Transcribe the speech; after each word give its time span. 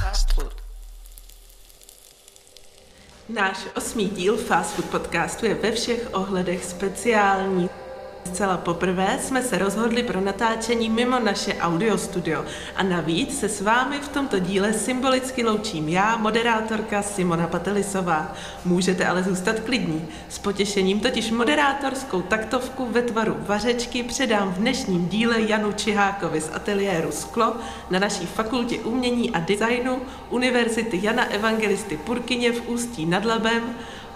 Fast 0.00 0.32
food. 0.32 0.54
Náš 3.28 3.58
osmý 3.76 4.08
díl 4.08 4.36
Fast 4.36 4.74
Food 4.74 4.90
podcastu 4.90 5.46
je 5.46 5.54
ve 5.54 5.72
všech 5.72 6.08
ohledech 6.12 6.64
speciální. 6.64 7.70
Zcela 8.24 8.56
poprvé 8.56 9.18
jsme 9.20 9.42
se 9.42 9.58
rozhodli 9.58 10.02
pro 10.02 10.20
natáčení 10.20 10.90
mimo 10.90 11.18
naše 11.18 11.54
audio 11.54 11.98
studio 11.98 12.44
a 12.76 12.82
navíc 12.82 13.40
se 13.40 13.48
s 13.48 13.60
vámi 13.60 13.98
v 13.98 14.08
tomto 14.08 14.38
díle 14.38 14.72
symbolicky 14.72 15.44
loučím 15.44 15.88
já, 15.88 16.16
moderátorka 16.16 17.02
Simona 17.02 17.46
Patelisová. 17.46 18.34
Můžete 18.64 19.06
ale 19.06 19.22
zůstat 19.22 19.60
klidní. 19.60 20.08
S 20.28 20.38
potěšením 20.38 21.00
totiž 21.00 21.30
moderátorskou 21.30 22.22
taktovku 22.22 22.86
ve 22.86 23.02
tvaru 23.02 23.36
vařečky 23.38 24.02
předám 24.02 24.52
v 24.52 24.58
dnešním 24.58 25.08
díle 25.08 25.40
Janu 25.40 25.72
Čihákovi 25.72 26.40
z 26.40 26.50
ateliéru 26.54 27.12
Sklo 27.12 27.56
na 27.90 27.98
naší 27.98 28.26
fakultě 28.26 28.78
umění 28.78 29.30
a 29.30 29.40
designu 29.40 30.02
Univerzity 30.30 31.00
Jana 31.02 31.24
Evangelisty 31.24 31.96
Purkyně 31.96 32.52
v 32.52 32.68
Ústí 32.68 33.06
nad 33.06 33.24
Labem 33.24 33.62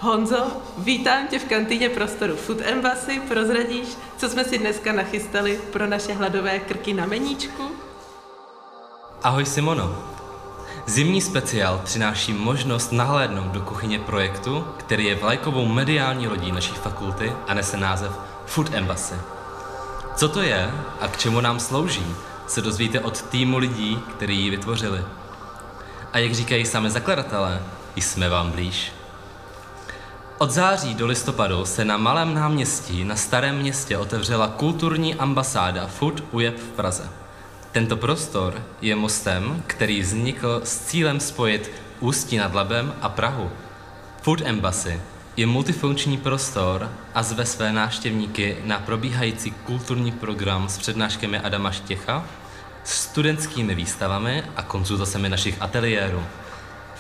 Honzo, 0.05 0.47
vítám 0.79 1.29
tě 1.29 1.39
v 1.39 1.45
kantýně 1.45 1.89
prostoru 1.89 2.37
Food 2.37 2.59
Embassy. 2.61 3.21
Prozradíš, 3.29 3.89
co 4.17 4.29
jsme 4.29 4.45
si 4.45 4.59
dneska 4.59 4.93
nachystali 4.93 5.61
pro 5.73 5.87
naše 5.87 6.13
hladové 6.13 6.59
krky 6.59 6.93
na 6.93 7.07
meníčku? 7.07 7.71
Ahoj 9.23 9.47
Simono. 9.47 10.05
Zimní 10.87 11.21
speciál 11.21 11.81
přináší 11.85 12.33
možnost 12.33 12.93
nahlédnout 12.93 13.53
do 13.53 13.61
kuchyně 13.61 13.99
projektu, 13.99 14.65
který 14.77 15.05
je 15.05 15.15
vlajkovou 15.15 15.67
mediální 15.67 16.29
lodí 16.29 16.53
naší 16.53 16.75
fakulty 16.75 17.33
a 17.47 17.55
nese 17.55 17.77
název 17.77 18.13
Food 18.47 18.75
Embassy. 18.75 19.15
Co 20.17 20.29
to 20.29 20.43
je 20.43 20.71
a 21.01 21.09
k 21.09 21.17
čemu 21.17 21.41
nám 21.41 21.61
slouží, 21.61 22.07
se 22.47 22.61
dozvíte 22.61 23.01
od 23.01 23.23
týmu 23.23 23.59
lidí, 23.59 23.99
který 24.17 24.39
ji 24.39 24.51
vytvořili. 24.51 25.05
A 26.13 26.19
jak 26.19 26.35
říkají 26.35 26.67
sami 26.67 26.91
zakladatelé, 26.91 27.63
jsme 27.97 28.29
vám 28.29 28.51
blíž. 28.51 28.93
Od 30.39 30.51
září 30.51 30.95
do 30.95 31.07
listopadu 31.07 31.65
se 31.65 31.85
na 31.85 31.97
Malém 31.97 32.35
náměstí 32.35 33.05
na 33.05 33.17
Starém 33.17 33.59
městě 33.59 33.99
otevřela 33.99 34.49
kulturní 34.49 35.15
ambasáda 35.15 35.87
Food 35.87 36.25
UJEP 36.31 36.59
v 36.59 36.69
Praze. 36.69 37.09
Tento 37.73 37.97
prostor 37.97 38.63
je 38.81 38.97
mostem, 38.97 39.63
který 39.67 40.01
vznikl 40.01 40.61
s 40.65 40.79
cílem 40.79 41.21
spojit 41.21 41.71
Ústí 42.01 42.37
nad 42.37 42.55
Labem 42.55 42.95
a 43.01 43.09
Prahu. 43.09 43.51
Food 44.23 44.41
Embassy 44.45 45.01
je 45.37 45.47
multifunkční 45.47 46.19
prostor 46.19 46.91
a 47.15 47.23
zve 47.23 47.47
své 47.47 47.73
návštěvníky 47.73 48.57
na 48.65 48.79
probíhající 48.79 49.51
kulturní 49.51 50.13
program 50.13 50.69
s 50.69 50.79
přednáškami 50.79 51.39
Adama 51.39 51.71
Štěcha, 51.71 52.25
studentskými 52.85 53.75
výstavami 53.75 54.43
a 54.57 54.63
konzultacemi 54.63 55.29
našich 55.29 55.63
ateliérů. 55.63 56.23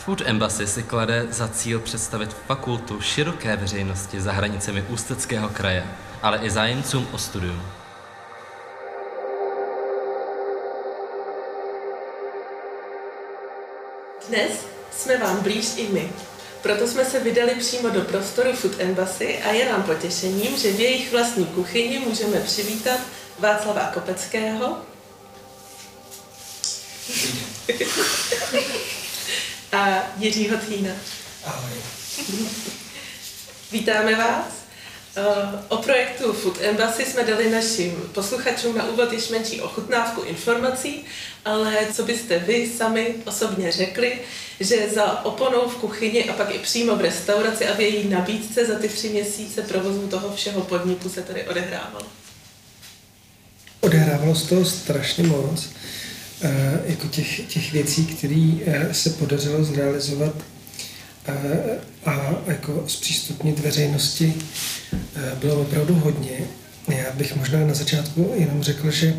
Food 0.04 0.20
Embassy 0.24 0.66
si 0.66 0.82
klade 0.82 1.26
za 1.30 1.48
cíl 1.48 1.80
představit 1.80 2.36
fakultu 2.46 3.00
široké 3.00 3.56
veřejnosti 3.56 4.20
za 4.20 4.32
hranicemi 4.32 4.84
Ústeckého 4.88 5.48
kraje, 5.48 5.86
ale 6.22 6.38
i 6.38 6.50
zájemcům 6.50 7.08
o 7.12 7.18
studium. 7.18 7.62
Dnes 14.28 14.52
jsme 14.96 15.16
vám 15.16 15.42
blíž 15.42 15.66
i 15.76 15.88
my. 15.92 16.12
Proto 16.62 16.88
jsme 16.88 17.04
se 17.04 17.20
vydali 17.20 17.54
přímo 17.54 17.88
do 17.88 18.00
prostoru 18.00 18.52
Food 18.52 18.80
Embassy 18.80 19.38
a 19.38 19.52
je 19.52 19.72
nám 19.72 19.82
potěšením, 19.82 20.58
že 20.58 20.72
v 20.72 20.80
jejich 20.80 21.12
vlastní 21.12 21.46
kuchyni 21.46 21.98
můžeme 21.98 22.40
přivítat 22.40 23.00
Václava 23.38 23.90
Kopeckého. 23.94 24.78
a 29.74 30.12
Jiřího 30.18 30.56
Tchýna. 30.56 30.90
Ahoj. 31.44 31.72
Vítáme 33.72 34.14
vás. 34.14 34.64
O 35.68 35.76
projektu 35.76 36.32
Food 36.32 36.58
Embassy 36.60 37.04
jsme 37.04 37.24
dali 37.24 37.50
našim 37.50 37.92
posluchačům 38.12 38.76
na 38.76 38.88
úvod 38.88 39.12
již 39.12 39.28
menší 39.28 39.60
ochutnávku 39.60 40.22
informací, 40.22 41.04
ale 41.44 41.76
co 41.92 42.04
byste 42.04 42.38
vy 42.38 42.70
sami 42.76 43.14
osobně 43.24 43.72
řekli, 43.72 44.18
že 44.60 44.88
za 44.94 45.24
oponou 45.24 45.68
v 45.68 45.76
kuchyni 45.76 46.24
a 46.24 46.32
pak 46.32 46.54
i 46.54 46.58
přímo 46.58 46.96
v 46.96 47.00
restauraci 47.00 47.66
a 47.66 47.74
v 47.74 47.80
její 47.80 48.08
nabídce 48.08 48.66
za 48.66 48.78
ty 48.78 48.88
tři 48.88 49.08
měsíce 49.08 49.62
provozu 49.62 50.08
toho 50.08 50.36
všeho 50.36 50.60
podniku 50.60 51.08
se 51.08 51.22
tady 51.22 51.42
odehrávalo? 51.42 52.06
Odehrávalo 53.80 54.34
se 54.34 54.48
toho 54.48 54.64
strašně 54.64 55.24
moc. 55.24 55.68
Eh, 56.42 56.80
jako 56.84 57.08
těch, 57.08 57.40
těch 57.40 57.72
věcí, 57.72 58.06
které 58.06 58.52
eh, 58.66 58.94
se 58.94 59.10
podařilo 59.10 59.64
zrealizovat 59.64 60.34
eh, 61.26 61.32
a 62.06 62.34
jako 62.46 62.84
zpřístupnit 62.86 63.60
veřejnosti, 63.60 64.34
bylo 65.40 65.60
opravdu 65.60 65.94
hodně. 65.94 66.38
Já 66.88 67.12
bych 67.14 67.36
možná 67.36 67.66
na 67.66 67.74
začátku 67.74 68.32
jenom 68.34 68.62
řekl, 68.62 68.90
že 68.90 69.16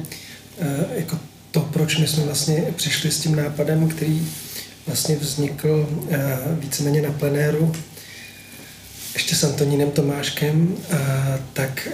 jako 0.96 1.20
to, 1.52 1.60
proč 1.60 1.98
my 1.98 2.08
jsme 2.08 2.24
vlastně 2.24 2.64
přišli 2.76 3.12
s 3.12 3.20
tím 3.20 3.36
nápadem, 3.36 3.90
který 3.90 4.28
vlastně 4.88 5.16
vznikl 5.16 5.90
víceméně 6.60 7.02
na 7.02 7.12
plenéru, 7.12 7.76
ještě 9.14 9.36
s 9.36 9.44
Antonínem 9.44 9.92
Tomáškem, 9.92 10.78
tak 11.54 11.88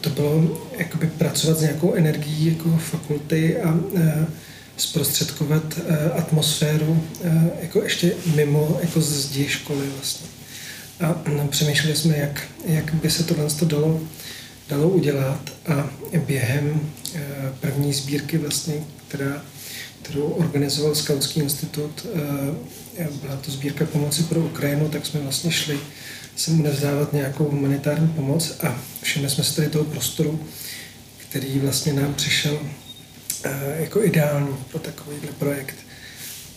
to 0.00 0.10
bylo 0.10 0.62
jakoby 0.78 1.06
pracovat 1.06 1.58
s 1.58 1.62
nějakou 1.62 1.94
energií 1.94 2.46
jako 2.46 2.76
fakulty 2.76 3.60
a 3.60 3.78
zprostředkovat 4.82 5.62
uh, 5.78 5.96
atmosféru 6.18 7.04
uh, 7.24 7.32
jako 7.60 7.82
ještě 7.82 8.12
mimo 8.34 8.78
jako 8.82 9.00
zdi 9.00 9.48
školy 9.48 9.86
vlastně. 9.96 10.26
A 11.00 11.22
no, 11.36 11.48
přemýšleli 11.48 11.96
jsme, 11.96 12.16
jak, 12.16 12.42
jak 12.64 12.94
by 12.94 13.10
se 13.10 13.24
tohle 13.24 13.46
dalo, 13.64 14.00
dalo 14.68 14.88
udělat 14.88 15.50
a 15.66 15.90
během 16.26 16.70
uh, 16.74 17.20
první 17.60 17.92
sbírky 17.92 18.38
vlastně, 18.38 18.74
která, 19.08 19.42
kterou 20.02 20.22
organizoval 20.22 20.94
Skautský 20.94 21.40
institut, 21.40 22.06
byla 23.22 23.36
to 23.36 23.50
sbírka 23.50 23.84
pomoci 23.84 24.22
pro 24.22 24.40
Ukrajinu, 24.40 24.88
tak 24.88 25.06
jsme 25.06 25.20
vlastně 25.20 25.50
šli 25.50 25.78
sem 26.36 26.60
odevzdávat 26.60 27.12
nějakou 27.12 27.44
humanitární 27.44 28.08
pomoc 28.08 28.52
a 28.62 28.78
všimli 29.02 29.30
jsme 29.30 29.44
si 29.44 29.56
tady 29.56 29.68
toho 29.68 29.84
prostoru, 29.84 30.40
který 31.28 31.58
vlastně 31.58 31.92
nám 31.92 32.14
přišel 32.14 32.58
Eh, 32.58 32.91
jako 33.76 34.04
ideální 34.04 34.56
pro 34.70 34.78
takovýhle 34.78 35.32
projekt. 35.32 35.76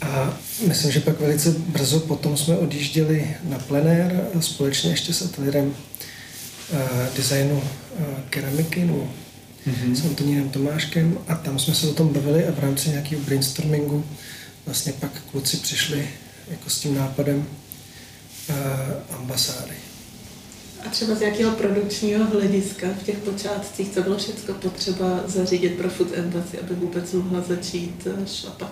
A 0.01 0.37
myslím, 0.67 0.91
že 0.91 0.99
pak 0.99 1.19
velice 1.19 1.51
brzo 1.51 1.99
potom 1.99 2.37
jsme 2.37 2.57
odjížděli 2.57 3.35
na 3.43 3.59
plenér 3.59 4.27
společně 4.39 4.91
ještě 4.91 5.13
s 5.13 5.21
ateliérem 5.21 5.65
uh, 5.67 6.79
designu 7.17 7.57
uh, 7.57 8.05
keramiky, 8.29 8.85
no, 8.85 9.09
mm-hmm. 9.67 9.93
s 9.95 10.05
Antonínem 10.05 10.49
Tomáškem 10.49 11.17
a 11.27 11.35
tam 11.35 11.59
jsme 11.59 11.75
se 11.75 11.87
o 11.87 11.93
tom 11.93 12.13
bavili 12.13 12.47
a 12.47 12.51
v 12.51 12.59
rámci 12.59 12.89
nějakého 12.89 13.21
brainstormingu 13.21 14.05
vlastně 14.65 14.93
pak 14.99 15.11
kluci 15.31 15.57
přišli 15.57 16.09
jako 16.47 16.69
s 16.69 16.79
tím 16.79 16.95
nápadem 16.95 17.47
ambasády. 19.09 19.73
A 20.85 20.89
třeba 20.89 21.15
z 21.15 21.21
jakého 21.21 21.51
produkčního 21.51 22.25
hlediska 22.25 22.87
v 23.01 23.03
těch 23.03 23.17
počátcích, 23.17 23.93
co 23.93 24.01
bylo 24.01 24.17
všechno 24.17 24.53
potřeba 24.53 25.23
zařídit 25.25 25.77
pro 25.77 25.89
Food 25.89 26.07
Embassy, 26.13 26.59
aby 26.59 26.75
vůbec 26.75 27.13
mohla 27.13 27.41
začít 27.41 28.07
eh, 28.07 28.27
šlapat? 28.27 28.71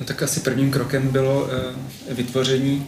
No 0.00 0.06
tak 0.06 0.22
asi 0.22 0.40
prvním 0.40 0.70
krokem 0.70 1.08
bylo 1.08 1.42
uh, 1.42 1.50
vytvoření 2.14 2.86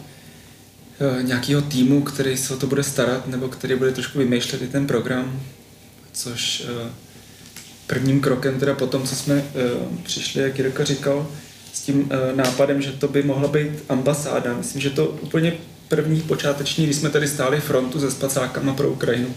uh, 0.99 1.23
nějakého 1.23 1.61
týmu, 1.61 2.01
který 2.01 2.37
se 2.37 2.53
o 2.53 2.57
to 2.57 2.67
bude 2.67 2.83
starat, 2.83 3.27
nebo 3.27 3.47
který 3.47 3.75
bude 3.75 3.91
trošku 3.91 4.19
vymýšlet 4.19 4.61
i 4.61 4.67
ten 4.67 4.87
program, 4.87 5.41
což 6.11 6.67
prvním 7.87 8.21
krokem 8.21 8.59
teda 8.59 8.73
potom, 8.73 9.03
co 9.03 9.15
jsme 9.15 9.45
přišli, 10.03 10.41
jak 10.41 10.57
Jirka 10.57 10.83
říkal, 10.83 11.27
s 11.73 11.81
tím 11.81 12.09
nápadem, 12.35 12.81
že 12.81 12.91
to 12.91 13.07
by 13.07 13.23
mohla 13.23 13.47
být 13.47 13.71
ambasáda. 13.89 14.57
Myslím, 14.57 14.81
že 14.81 14.89
to 14.89 15.07
úplně 15.07 15.53
první 15.87 16.21
počáteční, 16.21 16.85
když 16.85 16.95
jsme 16.95 17.09
tady 17.09 17.27
stáli 17.27 17.61
frontu 17.61 17.99
se 17.99 18.11
spacákama 18.11 18.73
pro 18.73 18.89
Ukrajinu, 18.89 19.35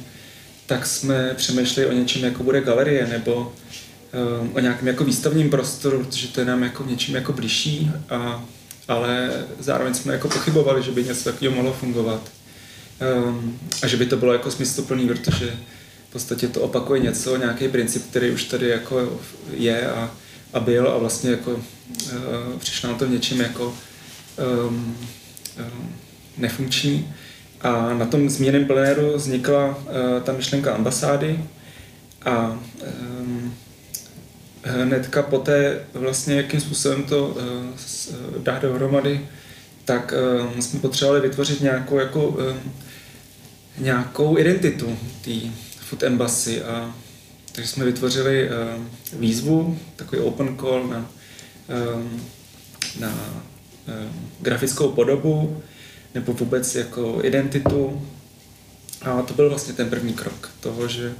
tak 0.67 0.87
jsme 0.87 1.35
přemýšleli 1.35 1.89
o 1.89 1.93
něčem, 1.93 2.25
jako 2.25 2.43
bude 2.43 2.61
galerie, 2.61 3.06
nebo 3.06 3.53
um, 4.41 4.50
o 4.55 4.61
nějakém 4.61 4.89
jako 4.89 5.05
výstavním 5.05 5.50
prostoru, 5.50 6.05
protože 6.05 6.29
to 6.29 6.41
je 6.41 6.47
nám 6.47 6.62
jako 6.62 6.85
něčím 6.85 7.15
jako 7.15 7.33
blížší, 7.33 7.91
a, 8.11 8.45
ale 8.89 9.31
zároveň 9.61 9.95
jsme 9.95 10.12
jako 10.12 10.29
pochybovali, 10.29 10.83
že 10.83 10.91
by 10.91 11.05
něco 11.05 11.25
takového 11.25 11.56
mohlo 11.56 11.73
fungovat. 11.73 12.21
Um, 13.25 13.59
a 13.83 13.87
že 13.87 13.97
by 13.97 14.06
to 14.06 14.17
bylo 14.17 14.33
jako 14.33 14.51
smysluplný, 14.51 15.09
protože 15.09 15.56
v 16.09 16.12
podstatě 16.12 16.49
to 16.49 16.61
opakuje 16.61 17.01
něco, 17.01 17.37
nějaký 17.37 17.69
princip, 17.69 18.11
který 18.11 18.31
už 18.31 18.44
tady 18.44 18.69
jako 18.69 19.21
je 19.53 19.91
a, 19.91 20.11
a 20.53 20.61
byl 20.61 20.89
a 20.89 20.99
vlastně 20.99 21.31
jako 21.31 21.51
uh, 21.51 22.59
přišlo 22.59 22.93
na 22.93 22.99
to 22.99 23.06
v 23.06 23.11
něčem 23.11 23.41
jako 23.41 23.75
um, 24.69 24.97
um, 25.59 25.88
nefunkční. 26.38 27.14
A 27.61 27.94
na 27.94 28.06
tom 28.06 28.31
zmíněném 28.31 28.64
plenéru 28.64 29.17
vznikla 29.17 29.67
uh, 29.67 29.75
ta 30.23 30.32
myšlenka 30.32 30.75
ambasády 30.75 31.40
a 32.25 32.58
um, 33.20 33.55
hnedka 34.62 35.23
poté 35.23 35.81
vlastně, 35.94 36.35
jakým 36.35 36.61
způsobem 36.61 37.02
to 37.02 37.37
dá 38.38 38.58
dohromady, 38.58 39.20
tak 39.85 40.14
jsme 40.61 40.81
potřebovali 40.81 41.20
vytvořit 41.20 41.61
nějakou, 41.61 41.99
jako, 41.99 42.37
nějakou 43.79 44.38
identitu 44.38 44.99
té 45.25 45.31
Food 45.81 46.02
Embassy 46.02 46.62
a 46.62 46.94
takže 47.52 47.70
jsme 47.70 47.84
vytvořili 47.84 48.49
výzvu, 49.12 49.79
takový 49.96 50.23
open 50.23 50.56
call 50.61 50.87
na, 50.88 51.11
na 53.00 53.14
grafickou 54.41 54.88
podobu 54.88 55.62
nebo 56.19 56.32
vůbec 56.32 56.75
jako 56.75 57.20
identitu 57.23 58.03
a 59.03 59.23
to 59.23 59.35
byl 59.35 59.49
vlastně 59.49 59.75
ten 59.75 59.91
první 59.91 60.15
krok 60.15 60.50
toho, 60.61 60.88
že, 60.88 61.15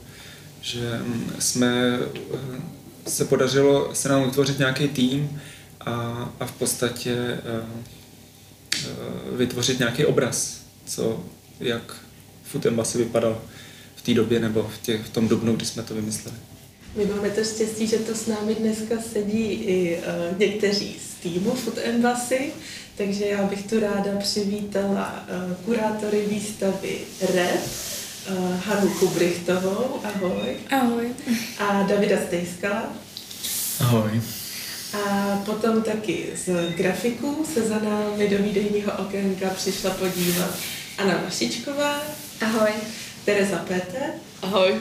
že 0.61 1.01
jsme 1.39 1.99
eh, 2.35 3.11
se 3.11 3.25
podařilo 3.25 3.95
se 3.95 4.09
nám 4.09 4.25
vytvořit 4.25 4.59
nějaký 4.59 4.89
tým 4.89 5.41
a, 5.81 5.93
a 6.41 6.47
v 6.47 6.53
podstatě 6.53 7.15
uh, 7.15 7.81
uh, 8.91 9.37
vytvořit 9.37 9.79
nějaký 9.79 10.05
obraz, 10.05 10.61
co, 10.87 11.25
jak 11.61 11.97
Food 12.43 12.67
Embassy 12.67 12.99
vypadal 12.99 13.43
v 13.97 14.03
té 14.03 14.15
době 14.15 14.41
nebo 14.41 14.71
v, 14.75 14.79
těch, 14.83 15.01
v 15.01 15.11
tom 15.11 15.29
dubnu, 15.29 15.57
kdy 15.57 15.67
jsme 15.67 15.83
to 15.83 15.95
vymysleli. 15.95 16.37
My 16.97 17.07
máme 17.07 17.31
to 17.31 17.45
štěstí, 17.45 17.87
že 17.87 17.99
to 17.99 18.15
s 18.15 18.27
námi 18.27 18.55
dneska 18.55 18.95
sedí 19.13 19.53
i 19.53 19.99
uh, 19.99 20.39
někteří 20.39 20.97
z 21.01 21.08
týmu 21.23 21.51
Food 21.51 21.79
Embassy, 21.85 22.53
takže 22.97 23.27
já 23.27 23.43
bych 23.43 23.67
tu 23.67 23.81
ráda 23.81 24.11
přivítala 24.19 25.25
uh, 25.29 25.57
kurátory 25.65 26.25
výstavy 26.31 26.99
RED, 27.35 27.61
uh, 28.31 28.61
Hanu 28.67 28.89
Kubrichtovou, 28.89 30.01
ahoj. 30.05 30.57
Ahoj. 30.71 31.09
A 31.59 31.83
Davida 31.83 32.17
Stejskala. 32.27 32.83
Ahoj. 33.81 34.23
A 34.95 35.37
potom 35.47 35.83
taky 35.83 36.27
z 36.45 36.73
grafiku 36.77 37.47
se 37.55 37.63
za 37.63 37.79
námi 37.79 38.29
do 38.29 38.39
výdejního 38.39 38.93
okénka 38.99 39.49
přišla 39.49 39.91
podívat 39.91 40.55
Anna 40.99 41.21
Vašičková. 41.25 42.03
Ahoj. 42.41 42.71
Tereza 43.25 43.57
Péter. 43.57 44.11
Ahoj. 44.43 44.75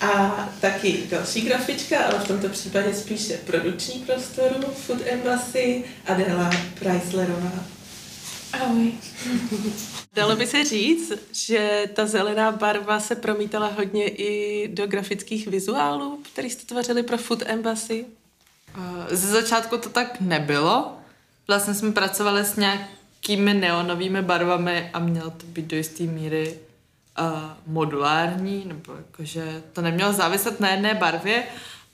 A 0.00 0.48
taky 0.60 1.02
další 1.10 1.40
grafička, 1.40 2.04
ale 2.04 2.18
v 2.18 2.28
tomto 2.28 2.48
případě 2.48 2.94
spíše 2.94 3.38
produkční 3.46 4.00
prostoru 4.00 4.72
Food 4.72 4.98
Embassy 5.06 5.84
Adela 6.06 6.50
Preislerová. 6.78 7.52
Ahoj. 8.52 8.92
Dalo 10.14 10.36
by 10.36 10.46
se 10.46 10.64
říct, 10.64 11.12
že 11.32 11.90
ta 11.94 12.06
zelená 12.06 12.52
barva 12.52 13.00
se 13.00 13.14
promítala 13.14 13.66
hodně 13.66 14.08
i 14.08 14.68
do 14.68 14.86
grafických 14.86 15.48
vizuálů, 15.48 16.22
který 16.32 16.50
jste 16.50 16.66
tvořili 16.66 17.02
pro 17.02 17.18
Food 17.18 17.42
Embassy? 17.46 18.06
Ze 19.10 19.26
začátku 19.26 19.78
to 19.78 19.88
tak 19.88 20.20
nebylo. 20.20 20.92
Vlastně 21.48 21.74
jsme 21.74 21.92
pracovali 21.92 22.44
s 22.44 22.56
nějakými 22.56 23.54
neonovými 23.54 24.22
barvami 24.22 24.90
a 24.92 24.98
mělo 24.98 25.30
to 25.30 25.46
být 25.46 25.66
do 25.66 25.76
jisté 25.76 26.04
míry 26.04 26.58
uh, 27.18 27.26
modulární, 27.66 28.64
nebo 28.66 28.92
jakože 28.96 29.62
to 29.72 29.82
nemělo 29.82 30.12
záviset 30.12 30.60
na 30.60 30.70
jedné 30.70 30.94
barvě, 30.94 31.42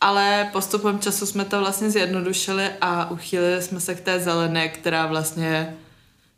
ale 0.00 0.48
postupem 0.52 0.98
času 0.98 1.26
jsme 1.26 1.44
to 1.44 1.60
vlastně 1.60 1.90
zjednodušili 1.90 2.70
a 2.80 3.10
uchýlili 3.10 3.62
jsme 3.62 3.80
se 3.80 3.94
k 3.94 4.00
té 4.00 4.20
zelené, 4.20 4.69
která 4.69 5.06
vlastně 5.06 5.76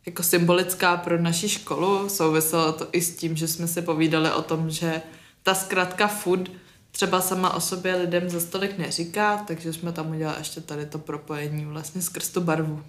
jako 0.05 0.23
symbolická 0.23 0.97
pro 0.97 1.21
naši 1.21 1.49
školu. 1.49 2.09
Souviselo 2.09 2.73
to 2.73 2.87
i 2.91 3.01
s 3.01 3.15
tím, 3.15 3.35
že 3.35 3.47
jsme 3.47 3.67
si 3.67 3.81
povídali 3.81 4.31
o 4.31 4.41
tom, 4.41 4.69
že 4.69 5.01
ta 5.43 5.55
zkratka 5.55 6.07
food 6.07 6.49
třeba 6.91 7.21
sama 7.21 7.53
o 7.53 7.61
sobě 7.61 7.95
lidem 7.95 8.29
za 8.29 8.39
stolik 8.39 8.77
neříká, 8.77 9.37
takže 9.37 9.73
jsme 9.73 9.91
tam 9.91 10.11
udělali 10.11 10.37
ještě 10.39 10.61
tady 10.61 10.85
to 10.85 10.99
propojení 10.99 11.65
vlastně 11.65 12.01
skrz 12.01 12.29
tu 12.29 12.41
barvu. 12.41 12.83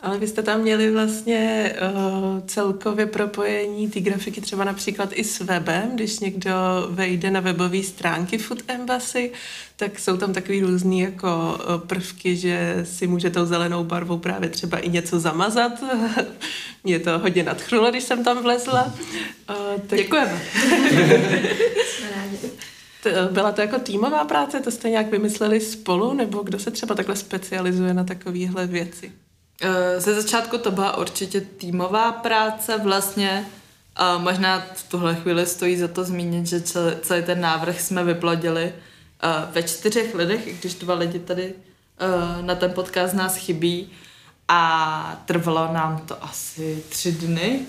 Ale 0.00 0.18
vy 0.18 0.26
jste 0.28 0.42
tam 0.42 0.60
měli 0.60 0.90
vlastně 0.90 1.72
uh, 1.82 2.46
celkově 2.46 3.06
propojení 3.06 3.90
ty 3.90 4.00
grafiky 4.00 4.40
třeba 4.40 4.64
například 4.64 5.10
i 5.12 5.24
s 5.24 5.40
webem, 5.40 5.90
když 5.94 6.18
někdo 6.18 6.52
vejde 6.90 7.30
na 7.30 7.40
webové 7.40 7.82
stránky 7.82 8.38
Food 8.38 8.62
Embassy, 8.68 9.32
tak 9.76 9.98
jsou 9.98 10.16
tam 10.16 10.32
takový 10.32 10.60
různý 10.60 11.00
jako 11.00 11.28
uh, 11.28 11.86
prvky, 11.86 12.36
že 12.36 12.80
si 12.84 13.06
může 13.06 13.30
tou 13.30 13.46
zelenou 13.46 13.84
barvou 13.84 14.18
právě 14.18 14.48
třeba 14.48 14.78
i 14.78 14.88
něco 14.88 15.20
zamazat. 15.20 15.72
Mě 16.84 16.98
to 16.98 17.18
hodně 17.18 17.42
nadchnulo, 17.42 17.90
když 17.90 18.04
jsem 18.04 18.24
tam 18.24 18.42
vlezla. 18.42 18.94
Uh, 19.50 19.80
tak... 19.86 19.98
Děkujeme. 19.98 20.42
Jsme 21.84 22.10
rádi. 22.16 22.38
Byla 23.30 23.52
to 23.52 23.60
jako 23.60 23.78
týmová 23.78 24.24
práce, 24.24 24.60
to 24.60 24.70
jste 24.70 24.90
nějak 24.90 25.10
vymysleli 25.10 25.60
spolu, 25.60 26.14
nebo 26.14 26.42
kdo 26.42 26.58
se 26.58 26.70
třeba 26.70 26.94
takhle 26.94 27.16
specializuje 27.16 27.94
na 27.94 28.04
takovéhle 28.04 28.66
věci? 28.66 29.12
Eh, 29.62 30.00
ze 30.00 30.22
začátku 30.22 30.58
to 30.58 30.70
byla 30.70 30.96
určitě 30.96 31.40
týmová 31.40 32.12
práce 32.12 32.78
vlastně. 32.78 33.46
A 33.96 34.18
možná 34.18 34.66
v 34.74 34.82
tuhle 34.82 35.14
chvíli 35.14 35.46
stojí 35.46 35.76
za 35.76 35.88
to 35.88 36.04
zmínit, 36.04 36.46
že 36.46 36.60
celý, 36.60 37.22
ten 37.22 37.40
návrh 37.40 37.80
jsme 37.80 38.04
vyplodili 38.04 38.72
eh, 38.72 39.28
ve 39.52 39.62
čtyřech 39.62 40.14
lidech, 40.14 40.46
i 40.46 40.52
když 40.52 40.74
dva 40.74 40.94
lidi 40.94 41.18
tady 41.18 41.54
eh, 41.54 42.42
na 42.42 42.54
ten 42.54 42.72
podcast 42.72 43.14
nás 43.14 43.36
chybí. 43.36 43.90
A 44.48 45.22
trvalo 45.26 45.72
nám 45.72 45.98
to 45.98 46.24
asi 46.24 46.82
tři 46.88 47.12
dny, 47.12 47.60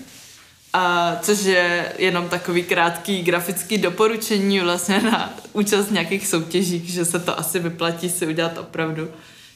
a 0.72 1.16
což 1.22 1.44
je 1.44 1.92
jenom 1.98 2.28
takový 2.28 2.62
krátký 2.62 3.22
grafický 3.22 3.78
doporučení 3.78 4.60
vlastně 4.60 5.00
na 5.02 5.34
účast 5.52 5.90
nějakých 5.90 6.26
soutěží, 6.26 6.86
že 6.86 7.04
se 7.04 7.18
to 7.18 7.38
asi 7.38 7.58
vyplatí 7.58 8.10
si 8.10 8.26
udělat 8.26 8.58
opravdu 8.58 9.08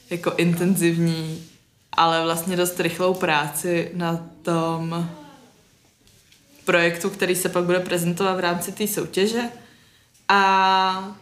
jako 0.09 0.33
intenzivní 0.37 1.45
ale 1.97 2.23
vlastně 2.23 2.55
dost 2.55 2.79
rychlou 2.79 3.13
práci 3.13 3.91
na 3.93 4.25
tom 4.41 5.09
projektu, 6.65 7.09
který 7.09 7.35
se 7.35 7.49
pak 7.49 7.63
bude 7.63 7.79
prezentovat 7.79 8.33
v 8.33 8.39
rámci 8.39 8.71
té 8.71 8.87
soutěže. 8.87 9.41
A 10.29 11.15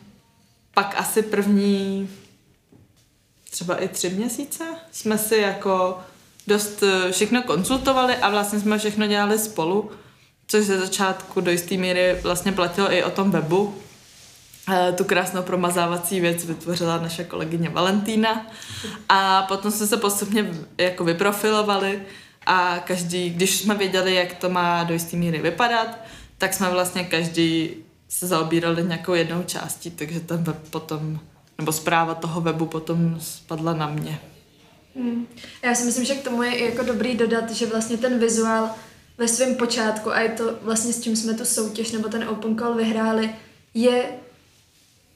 pak 0.74 0.96
asi 0.98 1.24
první 1.24 2.10
třeba 3.50 3.76
i 3.76 3.88
tři 3.88 4.10
měsíce 4.10 4.64
jsme 4.92 5.18
si 5.18 5.36
jako 5.36 6.00
dost 6.48 6.84
všechno 7.12 7.44
konzultovali 7.44 8.16
a 8.16 8.30
vlastně 8.30 8.60
jsme 8.60 8.78
všechno 8.78 9.08
dělali 9.08 9.40
spolu, 9.40 9.92
což 10.48 10.66
ze 10.66 10.80
začátku 10.80 11.42
do 11.42 11.52
jisté 11.52 11.78
míry 11.78 12.20
vlastně 12.24 12.52
platilo 12.52 12.94
i 12.94 13.04
o 13.04 13.12
tom 13.12 13.32
webu, 13.32 13.83
Eh, 13.83 13.83
tu 14.96 15.04
krásnou 15.04 15.42
promazávací 15.42 16.20
věc 16.20 16.46
vytvořila 16.46 16.98
naše 16.98 17.24
kolegyně 17.24 17.70
Valentína 17.70 18.48
a 19.10 19.42
potom 19.42 19.72
jsme 19.72 19.88
se 19.88 19.98
postupně 19.98 20.52
jako 20.78 21.04
vyprofilovali 21.04 22.02
a 22.46 22.80
každý, 22.80 23.30
když 23.30 23.58
jsme 23.58 23.76
věděli, 23.76 24.16
jak 24.16 24.34
to 24.34 24.50
má 24.50 24.84
do 24.84 24.94
jisté 24.94 25.18
míry 25.18 25.42
vypadat, 25.42 26.00
tak 26.38 26.54
jsme 26.54 26.70
vlastně 26.70 27.04
každý 27.04 27.70
se 28.10 28.28
zaobírali 28.28 28.84
nějakou 28.84 29.14
jednou 29.14 29.44
částí, 29.44 29.92
takže 29.92 30.20
ten 30.20 30.44
web 30.44 30.70
potom, 30.70 31.20
nebo 31.58 31.72
zpráva 31.72 32.16
toho 32.16 32.42
webu 32.42 32.66
potom 32.66 33.18
spadla 33.20 33.74
na 33.74 33.88
mě. 33.88 34.20
Hmm. 34.96 35.28
Já 35.64 35.76
si 35.76 35.86
myslím, 35.86 36.06
že 36.06 36.16
k 36.16 36.24
tomu 36.24 36.44
je 36.44 36.56
i 36.56 36.66
jako 36.66 36.84
dobrý 36.84 37.18
dodat, 37.18 37.52
že 37.52 37.66
vlastně 37.66 37.98
ten 37.98 38.20
vizuál 38.20 38.70
ve 39.18 39.28
svém 39.28 39.56
počátku 39.56 40.12
a 40.12 40.20
je 40.20 40.30
to 40.30 40.56
vlastně 40.62 40.94
s 40.94 41.02
čím 41.02 41.16
jsme 41.16 41.34
tu 41.34 41.46
soutěž 41.46 41.92
nebo 41.92 42.10
ten 42.10 42.30
open 42.30 42.58
call 42.58 42.74
vyhráli, 42.74 43.36
je 43.74 44.04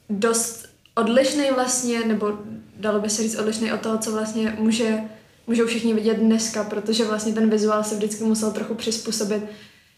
dost 0.09 0.69
odlišný 0.95 1.43
vlastně, 1.55 2.05
nebo 2.05 2.39
dalo 2.75 2.99
by 2.99 3.09
se 3.09 3.23
říct 3.23 3.35
odlišný 3.35 3.73
od 3.73 3.81
toho, 3.81 3.97
co 3.97 4.11
vlastně 4.11 4.55
může, 4.59 4.99
můžou 5.47 5.65
všichni 5.65 5.93
vidět 5.93 6.17
dneska, 6.17 6.63
protože 6.63 7.05
vlastně 7.05 7.33
ten 7.33 7.49
vizuál 7.49 7.83
se 7.83 7.95
vždycky 7.95 8.23
musel 8.23 8.51
trochu 8.51 8.73
přizpůsobit 8.73 9.43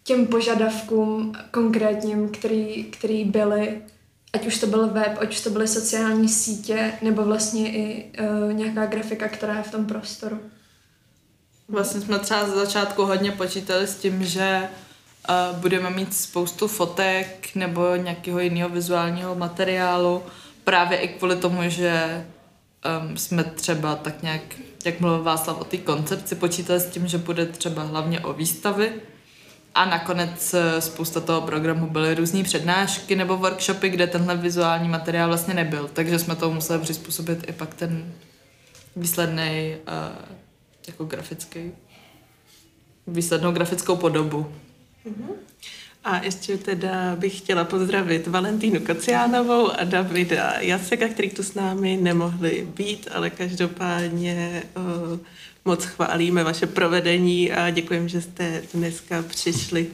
těm 0.04 0.28
požadavkům 0.28 1.34
konkrétním, 1.51 2.30
který, 2.30 2.84
který 2.84 3.24
byly, 3.24 3.82
ať 4.34 4.48
už 4.48 4.60
to 4.60 4.68
byl 4.68 4.88
web, 4.88 5.18
ať 5.20 5.32
už 5.32 5.42
to 5.42 5.50
byly 5.50 5.68
sociální 5.68 6.30
sítě, 6.30 6.94
nebo 7.01 7.24
vlastně 7.24 7.74
i 7.74 8.12
uh, 8.20 8.54
nějaká 8.54 8.86
grafika, 8.86 9.28
která 9.28 9.58
je 9.58 9.63
v 9.63 9.72
tom 9.72 9.86
prostoru. 9.86 10.39
Vlastně 11.68 12.01
jsme 12.01 12.20
třeba 12.20 12.48
za 12.48 12.56
začátku 12.56 13.06
hodně 13.06 13.32
počítali 13.32 13.88
s 13.88 13.96
tím, 13.96 14.24
že 14.24 14.70
budeme 15.53 15.89
mít 15.89 16.13
spoustu 16.13 16.67
fotek 16.67 17.50
nebo 17.55 17.95
nějakého 17.95 18.39
jiného 18.39 18.69
vizuálního 18.69 19.36
materiálu, 19.36 20.24
právě 20.63 20.98
i 20.98 21.07
kvůli 21.07 21.36
tomu, 21.36 21.69
že 21.69 22.25
um, 23.01 23.17
jsme 23.17 23.43
třeba 23.43 23.95
tak 23.95 24.24
nějak, 24.24 24.41
jak 24.86 25.00
mluvil 25.00 25.24
Václav 25.24 25.62
o 25.62 25.63
té 25.63 25.77
koncepci, 25.77 26.36
počítali 26.36 26.79
s 26.79 26.86
tím, 26.86 27.07
že 27.07 27.17
bude 27.17 27.45
třeba 27.45 27.83
hlavně 27.83 28.19
o 28.19 28.33
výstavy 28.33 28.91
a 29.75 29.86
nakonec 29.86 30.53
eh, 30.53 30.81
spousta 30.81 31.19
toho 31.19 31.41
programu 31.41 31.89
byly 31.89 32.15
různé 32.15 32.43
přednášky 32.43 33.15
nebo 33.15 33.38
workshopy, 33.38 33.89
kde 33.89 34.07
tenhle 34.07 34.38
vizuální 34.38 34.89
materiál 34.89 35.27
vlastně 35.27 35.53
nebyl, 35.53 35.89
takže 35.93 36.19
jsme 36.19 36.36
to 36.36 36.51
museli 36.51 36.79
přizpůsobit 36.79 37.50
i 37.50 37.53
pak 37.53 37.74
ten 37.74 38.13
výsledný 38.95 39.75
uh, 39.75 40.25
jako 40.88 41.05
grafický 41.05 41.71
výslednou 43.07 43.51
grafickou 43.51 43.95
podobu. 43.95 44.53
A 46.03 46.24
ještě 46.24 46.58
teda 46.58 47.15
bych 47.15 47.38
chtěla 47.38 47.63
pozdravit 47.63 48.27
Valentínu 48.27 48.79
Kociánovou 48.79 49.72
a 49.72 49.84
Davida 49.84 50.53
Jaseka, 50.60 51.08
který 51.08 51.29
tu 51.29 51.44
s 51.44 51.53
námi 51.53 51.98
nemohli 51.98 52.68
být, 52.75 53.08
ale 53.12 53.29
každopádně 53.29 54.63
uh, 54.77 55.20
moc 55.65 55.86
chválíme 55.86 56.44
vaše 56.44 56.68
provedení 56.68 57.51
a 57.51 57.70
děkujeme, 57.70 58.10
že 58.10 58.22
jste 58.22 58.62
dneska 58.74 59.24
přišli. 59.24 59.88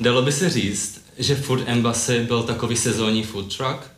Dalo 0.00 0.22
by 0.22 0.32
se 0.32 0.50
říct, 0.50 1.04
že 1.18 1.36
Food 1.36 1.60
Embassy 1.66 2.24
byl 2.24 2.42
takový 2.42 2.76
sezónní 2.76 3.24
food 3.24 3.56
truck? 3.56 3.95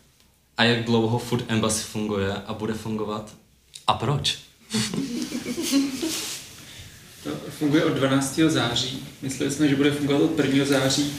A 0.59 0.65
jak 0.65 0.85
dlouho 0.85 1.19
Food 1.19 1.45
Embassy 1.49 1.83
funguje 1.83 2.35
a 2.47 2.55
bude 2.55 2.75
fungovat? 2.75 3.35
A 3.87 3.95
proč? 3.95 4.39
To 7.25 7.31
funguje 7.51 7.85
od 7.85 7.93
12. 7.93 8.41
září. 8.47 9.07
Mysleli 9.23 9.53
jsme, 9.53 9.69
že 9.69 9.77
bude 9.77 9.91
fungovat 9.91 10.23
od 10.23 10.39
1. 10.39 10.65
září, 10.65 11.13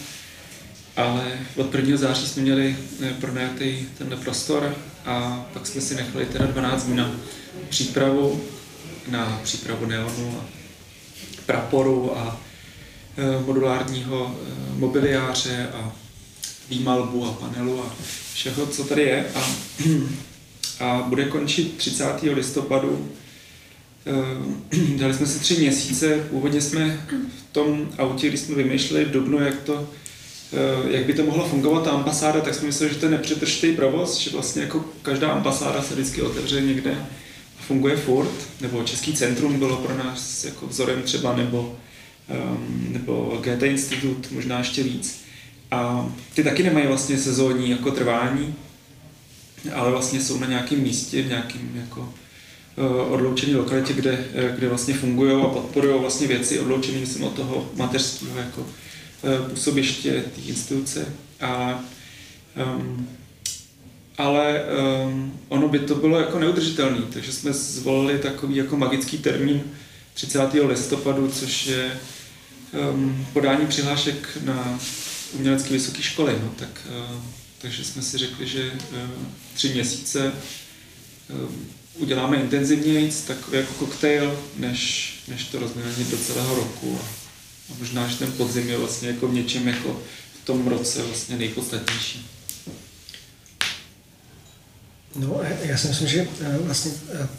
ale 0.95 1.39
od 1.55 1.75
1. 1.75 1.97
září 1.97 2.27
jsme 2.27 2.41
měli 2.41 2.77
eh, 3.01 3.13
pronajatý 3.13 3.85
tenhle 3.97 4.17
prostor 4.17 4.75
a 5.05 5.45
pak 5.53 5.67
jsme 5.67 5.81
si 5.81 5.95
nechali 5.95 6.25
teda 6.25 6.45
12 6.45 6.83
dní 6.83 6.95
na 6.95 7.11
přípravu, 7.69 8.41
na 9.07 9.39
přípravu 9.43 9.85
neonu 9.85 10.39
a 10.39 10.45
praporu 11.45 12.17
a 12.17 12.41
eh, 13.17 13.43
modulárního 13.45 14.35
eh, 14.35 14.79
mobiliáře 14.79 15.69
a 15.73 15.91
výmalbu 16.69 17.25
a 17.25 17.31
panelu 17.31 17.83
a 17.83 17.95
všeho, 18.33 18.67
co 18.67 18.83
tady 18.83 19.01
je. 19.01 19.25
A, 19.35 19.51
a 20.85 21.05
bude 21.07 21.25
končit 21.25 21.77
30. 21.77 22.05
listopadu. 22.33 23.11
Eh, 24.05 24.77
dali 24.97 25.13
jsme 25.13 25.25
si 25.25 25.39
tři 25.39 25.57
měsíce. 25.57 26.27
Původně 26.29 26.61
jsme 26.61 27.07
v 27.11 27.53
tom 27.53 27.89
autě, 27.97 28.27
když 28.27 28.39
jsme 28.39 28.55
vymýšleli 28.55 29.05
v 29.05 29.11
Dubnu, 29.11 29.39
jak, 29.39 29.61
to, 29.61 29.89
eh, 30.53 30.91
jak 30.91 31.05
by 31.05 31.13
to 31.13 31.23
mohlo 31.23 31.49
fungovat, 31.49 31.83
ta 31.83 31.91
ambasáda, 31.91 32.41
tak 32.41 32.55
jsme 32.55 32.67
mysleli, 32.67 32.93
že 32.93 32.99
to 32.99 33.05
je 33.05 33.11
nepřetržitý 33.11 33.71
provoz, 33.75 34.17
že 34.17 34.29
vlastně 34.29 34.61
jako 34.61 34.85
každá 35.01 35.31
ambasáda 35.31 35.81
se 35.81 35.93
vždycky 35.93 36.21
otevře 36.21 36.61
někde 36.61 36.91
a 37.59 37.61
funguje 37.61 37.97
furt, 37.97 38.31
nebo 38.61 38.83
Český 38.83 39.13
centrum 39.13 39.59
bylo 39.59 39.77
pro 39.77 39.97
nás 39.97 40.45
jako 40.45 40.67
vzorem 40.67 41.01
třeba, 41.01 41.35
nebo, 41.35 41.77
um, 42.53 42.87
nebo 42.89 43.41
GT 43.43 43.63
Institut, 43.63 44.31
možná 44.31 44.57
ještě 44.57 44.83
víc. 44.83 45.28
A 45.71 46.09
ty 46.33 46.43
taky 46.43 46.63
nemají 46.63 46.87
vlastně 46.87 47.17
sezónní 47.17 47.69
jako 47.69 47.91
trvání, 47.91 48.55
ale 49.75 49.91
vlastně 49.91 50.21
jsou 50.21 50.39
na 50.39 50.47
nějakém 50.47 50.79
místě, 50.79 51.21
v 51.21 51.27
nějakém 51.27 51.71
jako 51.75 52.13
eh, 52.77 53.01
odloučené 53.01 53.57
lokalitě, 53.57 53.93
kde, 53.93 54.25
eh, 54.33 54.53
kde 54.57 54.67
vlastně 54.67 54.93
fungují 54.93 55.43
a 55.43 55.47
podporují 55.47 55.99
vlastně 55.99 56.27
věci 56.27 56.59
odloučené, 56.59 56.99
myslím, 56.99 57.23
od 57.23 57.33
toho 57.33 57.69
mateřského 57.75 58.37
jako 58.37 58.65
eh, 59.23 59.49
působiště 59.49 60.23
té 60.35 60.41
instituce. 60.41 61.05
A, 61.41 61.83
um, 62.77 63.07
ale 64.17 64.61
um, 65.05 65.39
ono 65.49 65.67
by 65.67 65.79
to 65.79 65.95
bylo 65.95 66.19
jako 66.19 66.39
neudržitelné, 66.39 67.01
takže 67.13 67.31
jsme 67.31 67.53
zvolili 67.53 68.19
takový 68.19 68.55
jako 68.55 68.77
magický 68.77 69.17
termín 69.17 69.61
30. 70.13 70.53
listopadu, 70.53 71.31
což 71.31 71.67
je 71.67 71.99
um, 72.91 73.25
podání 73.33 73.67
přihlášek 73.67 74.37
na 74.43 74.79
umělecké 75.33 75.69
vysoké 75.69 76.01
školy, 76.01 76.35
no, 76.43 76.53
tak, 76.59 76.87
uh, 77.11 77.21
takže 77.57 77.83
jsme 77.83 78.01
si 78.01 78.17
řekli, 78.17 78.47
že 78.47 78.71
uh, 78.71 79.25
tři 79.53 79.69
měsíce 79.69 80.31
uh, 81.29 81.51
uděláme 81.95 82.37
intenzivněji, 82.37 83.11
takový 83.27 83.57
jako 83.57 83.73
koktejl, 83.73 84.39
než, 84.57 85.13
než 85.27 85.43
to 85.43 85.59
rozmělnit 85.59 86.11
do 86.11 86.17
celého 86.17 86.55
roku. 86.55 86.99
A, 87.03 87.05
a 87.73 87.75
možná, 87.79 88.07
že 88.07 88.17
ten 88.17 88.31
podzim 88.31 88.69
je 88.69 88.77
vlastně 88.77 89.07
jako 89.07 89.27
v 89.27 89.33
něčem 89.33 89.67
jako 89.67 90.01
v 90.43 90.45
tom 90.45 90.67
roce 90.67 91.03
vlastně 91.03 91.37
nejpodstatnější. 91.37 92.25
No, 95.15 95.41
já 95.61 95.77
si 95.77 95.87
myslím, 95.87 96.07
že 96.07 96.27
vlastně 96.59 96.91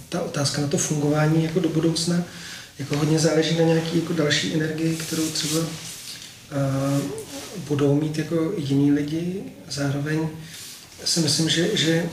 ta 0.09 0.23
otázka 0.23 0.63
na 0.63 0.69
to 0.69 0.79
fungování 0.79 1.45
jako 1.45 1.61
do 1.61 1.69
budoucna 1.69 2.25
jako 2.79 2.97
hodně 2.97 3.19
záleží 3.19 3.59
na 3.59 3.65
nějaký 3.65 3.99
jako 3.99 4.13
další 4.13 4.55
energii, 4.55 4.97
kterou 4.97 5.31
třeba 5.31 5.61
budou 7.69 7.95
mít 7.95 8.19
jako 8.19 8.53
jiní 8.57 8.93
lidi. 8.93 9.43
Zároveň 9.71 10.29
si 11.05 11.21
myslím, 11.21 11.49
že, 11.49 11.77
že, 11.77 12.09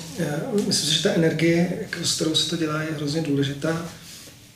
myslím, 0.68 0.94
že 0.94 1.04
ta 1.04 1.14
energie, 1.14 1.78
jako 1.82 2.06
s 2.06 2.16
kterou 2.16 2.36
se 2.36 2.50
to 2.50 2.58
dělá, 2.58 2.82
je 2.82 2.94
hrozně 2.96 3.22
důležitá 3.22 3.90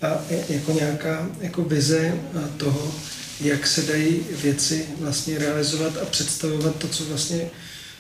a 0.02 0.22
jako 0.50 0.72
nějaká 0.72 1.30
jako 1.42 1.64
vize 1.64 2.14
toho, 2.58 2.96
jak 3.42 3.68
se 3.68 3.82
dají 3.82 4.20
věci 4.44 4.86
vlastně 5.00 5.38
realizovat 5.38 5.98
a 5.98 6.06
představovat 6.06 6.76
to, 6.76 6.88
co 6.88 7.06
vlastně 7.06 7.50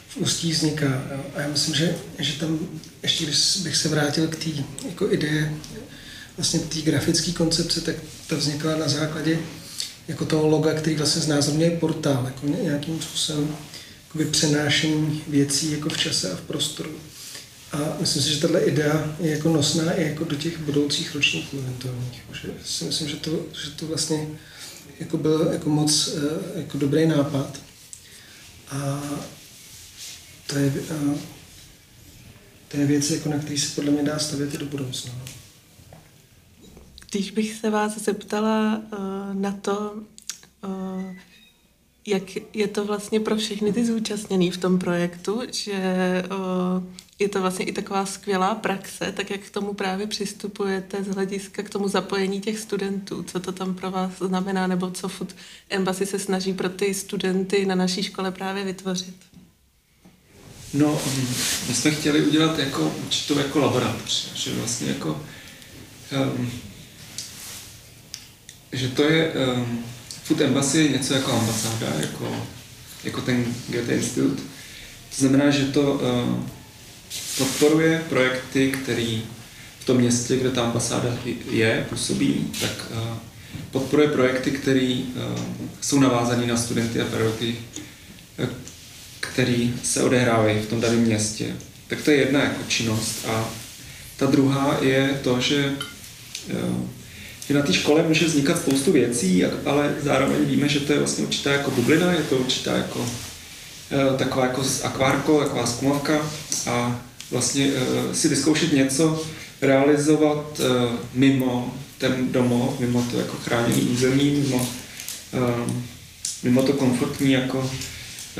v 0.07 0.17
ústí 0.17 0.51
vzniká. 0.51 1.03
A 1.35 1.41
já 1.41 1.47
myslím, 1.47 1.75
že, 1.75 1.95
že 2.19 2.33
tam, 2.33 2.59
ještě 3.03 3.23
když 3.23 3.57
bych 3.63 3.77
se 3.77 3.89
vrátil 3.89 4.27
k 4.27 4.35
té 4.35 4.49
jako 4.89 5.11
ideje, 5.11 5.53
vlastně 6.37 6.59
té 6.59 6.81
grafické 6.81 7.31
koncepce, 7.31 7.81
tak 7.81 7.95
ta 8.27 8.35
vznikla 8.35 8.75
na 8.75 8.87
základě 8.87 9.39
jako 10.11 10.25
toho 10.25 10.47
loga, 10.47 10.73
který 10.73 10.95
vlastně 10.95 11.21
znázorňuje 11.21 11.71
portál, 11.71 12.25
jako 12.25 12.47
nějakým 12.47 13.01
způsobem 13.01 13.55
jako 14.15 14.31
přenášení 14.31 15.23
věcí 15.27 15.71
jako 15.71 15.89
v 15.89 15.97
čase 15.97 16.31
a 16.31 16.35
v 16.35 16.41
prostoru. 16.41 16.91
A 17.71 17.77
myslím 17.99 18.23
si, 18.23 18.33
že 18.33 18.41
tato 18.41 18.67
idea 18.67 19.15
je 19.19 19.31
jako 19.31 19.49
nosná 19.49 19.93
i 19.93 20.03
jako 20.03 20.23
do 20.23 20.35
těch 20.35 20.59
budoucích 20.59 21.15
ročníků 21.15 21.57
eventuálních. 21.59 22.23
Že 22.41 22.49
si 22.65 22.83
myslím, 22.83 23.09
že 23.09 23.15
to, 23.15 23.45
že 23.63 23.71
to 23.71 23.85
vlastně 23.87 24.27
jako 24.99 25.17
byl 25.17 25.49
jako 25.51 25.69
moc 25.69 26.07
eh, 26.07 26.59
jako 26.59 26.77
dobrý 26.77 27.05
nápad. 27.05 27.59
A 28.69 29.03
to 30.47 30.57
je, 30.57 30.73
a 30.89 31.15
to 32.67 32.77
je 32.77 32.85
věc, 32.85 33.11
jako 33.11 33.29
na 33.29 33.37
který 33.37 33.57
se 33.57 33.75
podle 33.75 33.91
mě 33.91 34.03
dá 34.03 34.19
stavět 34.19 34.53
i 34.53 34.57
do 34.57 34.65
budoucna. 34.65 35.11
Když 37.11 37.31
bych 37.31 37.53
se 37.53 37.69
vás 37.69 37.97
zeptala 37.97 38.77
uh, 38.77 38.99
na 39.33 39.51
to, 39.51 39.93
uh, 40.63 41.15
jak 42.07 42.23
je 42.53 42.67
to 42.67 42.85
vlastně 42.85 43.19
pro 43.19 43.35
všechny 43.35 43.73
ty 43.73 43.85
zúčastněný 43.85 44.51
v 44.51 44.57
tom 44.57 44.79
projektu, 44.79 45.41
že 45.51 45.73
uh, 46.31 46.83
je 47.19 47.29
to 47.29 47.41
vlastně 47.41 47.65
i 47.65 47.71
taková 47.71 48.05
skvělá 48.05 48.55
praxe, 48.55 49.13
tak 49.15 49.29
jak 49.29 49.41
k 49.41 49.49
tomu 49.49 49.73
právě 49.73 50.07
přistupujete 50.07 51.03
z 51.03 51.07
hlediska 51.07 51.63
k 51.63 51.69
tomu 51.69 51.87
zapojení 51.87 52.41
těch 52.41 52.59
studentů, 52.59 53.23
co 53.23 53.39
to 53.39 53.51
tam 53.51 53.75
pro 53.75 53.91
vás 53.91 54.11
znamená, 54.19 54.67
nebo 54.67 54.91
co 54.91 55.09
Food 55.09 55.35
Embassy 55.69 56.05
se 56.05 56.19
snaží 56.19 56.53
pro 56.53 56.69
ty 56.69 56.93
studenty 56.93 57.65
na 57.65 57.75
naší 57.75 58.03
škole 58.03 58.31
právě 58.31 58.63
vytvořit? 58.63 59.15
No, 60.73 61.01
my 61.67 61.73
jsme 61.73 61.91
chtěli 61.91 62.25
udělat 62.25 62.59
jako 62.59 62.93
určitou 63.05 63.37
jako 63.37 63.59
laboratoř, 63.59 64.33
že 64.35 64.53
vlastně 64.53 64.87
jako 64.87 65.21
um, 66.11 66.51
že 68.71 68.87
to 68.87 69.03
je, 69.03 69.31
um, 69.31 69.83
Food 70.23 70.41
Embassy 70.41 70.77
je 70.77 70.89
něco 70.89 71.13
jako 71.13 71.31
ambasáda, 71.31 71.87
jako, 71.99 72.47
jako 73.03 73.21
ten 73.21 73.45
Goethe 73.67 73.93
Institut. 73.95 74.39
To 75.09 75.15
znamená, 75.27 75.49
že 75.49 75.65
to 75.65 75.93
uh, 75.93 76.43
podporuje 77.37 78.03
projekty, 78.09 78.71
které 78.71 79.17
v 79.79 79.85
tom 79.85 79.97
městě, 79.97 80.37
kde 80.37 80.51
ta 80.51 80.63
ambasáda 80.63 81.17
je, 81.51 81.85
působí, 81.89 82.51
tak 82.61 82.85
uh, 82.91 83.17
podporuje 83.71 84.07
projekty, 84.07 84.51
které 84.51 85.03
uh, 85.15 85.41
jsou 85.81 85.99
navázané 85.99 86.45
na 86.45 86.57
studenty 86.57 87.01
a 87.01 87.05
pedagogy, 87.05 87.55
které 89.19 89.67
se 89.83 90.03
odehrávají 90.03 90.59
v 90.59 90.69
tom 90.69 90.81
daném 90.81 90.99
městě. 90.99 91.55
Tak 91.87 92.01
to 92.01 92.11
je 92.11 92.17
jedna 92.17 92.43
jako 92.43 92.61
činnost. 92.67 93.25
A 93.27 93.49
ta 94.17 94.25
druhá 94.25 94.77
je 94.81 95.19
to, 95.23 95.39
že 95.39 95.73
uh, 96.53 96.87
že 97.47 97.53
na 97.53 97.61
té 97.61 97.73
škole 97.73 98.03
může 98.03 98.25
vznikat 98.25 98.57
spoustu 98.57 98.91
věcí, 98.91 99.45
ale 99.45 99.95
zároveň 100.01 100.45
víme, 100.45 100.69
že 100.69 100.79
to 100.79 100.93
je 100.93 100.99
vlastně 100.99 101.23
určitá 101.23 101.51
jako 101.51 101.71
bublina, 101.71 102.11
je 102.11 102.23
to 102.23 102.37
určitá 102.37 102.77
jako 102.77 103.05
eh, 103.91 104.17
taková 104.17 104.45
jako 104.45 104.63
akvárko, 104.83 105.39
taková 105.39 105.65
zkumavka 105.65 106.31
a 106.69 107.01
vlastně 107.31 107.71
eh, 107.75 108.15
si 108.15 108.27
vyzkoušet 108.27 108.73
něco, 108.73 109.23
realizovat 109.61 110.59
eh, 110.59 110.97
mimo 111.13 111.73
ten 111.97 112.31
domov, 112.31 112.79
mimo 112.79 113.07
to 113.11 113.19
jako 113.19 113.37
chráněný 113.37 113.81
území, 113.81 114.31
mimo, 114.31 114.67
mimo 116.43 116.63
to 116.63 116.73
komfortní 116.73 117.31
jako 117.31 117.71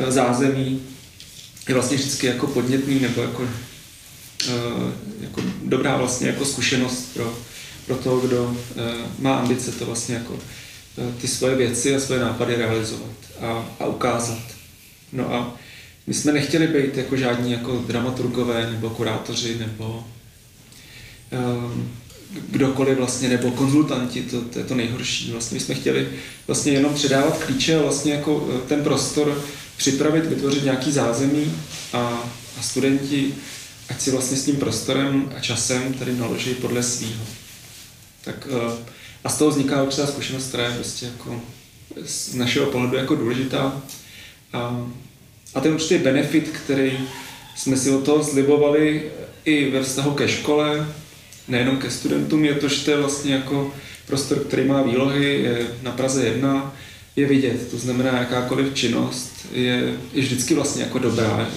zázemí, 0.08 0.82
je 1.68 1.74
vlastně 1.74 1.98
vždycky 1.98 2.28
jako 2.28 2.48
podnětný 2.48 3.00
nebo 3.00 3.22
jako, 3.22 3.48
jako 5.22 5.42
dobrá 5.64 5.98
vlastně 5.98 6.28
jako 6.28 6.46
zkušenost 6.46 7.14
pro, 7.14 7.38
pro 7.86 7.96
toho, 7.96 8.20
kdo 8.20 8.58
eh, 8.78 8.82
má 9.20 9.36
ambice 9.36 9.72
to 9.72 9.86
vlastně 9.86 10.16
jako 10.16 10.40
eh, 10.98 11.14
ty 11.22 11.28
svoje 11.28 11.56
věci 11.56 11.96
a 11.96 12.00
svoje 12.00 12.22
nápady 12.22 12.56
realizovat 12.56 13.16
a, 13.42 13.66
a 13.80 13.86
ukázat. 13.86 14.44
No 15.14 15.34
a 15.34 15.58
my 16.08 16.14
jsme 16.14 16.32
nechtěli 16.32 16.68
být 16.68 16.98
jako 16.98 17.18
žádní 17.18 17.52
jako 17.52 17.84
dramaturgové 17.88 18.70
nebo 18.72 18.90
kurátoři 18.90 19.58
nebo 19.60 20.04
um, 21.32 21.92
kdokoliv 22.50 22.98
vlastně, 22.98 23.30
nebo 23.30 23.52
konzultanti, 23.52 24.22
to, 24.22 24.42
to 24.42 24.60
je 24.60 24.66
to 24.66 24.76
nejhorší. 24.76 25.32
Vlastně 25.32 25.56
my 25.56 25.60
jsme 25.60 25.76
chtěli 25.76 26.10
vlastně 26.48 26.72
jenom 26.72 26.94
předávat 26.94 27.44
klíče 27.44 27.76
a 27.76 27.82
vlastně 27.82 28.14
jako 28.14 28.50
eh, 28.56 28.68
ten 28.68 28.84
prostor 28.84 29.44
připravit, 29.78 30.26
vytvořit 30.26 30.64
nějaký 30.64 30.92
zázemí 30.92 31.54
a, 31.94 31.98
a 32.60 32.62
studenti, 32.62 33.34
ať 33.90 34.02
si 34.02 34.12
vlastně 34.12 34.38
s 34.38 34.46
tím 34.46 34.56
prostorem 34.56 35.34
a 35.38 35.40
časem 35.40 35.94
tady 35.94 36.14
naloží 36.14 36.54
podle 36.54 36.84
svého. 36.84 37.41
Tak 38.24 38.48
eh, 38.52 38.92
a 39.24 39.30
z 39.30 39.38
toho 39.38 39.52
vzniká 39.52 39.84
určitá 39.84 40.08
zkušenost, 40.08 40.48
která 40.48 40.66
je 40.66 40.76
prostě 40.76 41.06
jako 41.06 41.42
z 42.06 42.36
našeho 42.36 42.66
pohledu 42.66 42.96
jako 42.96 43.16
důležitá. 43.16 43.82
A, 44.54 44.88
a 45.56 45.60
ten 45.60 45.74
určitý 45.74 45.98
benefit, 45.98 46.50
který 46.50 47.00
jsme 47.56 47.78
si 47.78 47.92
od 47.92 48.04
toho 48.04 48.24
zlibovali 48.24 49.12
i 49.46 49.72
ve 49.72 49.84
vztahu 49.84 50.12
ke 50.12 50.28
škole, 50.28 50.88
nejenom 51.48 51.78
ke 51.78 51.92
studentům, 51.92 52.46
je 52.46 52.56
to, 52.56 52.68
že 52.68 52.86
to 52.86 52.92
je 52.92 52.98
vlastně 52.98 53.34
jako 53.34 53.74
prostor, 54.08 54.40
který 54.40 54.68
má 54.68 54.82
výlohy, 54.82 55.42
je 55.42 55.68
na 55.82 55.92
Praze 55.92 56.26
1, 56.26 56.76
je 57.16 57.26
vidět, 57.26 57.72
to 57.72 57.78
znamená 57.78 58.20
jakákoliv 58.20 58.74
činnost 58.74 59.48
je, 59.52 59.94
je 60.14 60.22
vždycky 60.22 60.54
vlastně 60.54 60.84
jako 60.84 61.00
dobrá, 61.00 61.50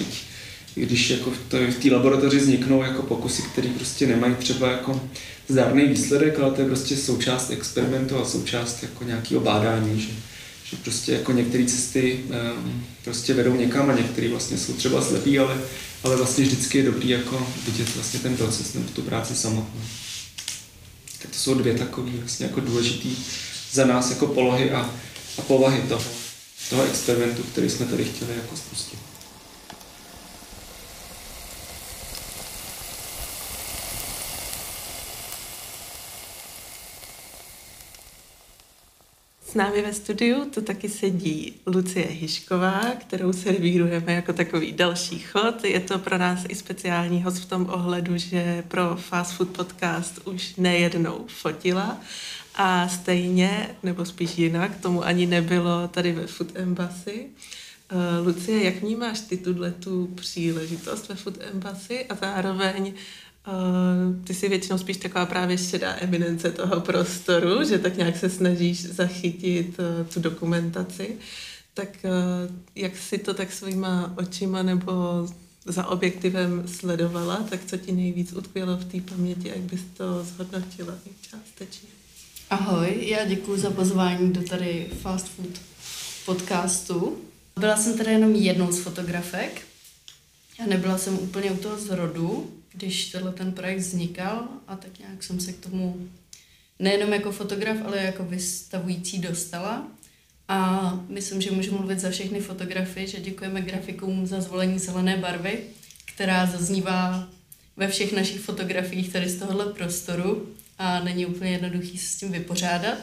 i 0.77 0.81
když 0.81 1.09
jako 1.09 1.31
v 1.31 1.37
té 1.81 1.91
laboratoři 1.91 2.37
vzniknou 2.37 2.83
jako 2.83 3.01
pokusy, 3.01 3.41
které 3.41 3.69
prostě 3.69 4.07
nemají 4.07 4.35
třeba 4.35 4.71
jako 4.71 5.01
zdárný 5.47 5.87
výsledek, 5.87 6.39
ale 6.39 6.51
to 6.51 6.61
je 6.61 6.67
prostě 6.67 6.97
součást 6.97 7.49
experimentu 7.49 8.17
a 8.17 8.25
součást 8.25 8.83
jako 8.83 9.03
nějakého 9.03 9.41
bádání, 9.41 10.01
že, 10.01 10.09
že 10.63 10.77
prostě 10.83 11.11
jako 11.11 11.31
některé 11.31 11.65
cesty 11.65 12.23
um, 12.63 12.85
prostě 13.03 13.33
vedou 13.33 13.55
někam 13.55 13.89
a 13.89 13.93
některé 13.93 14.29
vlastně 14.29 14.57
jsou 14.57 14.73
třeba 14.73 15.01
slepý, 15.01 15.39
ale, 15.39 15.57
ale 16.03 16.15
vlastně 16.15 16.45
vždycky 16.45 16.77
je 16.77 16.83
dobrý 16.83 17.09
jako 17.09 17.47
vidět 17.65 17.95
vlastně 17.95 18.19
ten 18.19 18.37
proces 18.37 18.73
nebo 18.73 18.89
tu 18.89 19.01
práci 19.01 19.35
samotnou. 19.35 19.81
Tak 21.21 21.31
to 21.31 21.37
jsou 21.37 21.53
dvě 21.53 21.73
takové 21.73 22.11
vlastně 22.11 22.45
jako 22.45 22.59
důležitý 22.59 23.15
za 23.71 23.85
nás 23.85 24.09
jako 24.09 24.27
polohy 24.27 24.71
a, 24.71 24.89
a 25.37 25.41
povahy 25.41 25.81
toho, 25.81 26.03
toho 26.69 26.83
experimentu, 26.83 27.43
který 27.43 27.69
jsme 27.69 27.85
tady 27.85 28.05
chtěli 28.05 28.31
jako 28.35 28.57
spustit. 28.57 28.99
Námi 39.55 39.81
ve 39.81 39.93
studiu 39.93 40.45
tu 40.45 40.61
taky 40.61 40.89
sedí 40.89 41.53
Lucie 41.65 42.05
Hišková, 42.05 42.81
kterou 42.97 43.33
servírujeme 43.33 44.13
jako 44.13 44.33
takový 44.33 44.71
další 44.71 45.19
chod. 45.19 45.63
Je 45.63 45.79
to 45.79 45.99
pro 45.99 46.17
nás 46.17 46.39
i 46.49 46.55
speciální 46.55 47.23
host 47.23 47.37
v 47.37 47.45
tom 47.45 47.69
ohledu, 47.69 48.17
že 48.17 48.63
pro 48.67 48.95
Fast 48.95 49.33
Food 49.33 49.49
Podcast 49.49 50.19
už 50.25 50.55
nejednou 50.55 51.25
fotila 51.27 51.97
a 52.55 52.87
stejně, 52.87 53.75
nebo 53.83 54.05
spíš 54.05 54.37
jinak, 54.37 54.81
tomu 54.81 55.05
ani 55.05 55.25
nebylo 55.25 55.87
tady 55.87 56.11
ve 56.11 56.27
Food 56.27 56.51
Embassy. 56.55 57.25
Uh, 57.91 58.27
Lucie, 58.27 58.63
jak 58.63 58.75
vnímáš 58.75 59.19
ty 59.19 59.37
tuhle 59.37 59.71
tu 59.71 60.07
příležitost 60.15 61.09
ve 61.09 61.15
Food 61.15 61.37
Embassy 61.53 62.05
a 62.05 62.15
zároveň 62.15 62.93
Uh, 63.47 64.23
ty 64.23 64.33
jsi 64.33 64.49
většinou 64.49 64.77
spíš 64.77 64.97
taková 64.97 65.25
právě 65.25 65.57
šedá 65.57 65.95
eminence 65.99 66.51
toho 66.51 66.81
prostoru, 66.81 67.63
že 67.63 67.79
tak 67.79 67.97
nějak 67.97 68.17
se 68.17 68.29
snažíš 68.29 68.85
zachytit 68.85 69.79
uh, 69.79 70.07
tu 70.07 70.19
dokumentaci. 70.19 71.17
Tak 71.73 71.89
uh, 72.03 72.55
jak 72.75 72.97
si 72.97 73.17
to 73.17 73.33
tak 73.33 73.51
svýma 73.51 74.13
očima 74.17 74.63
nebo 74.63 74.93
za 75.65 75.87
objektivem 75.87 76.63
sledovala, 76.67 77.45
tak 77.49 77.59
co 77.65 77.77
ti 77.77 77.91
nejvíc 77.91 78.33
utkvělo 78.33 78.77
v 78.77 78.85
té 78.85 79.01
paměti, 79.01 79.47
jak 79.47 79.59
bys 79.59 79.81
to 79.97 80.23
zhodnotila 80.23 80.93
částečně? 81.21 81.89
Ahoj, 82.49 82.97
já 83.07 83.25
děkuji 83.25 83.59
za 83.59 83.71
pozvání 83.71 84.33
do 84.33 84.43
tady 84.43 84.87
Fast 85.01 85.27
Food 85.27 85.61
podcastu. 86.25 87.17
Byla 87.59 87.77
jsem 87.77 87.97
tady 87.97 88.11
jenom 88.11 88.35
jednou 88.35 88.71
z 88.71 88.79
fotografek 88.79 89.61
a 90.63 90.65
nebyla 90.67 90.97
jsem 90.97 91.19
úplně 91.19 91.51
u 91.51 91.57
toho 91.57 91.77
zrodu, 91.77 92.51
když 92.75 93.11
tenhle 93.11 93.31
ten 93.31 93.51
projekt 93.51 93.79
vznikal 93.79 94.47
a 94.67 94.75
tak 94.75 94.99
nějak 94.99 95.23
jsem 95.23 95.39
se 95.39 95.53
k 95.53 95.59
tomu 95.59 96.09
nejenom 96.79 97.13
jako 97.13 97.31
fotograf, 97.31 97.77
ale 97.85 97.97
jako 97.97 98.23
vystavující 98.23 99.19
dostala. 99.19 99.87
A 100.47 100.91
myslím, 101.09 101.41
že 101.41 101.51
můžu 101.51 101.77
mluvit 101.77 101.99
za 101.99 102.09
všechny 102.09 102.39
fotografy, 102.39 103.07
že 103.07 103.19
děkujeme 103.19 103.61
grafikům 103.61 104.27
za 104.27 104.41
zvolení 104.41 104.79
zelené 104.79 105.17
barvy, 105.17 105.59
která 106.05 106.45
zaznívá 106.45 107.29
ve 107.77 107.87
všech 107.87 108.13
našich 108.13 108.41
fotografiích 108.41 109.13
tady 109.13 109.29
z 109.29 109.39
tohohle 109.39 109.73
prostoru 109.73 110.55
a 110.77 110.99
není 110.99 111.25
úplně 111.25 111.51
jednoduchý 111.51 111.97
se 111.97 112.09
s 112.09 112.15
tím 112.15 112.31
vypořádat. 112.31 112.97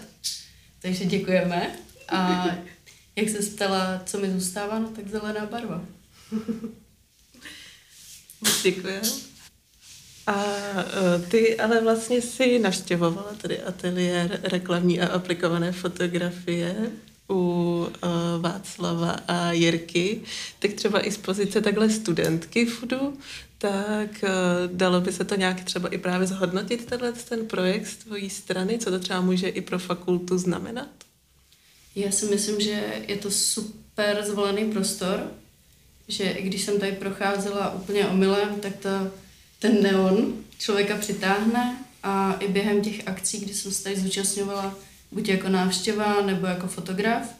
Takže 0.83 1.05
děkujeme. 1.05 1.71
A 2.09 2.47
jak 3.17 3.29
se 3.29 3.39
ptala, 3.39 4.03
co 4.07 4.19
mi 4.19 4.31
zůstává, 4.31 4.79
no 4.79 4.89
tak 4.89 5.09
zelená 5.09 5.47
barva. 5.47 5.85
Děkujeme. 8.63 9.32
A 10.27 10.45
e, 10.45 11.19
ty 11.31 11.57
ale 11.61 11.81
vlastně 11.81 12.23
si 12.23 12.59
navštěvovala 12.59 13.35
tady 13.43 13.63
ateliér 13.63 14.41
reklamní 14.43 15.01
a 15.01 15.09
aplikované 15.09 15.73
fotografie 15.73 16.93
u 17.33 17.87
uh, 18.03 18.43
Václava 18.43 19.11
a 19.29 19.53
Jirky, 19.53 20.21
tak 20.59 20.73
třeba 20.73 21.07
i 21.07 21.11
z 21.11 21.19
pozice 21.19 21.61
takhle 21.61 21.91
studentky 21.91 22.67
FUDu, 22.67 23.19
tak 23.59 24.11
uh, 24.23 24.77
dalo 24.77 25.01
by 25.01 25.13
se 25.13 25.25
to 25.25 25.35
nějak 25.35 25.65
třeba 25.65 25.89
i 25.89 25.99
právě 25.99 26.27
zhodnotit 26.27 26.87
tenhle 26.87 27.13
ten 27.13 27.47
projekt 27.47 27.87
z 27.87 27.97
tvojí 27.97 28.31
strany, 28.31 28.79
co 28.79 28.91
to 28.91 28.99
třeba 28.99 29.21
může 29.21 29.49
i 29.49 29.61
pro 29.61 29.79
fakultu 29.79 30.39
znamenat? 30.39 30.89
Já 31.95 32.11
si 32.11 32.27
myslím, 32.27 32.61
že 32.61 32.85
je 33.09 33.17
to 33.17 33.31
super 33.31 34.25
zvolený 34.25 34.73
prostor, 34.73 35.31
že 36.09 36.25
i 36.25 36.43
když 36.43 36.63
jsem 36.63 36.81
tady 36.81 36.93
procházela 36.93 37.75
úplně 37.75 38.07
omylem, 38.07 38.61
tak 38.61 38.77
to 38.77 38.89
ten 39.63 39.83
neon 39.83 40.35
člověka 40.59 40.97
přitáhne 40.97 41.79
a 42.03 42.33
i 42.33 42.49
během 42.49 42.83
těch 42.83 43.09
akcí, 43.09 43.41
kdy 43.41 43.55
jsem 43.55 43.73
se 43.73 43.83
tady 43.83 43.97
zúčastňovala 43.97 44.79
buď 45.13 45.29
jako 45.29 45.49
návštěva 45.49 46.23
nebo 46.27 46.47
jako 46.47 46.67
fotograf, 46.67 47.35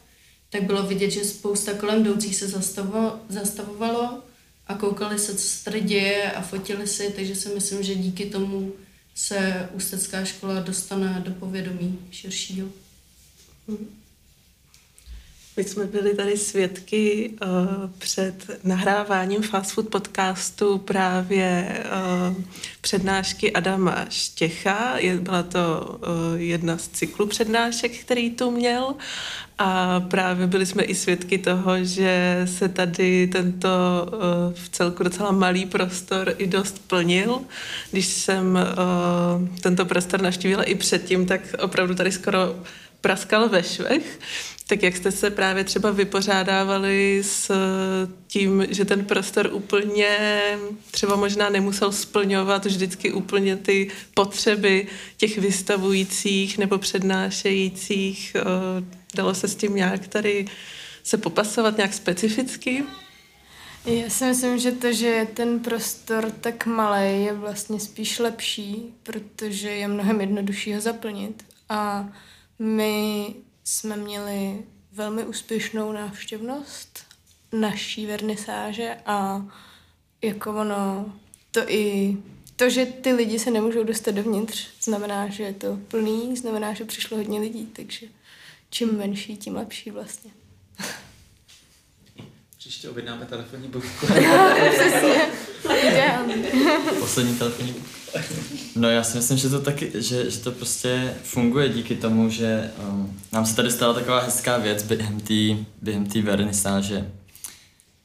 tak 0.49 0.63
bylo 0.63 0.83
vidět, 0.83 1.11
že 1.11 1.25
spousta 1.25 1.73
kolem 1.73 2.01
jdoucích 2.01 2.35
se 2.35 2.47
zastavo, 2.47 3.19
zastavovalo 3.29 4.23
a 4.67 4.73
koukali 4.73 5.19
se, 5.19 5.35
co 5.35 5.47
se 5.47 5.63
tady 5.63 5.81
děje 5.81 6.31
a 6.31 6.41
fotili 6.41 6.87
si, 6.87 7.13
takže 7.15 7.35
si 7.35 7.49
myslím, 7.49 7.83
že 7.83 7.95
díky 7.95 8.25
tomu 8.25 8.73
se 9.15 9.69
Ústecká 9.73 10.25
škola 10.25 10.59
dostane 10.59 11.21
do 11.25 11.31
povědomí 11.31 11.99
širšího. 12.11 12.67
Mm-hmm. 13.69 14.02
My 15.57 15.63
jsme 15.63 15.85
byli 15.85 16.15
tady 16.15 16.37
svědky 16.37 17.31
uh, 17.41 17.89
před 17.97 18.35
nahráváním 18.63 19.41
Fast 19.41 19.71
Food 19.71 19.87
podcastu 19.87 20.77
právě 20.77 21.79
uh, 21.85 22.43
přednášky 22.81 23.53
Adama 23.53 24.05
Štěcha. 24.09 24.97
Je, 24.97 25.17
byla 25.17 25.43
to 25.43 25.97
uh, 26.01 26.41
jedna 26.41 26.77
z 26.77 26.87
cyklů 26.87 27.27
přednášek, 27.27 27.91
který 27.91 28.31
tu 28.31 28.51
měl. 28.51 28.95
A 29.57 29.99
právě 29.99 30.47
byli 30.47 30.65
jsme 30.65 30.83
i 30.83 30.95
svědky 30.95 31.37
toho, 31.37 31.83
že 31.83 32.41
se 32.45 32.69
tady 32.69 33.27
tento 33.27 33.69
uh, 34.07 34.53
v 34.53 34.69
celku 34.69 35.03
docela 35.03 35.31
malý 35.31 35.65
prostor 35.65 36.35
i 36.37 36.47
dost 36.47 36.87
plnil. 36.87 37.41
Když 37.91 38.05
jsem 38.05 38.55
uh, 38.55 39.47
tento 39.61 39.85
prostor 39.85 40.21
navštívila 40.21 40.63
i 40.63 40.75
předtím, 40.75 41.25
tak 41.25 41.41
opravdu 41.59 41.95
tady 41.95 42.11
skoro 42.11 42.55
praskal 43.01 43.49
ve 43.49 43.63
švech. 43.63 44.19
Tak 44.67 44.83
jak 44.83 44.97
jste 44.97 45.11
se 45.11 45.29
právě 45.29 45.63
třeba 45.63 45.91
vypořádávali 45.91 47.21
s 47.25 47.51
tím, 48.27 48.67
že 48.69 48.85
ten 48.85 49.05
prostor 49.05 49.49
úplně 49.53 50.17
třeba 50.91 51.15
možná 51.15 51.49
nemusel 51.49 51.91
splňovat 51.91 52.65
vždycky 52.65 53.11
úplně 53.11 53.57
ty 53.57 53.91
potřeby 54.13 54.87
těch 55.17 55.37
vystavujících 55.37 56.57
nebo 56.57 56.77
přednášejících? 56.77 58.35
Eh, 58.35 58.43
dalo 59.15 59.35
se 59.35 59.47
s 59.47 59.55
tím 59.55 59.75
nějak 59.75 60.07
tady 60.07 60.45
se 61.03 61.17
popasovat 61.17 61.77
nějak 61.77 61.93
specificky? 61.93 62.83
Já 63.85 64.09
si 64.09 64.25
myslím, 64.25 64.59
že 64.59 64.71
to, 64.71 64.93
že 64.93 65.07
je 65.07 65.25
ten 65.25 65.59
prostor 65.59 66.31
tak 66.41 66.65
malý, 66.65 67.23
je 67.25 67.33
vlastně 67.33 67.79
spíš 67.79 68.19
lepší, 68.19 68.93
protože 69.03 69.69
je 69.69 69.87
mnohem 69.87 70.21
jednodušší 70.21 70.73
ho 70.73 70.81
zaplnit. 70.81 71.43
A 71.69 72.09
my 72.59 73.25
jsme 73.63 73.97
měli 73.97 74.63
velmi 74.91 75.25
úspěšnou 75.25 75.91
návštěvnost 75.91 76.99
naší 77.51 78.05
vernisáže 78.05 78.97
a 79.05 79.45
jako 80.21 80.53
ono, 80.53 81.13
to 81.51 81.69
i 81.69 82.17
to, 82.55 82.69
že 82.69 82.85
ty 82.85 83.13
lidi 83.13 83.39
se 83.39 83.51
nemůžou 83.51 83.83
dostat 83.83 84.15
dovnitř, 84.15 84.67
znamená, 84.81 85.27
že 85.27 85.43
je 85.43 85.53
to 85.53 85.79
plný, 85.87 86.37
znamená, 86.37 86.73
že 86.73 86.85
přišlo 86.85 87.17
hodně 87.17 87.39
lidí, 87.39 87.65
takže 87.65 88.07
čím 88.69 88.97
menší, 88.97 89.37
tím 89.37 89.55
lepší 89.55 89.91
vlastně. 89.91 90.31
Příště 92.57 92.89
objednáme 92.89 93.25
telefonní. 93.25 93.67
Přesně. 94.73 95.21
Poslední 96.99 97.37
telefonní 97.37 97.71
budku. 97.71 98.02
No 98.75 98.89
já 98.89 99.03
si 99.03 99.17
myslím, 99.17 99.37
že 99.37 99.49
to 99.49 99.61
taky, 99.61 99.91
že, 99.95 100.31
že 100.31 100.39
to 100.39 100.51
prostě 100.51 101.13
funguje 101.23 101.69
díky 101.69 101.95
tomu, 101.95 102.29
že 102.29 102.71
um, 102.89 103.19
nám 103.31 103.45
se 103.45 103.55
tady 103.55 103.71
stala 103.71 103.93
taková 103.93 104.19
hezká 104.19 104.57
věc 104.57 104.83
během 104.83 105.19
té 105.19 105.63
během 105.81 106.05
tý 106.05 106.21
vernisáže, 106.21 107.11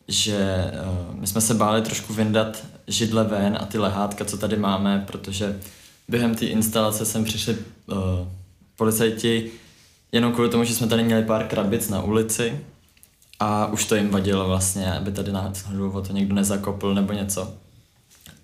že 0.09 0.71
uh, 1.11 1.21
my 1.21 1.27
jsme 1.27 1.41
se 1.41 1.55
báli 1.55 1.83
trošku 1.83 2.15
vyndat 2.15 2.67
židle 2.87 3.25
ven 3.25 3.59
a 3.61 3.67
ty 3.67 3.79
lehátka, 3.79 4.25
co 4.25 4.39
tady 4.39 4.57
máme, 4.57 5.05
protože 5.07 5.61
během 6.09 6.35
té 6.35 6.47
instalace 6.47 7.07
sem 7.07 7.25
přišli 7.25 7.57
uh, 7.87 7.97
policajti 8.77 9.51
jenom 10.13 10.33
kvůli 10.33 10.49
tomu, 10.49 10.65
že 10.65 10.75
jsme 10.75 10.87
tady 10.87 11.03
měli 11.05 11.23
pár 11.23 11.47
krabic 11.47 11.89
na 11.89 12.03
ulici 12.03 12.61
a 13.41 13.67
už 13.67 13.85
to 13.85 13.95
jim 13.95 14.11
vadilo 14.11 14.49
vlastně, 14.49 14.93
aby 14.93 15.13
tady 15.13 15.33
náhodou 15.33 16.03
to 16.03 16.13
někdo 16.13 16.35
nezakopl 16.35 16.95
nebo 16.95 17.13
něco. 17.13 17.55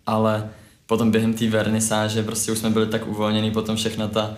Ale 0.07 0.51
potom 0.87 1.11
během 1.11 1.35
té 1.35 1.49
vernisáže 1.49 2.23
prostě 2.23 2.53
už 2.53 2.59
jsme 2.59 2.71
byli 2.71 2.87
tak 2.87 3.07
uvolnění, 3.07 3.51
potom 3.51 3.77
všechna 3.77 4.09
ta 4.09 4.37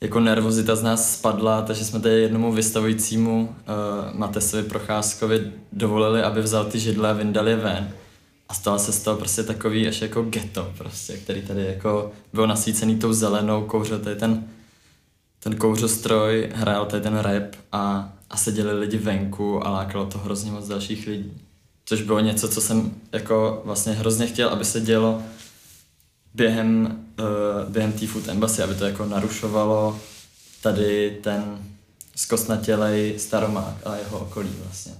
jako 0.00 0.20
nervozita 0.20 0.76
z 0.76 0.82
nás 0.82 1.12
spadla, 1.12 1.62
takže 1.62 1.84
jsme 1.84 2.00
tady 2.00 2.14
jednomu 2.14 2.52
vystavujícímu 2.52 3.42
uh, 3.42 4.18
Matesovi 4.18 4.62
Procházkovi 4.62 5.52
dovolili, 5.72 6.22
aby 6.22 6.42
vzal 6.42 6.64
ty 6.64 6.78
židle 6.78 7.10
a 7.10 7.12
vyndal 7.12 7.48
je 7.48 7.56
ven. 7.56 7.90
A 8.48 8.54
stalo 8.54 8.78
se 8.78 8.92
z 8.92 9.02
toho 9.02 9.16
prostě 9.16 9.42
takový 9.42 9.88
až 9.88 10.02
jako 10.02 10.22
ghetto 10.22 10.72
prostě, 10.78 11.16
který 11.16 11.42
tady 11.42 11.64
jako 11.64 12.12
byl 12.32 12.46
nasvícený 12.46 12.96
tou 12.96 13.12
zelenou, 13.12 13.64
kouřil 13.64 13.98
tady 13.98 14.16
ten, 14.16 14.44
ten 15.42 15.56
kouřostroj, 15.56 16.50
hrál 16.54 16.86
tady 16.86 17.02
ten 17.02 17.16
rap 17.18 17.56
a, 17.72 18.12
a 18.30 18.36
seděli 18.36 18.78
lidi 18.78 18.98
venku 18.98 19.66
a 19.66 19.70
lákalo 19.70 20.06
to 20.06 20.18
hrozně 20.18 20.50
moc 20.50 20.68
dalších 20.68 21.06
lidí. 21.06 21.32
Což 21.84 22.02
bylo 22.02 22.20
něco, 22.20 22.48
co 22.48 22.60
jsem 22.60 22.90
jako 23.12 23.62
vlastně 23.64 23.92
hrozně 23.92 24.26
chtěl, 24.26 24.48
aby 24.48 24.64
se 24.64 24.80
dělo 24.80 25.22
během, 26.34 27.04
uh, 27.18 27.72
během 27.72 27.92
té 27.92 28.06
Food 28.06 28.28
Embassy, 28.28 28.62
aby 28.62 28.74
to 28.74 28.84
jako 28.84 29.06
narušovalo 29.06 30.00
tady 30.62 31.18
ten 31.22 31.58
zkostnatělej 32.16 33.18
staromák 33.18 33.86
a 33.86 33.96
jeho 33.96 34.18
okolí 34.18 34.50
vlastně, 34.64 34.92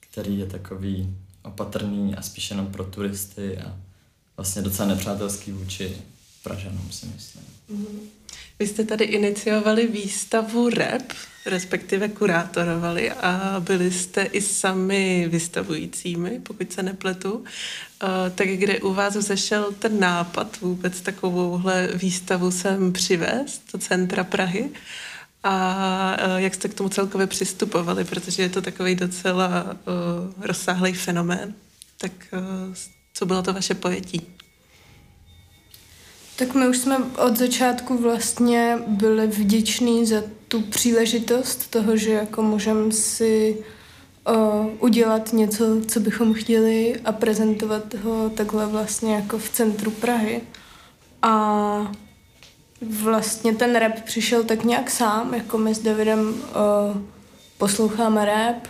který 0.00 0.38
je 0.38 0.46
takový 0.46 1.16
opatrný 1.42 2.14
a 2.14 2.22
spíš 2.22 2.50
jenom 2.50 2.66
pro 2.66 2.84
turisty 2.84 3.58
a 3.58 3.76
vlastně 4.36 4.62
docela 4.62 4.88
nepřátelský 4.88 5.52
vůči 5.52 5.96
Pražanům 6.42 6.88
si 6.90 7.06
myslím. 7.06 7.44
Mm-hmm. 7.70 8.00
Vy 8.58 8.66
jste 8.66 8.84
tady 8.84 9.04
iniciovali 9.04 9.86
výstavu 9.86 10.68
REP, 10.68 11.12
respektive 11.46 12.08
kurátorovali 12.08 13.10
a 13.10 13.56
byli 13.60 13.90
jste 13.90 14.22
i 14.22 14.40
sami 14.40 15.28
vystavujícími, 15.28 16.40
pokud 16.42 16.72
se 16.72 16.82
nepletu. 16.82 17.44
Tak 18.34 18.48
kde 18.48 18.80
u 18.80 18.94
vás 18.94 19.14
zešel 19.14 19.72
ten 19.78 20.00
nápad 20.00 20.60
vůbec 20.60 21.00
takovouhle 21.00 21.88
výstavu 21.94 22.50
sem 22.50 22.92
přivést 22.92 23.62
do 23.72 23.78
centra 23.78 24.24
Prahy? 24.24 24.70
A 25.42 26.16
jak 26.36 26.54
jste 26.54 26.68
k 26.68 26.74
tomu 26.74 26.88
celkově 26.88 27.26
přistupovali, 27.26 28.04
protože 28.04 28.42
je 28.42 28.48
to 28.48 28.62
takový 28.62 28.94
docela 28.94 29.64
uh, 29.64 30.44
rozsáhlý 30.46 30.92
fenomén. 30.92 31.54
Tak 31.98 32.12
co 33.14 33.26
bylo 33.26 33.42
to 33.42 33.52
vaše 33.52 33.74
pojetí? 33.74 34.22
Tak 36.36 36.54
my 36.54 36.68
už 36.68 36.78
jsme 36.78 36.96
od 36.98 37.36
začátku 37.36 38.02
vlastně 38.02 38.78
byli 38.86 39.26
vděční 39.26 40.06
za 40.06 40.22
tu 40.50 40.60
příležitost 40.60 41.70
toho, 41.70 41.96
že 41.96 42.10
jako 42.10 42.42
můžeme 42.42 42.92
si 42.92 43.64
uh, 44.28 44.66
udělat 44.78 45.32
něco, 45.32 45.64
co 45.88 46.00
bychom 46.00 46.34
chtěli 46.34 47.00
a 47.04 47.12
prezentovat 47.12 47.94
ho 47.94 48.30
takhle 48.30 48.66
vlastně 48.66 49.14
jako 49.14 49.38
v 49.38 49.48
centru 49.50 49.90
Prahy. 49.90 50.40
A 51.22 51.92
vlastně 53.02 53.54
ten 53.54 53.76
rap 53.76 54.00
přišel 54.00 54.44
tak 54.44 54.64
nějak 54.64 54.90
sám, 54.90 55.34
jako 55.34 55.58
my 55.58 55.74
s 55.74 55.78
Davidem 55.78 56.28
uh, 56.28 56.34
posloucháme 57.58 58.24
rap 58.24 58.68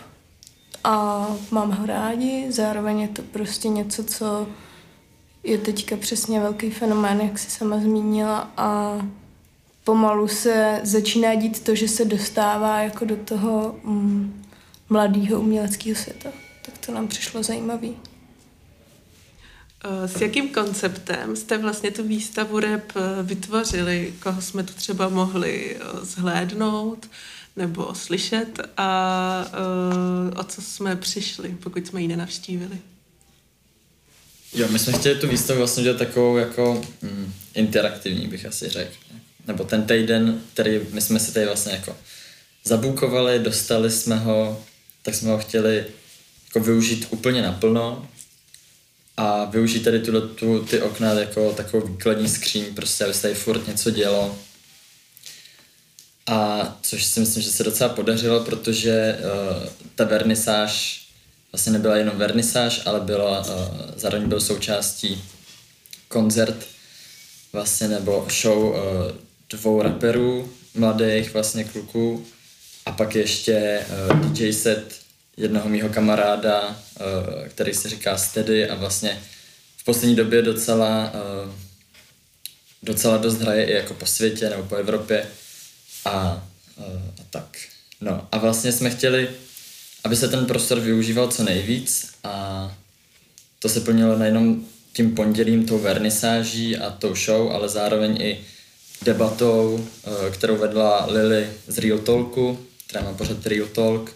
a 0.84 1.26
mám 1.50 1.70
ho 1.70 1.86
rádi, 1.86 2.46
zároveň 2.48 3.00
je 3.00 3.08
to 3.08 3.22
prostě 3.22 3.68
něco, 3.68 4.04
co 4.04 4.46
je 5.44 5.58
teďka 5.58 5.96
přesně 5.96 6.40
velký 6.40 6.70
fenomén, 6.70 7.20
jak 7.20 7.38
jsi 7.38 7.50
sama 7.50 7.78
zmínila 7.78 8.50
a 8.56 8.98
pomalu 9.84 10.28
se 10.28 10.80
začíná 10.82 11.34
dít 11.34 11.64
to, 11.64 11.74
že 11.74 11.88
se 11.88 12.04
dostává 12.04 12.80
jako 12.80 13.04
do 13.04 13.16
toho 13.16 13.76
mm, 13.84 14.44
mladého 14.88 15.40
uměleckého 15.40 15.96
světa. 15.96 16.30
Tak 16.64 16.78
to 16.78 16.92
nám 16.92 17.08
přišlo 17.08 17.42
zajímavý. 17.42 17.96
Eh, 19.84 20.08
s 20.08 20.20
jakým 20.20 20.48
konceptem 20.48 21.36
jste 21.36 21.58
vlastně 21.58 21.90
tu 21.90 22.08
výstavu 22.08 22.60
rep 22.60 22.92
eh, 22.96 23.22
vytvořili? 23.22 24.14
Koho 24.22 24.42
jsme 24.42 24.62
tu 24.62 24.72
třeba 24.72 25.08
mohli 25.08 25.76
eh, 25.76 26.04
zhlédnout 26.04 27.10
nebo 27.56 27.94
slyšet 27.94 28.60
a 28.76 29.52
o 30.36 30.44
co 30.44 30.62
jsme 30.62 30.96
přišli, 30.96 31.56
pokud 31.62 31.86
jsme 31.86 32.02
ji 32.02 32.08
nenavštívili? 32.08 32.78
Jo, 34.54 34.68
my 34.68 34.78
jsme 34.78 34.92
chtěli 34.92 35.20
tu 35.20 35.28
výstavu 35.28 35.58
vlastně 35.58 35.82
dělat 35.82 35.98
takovou 35.98 36.36
jako 36.36 36.82
mm, 37.02 37.32
interaktivní, 37.54 38.26
bych 38.26 38.46
asi 38.46 38.68
řekl. 38.68 38.94
Nebo 39.46 39.64
ten 39.64 39.82
týden, 39.82 40.40
který 40.52 40.80
my 40.90 41.00
jsme 41.00 41.20
si 41.20 41.32
tady 41.32 41.46
vlastně 41.46 41.72
jako 41.72 41.96
zabukovali, 42.64 43.38
dostali 43.38 43.90
jsme 43.90 44.16
ho, 44.16 44.64
tak 45.02 45.14
jsme 45.14 45.30
ho 45.30 45.38
chtěli 45.38 45.86
jako 46.44 46.60
využít 46.66 47.06
úplně 47.10 47.42
naplno 47.42 48.08
a 49.16 49.44
využít 49.44 49.80
tady 49.80 50.00
tuhle, 50.00 50.20
tu, 50.20 50.64
ty 50.64 50.82
okna 50.82 51.12
jako 51.12 51.52
takovou 51.52 51.86
výkladní 51.86 52.28
skříň, 52.28 52.74
prostě 52.74 53.04
aby 53.04 53.14
se 53.14 53.22
tady 53.22 53.34
furt 53.34 53.66
něco 53.68 53.90
dělo. 53.90 54.38
A 56.26 56.78
což 56.82 57.04
si 57.04 57.20
myslím, 57.20 57.42
že 57.42 57.50
se 57.50 57.64
docela 57.64 57.94
podařilo, 57.94 58.44
protože 58.44 59.18
uh, 59.18 59.68
ta 59.94 60.04
vernisáž 60.04 61.02
vlastně 61.52 61.72
nebyla 61.72 61.96
jenom 61.96 62.18
vernisáž, 62.18 62.82
ale 62.86 63.00
byla, 63.00 63.40
uh, 63.40 63.46
zároveň 63.96 64.28
byl 64.28 64.40
součástí 64.40 65.24
koncert 66.08 66.66
vlastně 67.52 67.88
nebo 67.88 68.28
show 68.30 68.58
uh, 68.58 68.76
dvou 69.50 69.82
rapperů, 69.82 70.52
mladých 70.74 71.32
vlastně 71.32 71.64
kluků 71.64 72.26
a 72.86 72.92
pak 72.92 73.14
ještě 73.14 73.86
uh, 74.10 74.30
DJ 74.30 74.52
set 74.52 74.94
jednoho 75.36 75.68
mýho 75.68 75.88
kamaráda, 75.88 76.68
uh, 76.68 77.48
který 77.48 77.74
se 77.74 77.88
říká 77.88 78.16
Steady 78.16 78.68
a 78.68 78.74
vlastně 78.74 79.22
v 79.76 79.84
poslední 79.84 80.16
době 80.16 80.42
docela 80.42 81.12
uh, 81.14 81.52
docela 82.82 83.16
dost 83.16 83.38
hraje 83.38 83.64
i 83.64 83.72
jako 83.72 83.94
po 83.94 84.06
světě 84.06 84.50
nebo 84.50 84.62
po 84.62 84.76
Evropě 84.76 85.26
a, 86.04 86.10
a 86.10 86.42
tak. 87.30 87.58
No 88.00 88.28
a 88.32 88.38
vlastně 88.38 88.72
jsme 88.72 88.90
chtěli 88.90 89.28
aby 90.04 90.16
se 90.16 90.28
ten 90.28 90.46
prostor 90.46 90.80
využíval 90.80 91.28
co 91.28 91.44
nejvíc 91.44 92.10
a 92.24 92.76
to 93.58 93.68
se 93.68 93.80
plnilo 93.80 94.18
nejenom 94.18 94.64
tím 94.92 95.14
pondělím, 95.14 95.66
tou 95.66 95.78
vernisáží 95.78 96.76
a 96.76 96.90
tou 96.90 97.14
show, 97.14 97.52
ale 97.52 97.68
zároveň 97.68 98.22
i 98.22 98.40
debatou, 99.02 99.86
eh, 100.04 100.30
kterou 100.30 100.56
vedla 100.56 101.06
Lily 101.06 101.50
z 101.66 101.78
Real 101.78 101.98
Talku, 101.98 102.58
která 102.86 103.04
má 103.04 103.12
pořád 103.12 103.46
Real 103.46 103.66
Talk, 103.66 104.12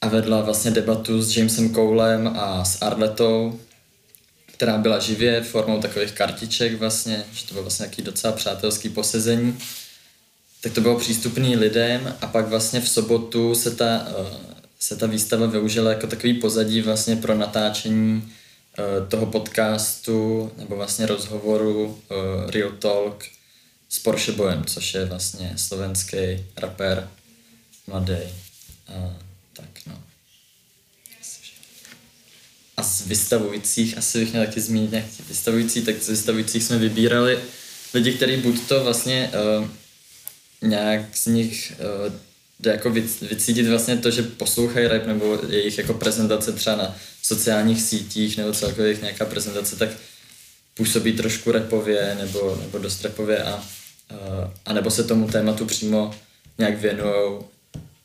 a 0.00 0.08
vedla 0.08 0.40
vlastně 0.40 0.70
debatu 0.70 1.22
s 1.22 1.36
Jamesem 1.36 1.74
Coulem 1.74 2.26
a 2.36 2.64
s 2.64 2.82
Arletou, 2.82 3.60
která 4.46 4.78
byla 4.78 4.98
živě 4.98 5.42
formou 5.42 5.80
takových 5.80 6.12
kartiček 6.12 6.74
vlastně, 6.74 7.24
že 7.32 7.46
to 7.46 7.52
bylo 7.52 7.62
vlastně 7.62 7.82
nějaký 7.84 8.02
docela 8.02 8.32
přátelský 8.32 8.88
posezení. 8.88 9.58
Tak 10.60 10.72
to 10.72 10.80
bylo 10.80 10.98
přístupný 10.98 11.56
lidem 11.56 12.16
a 12.20 12.26
pak 12.26 12.48
vlastně 12.48 12.80
v 12.80 12.88
sobotu 12.88 13.54
se 13.54 13.70
ta 13.70 14.06
uh, 14.20 14.36
se 14.80 14.96
ta 14.96 15.06
výstava 15.06 15.46
využila 15.46 15.90
jako 15.90 16.06
takový 16.06 16.34
pozadí 16.34 16.80
vlastně 16.80 17.16
pro 17.16 17.34
natáčení 17.34 18.32
uh, 18.78 19.08
toho 19.08 19.26
podcastu 19.26 20.50
nebo 20.56 20.76
vlastně 20.76 21.06
rozhovoru 21.06 21.98
Real 22.48 22.70
Talk 22.70 23.24
s 23.88 23.98
Porsche 23.98 24.32
Bojem, 24.32 24.64
což 24.64 24.94
je 24.94 25.04
vlastně 25.04 25.52
slovenský 25.56 26.16
rapper, 26.56 27.10
mladý. 27.86 28.16
Uh, 28.88 29.12
tak 29.52 29.68
no. 29.86 30.02
A 32.76 32.82
z 32.82 33.06
vystavujících, 33.06 33.98
asi 33.98 34.18
bych 34.18 34.32
měl 34.32 34.46
taky 34.46 34.60
zmínit 34.60 34.90
nějaký 34.90 35.22
vystavující, 35.28 35.82
tak 35.82 36.02
z 36.02 36.08
vystavujících 36.08 36.62
jsme 36.62 36.78
vybírali 36.78 37.38
lidi, 37.94 38.12
kteří 38.12 38.36
buď 38.36 38.68
to 38.68 38.84
vlastně 38.84 39.30
uh, 39.60 39.68
nějak 40.62 41.16
z 41.16 41.26
nich 41.26 41.72
uh, 42.06 42.12
jde 42.60 42.70
jako 42.70 42.90
vycítit 42.90 43.66
vlastně 43.66 43.96
to, 43.96 44.10
že 44.10 44.22
poslouchají 44.22 44.86
rap 44.86 45.06
nebo 45.06 45.38
jejich 45.48 45.78
jako 45.78 45.94
prezentace 45.94 46.52
třeba 46.52 46.76
na 46.76 46.96
sociálních 47.22 47.82
sítích 47.82 48.36
nebo 48.36 48.52
celkově 48.52 48.96
nějaká 49.02 49.24
prezentace, 49.24 49.76
tak 49.76 49.88
působí 50.78 51.12
trošku 51.12 51.52
repově 51.52 52.16
nebo, 52.18 52.58
nebo 52.60 52.78
dost 52.78 53.04
repově 53.04 53.42
a, 53.42 53.64
a 54.66 54.72
nebo 54.72 54.90
se 54.90 55.04
tomu 55.04 55.28
tématu 55.28 55.66
přímo 55.66 56.14
nějak 56.58 56.78
věnují, 56.80 57.40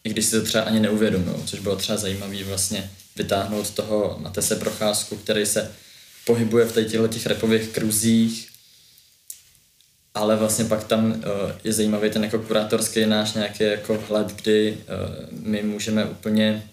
i 0.04 0.10
když 0.10 0.26
si 0.26 0.32
to 0.32 0.46
třeba 0.46 0.64
ani 0.64 0.80
neuvědomují, 0.80 1.44
což 1.46 1.60
bylo 1.60 1.76
třeba 1.76 1.98
zajímavé 1.98 2.44
vlastně 2.44 2.92
vytáhnout 3.16 3.70
toho 3.70 4.18
Matese 4.20 4.56
Procházku, 4.56 5.16
který 5.18 5.46
se 5.46 5.72
pohybuje 6.26 6.66
v 6.66 6.74
těchto 6.74 7.08
těch 7.08 7.26
repových 7.26 7.70
kruzích, 7.70 8.50
ale 10.14 10.36
vlastně 10.36 10.66
pak 10.66 10.84
tam 10.84 11.12
uh, 11.12 11.18
je 11.64 11.74
zajímavý 11.74 12.10
ten 12.10 12.24
jako 12.24 12.40
kurátorský 12.40 13.06
náš 13.06 13.34
nějaký 13.34 13.64
jako 13.64 13.96
vhled, 13.96 14.28
kdy 14.28 14.78
uh, 14.78 15.40
my 15.48 15.64
můžeme 15.64 16.06
úplně 16.06 16.64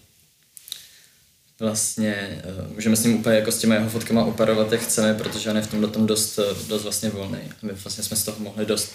vlastně, 1.61 2.41
můžeme 2.75 2.95
s 2.95 3.03
ním 3.03 3.19
úplně 3.19 3.35
jako 3.35 3.51
s 3.51 3.57
těma 3.57 3.75
jeho 3.75 3.89
fotkama 3.89 4.25
operovat, 4.25 4.71
jak 4.71 4.81
chceme, 4.81 5.13
protože 5.13 5.49
on 5.49 5.55
je 5.55 5.61
v 5.61 5.71
tomhle 5.71 5.89
tom 5.89 6.07
dost, 6.07 6.39
dost 6.67 6.83
vlastně 6.83 7.09
volný. 7.09 7.39
My 7.61 7.73
vlastně 7.73 8.03
jsme 8.03 8.17
z 8.17 8.23
toho 8.23 8.39
mohli 8.39 8.65
dost 8.65 8.93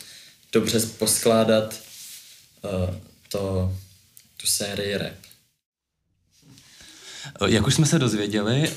dobře 0.52 0.80
poskládat 0.98 1.74
uh, 2.64 2.94
to, 3.28 3.72
tu 4.36 4.46
sérii 4.46 4.96
rap. 4.96 5.12
Jak 7.46 7.66
už 7.66 7.74
jsme 7.74 7.86
se 7.86 7.98
dozvěděli, 7.98 8.72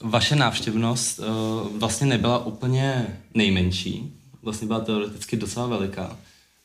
vaše 0.00 0.36
návštěvnost 0.36 1.20
vlastně 1.78 2.06
nebyla 2.06 2.46
úplně 2.46 3.18
nejmenší, 3.34 4.14
vlastně 4.42 4.66
byla 4.66 4.80
teoreticky 4.80 5.36
docela 5.36 5.66
veliká. 5.66 6.16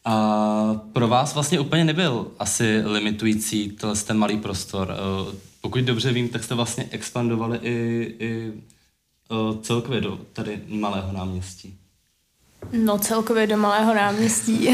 A 0.06 0.82
pro 0.93 1.08
vás 1.08 1.34
vlastně 1.34 1.60
úplně 1.60 1.86
nebyl 1.86 2.27
asi 2.39 2.82
limitující 2.86 3.77
ten 4.08 4.17
malý 4.17 4.38
prostor. 4.38 4.97
Pokud 5.63 5.82
dobře 5.82 6.13
vím, 6.13 6.30
tak 6.30 6.43
jste 6.43 6.56
vlastně 6.56 6.88
expandovali 6.91 7.60
i, 7.62 7.71
i 8.19 8.54
uh, 9.30 9.62
celkově 9.62 10.02
do 10.02 10.19
tady 10.34 10.62
malého 10.67 11.13
náměstí. 11.13 11.78
No 12.71 12.99
celkově 12.99 13.47
do 13.47 13.58
malého 13.58 13.93
náměstí. 13.93 14.69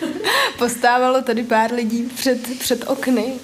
Postávalo 0.58 1.22
tady 1.22 1.42
pár 1.42 1.72
lidí 1.72 2.02
před, 2.02 2.58
před 2.58 2.84
okny. 2.88 3.34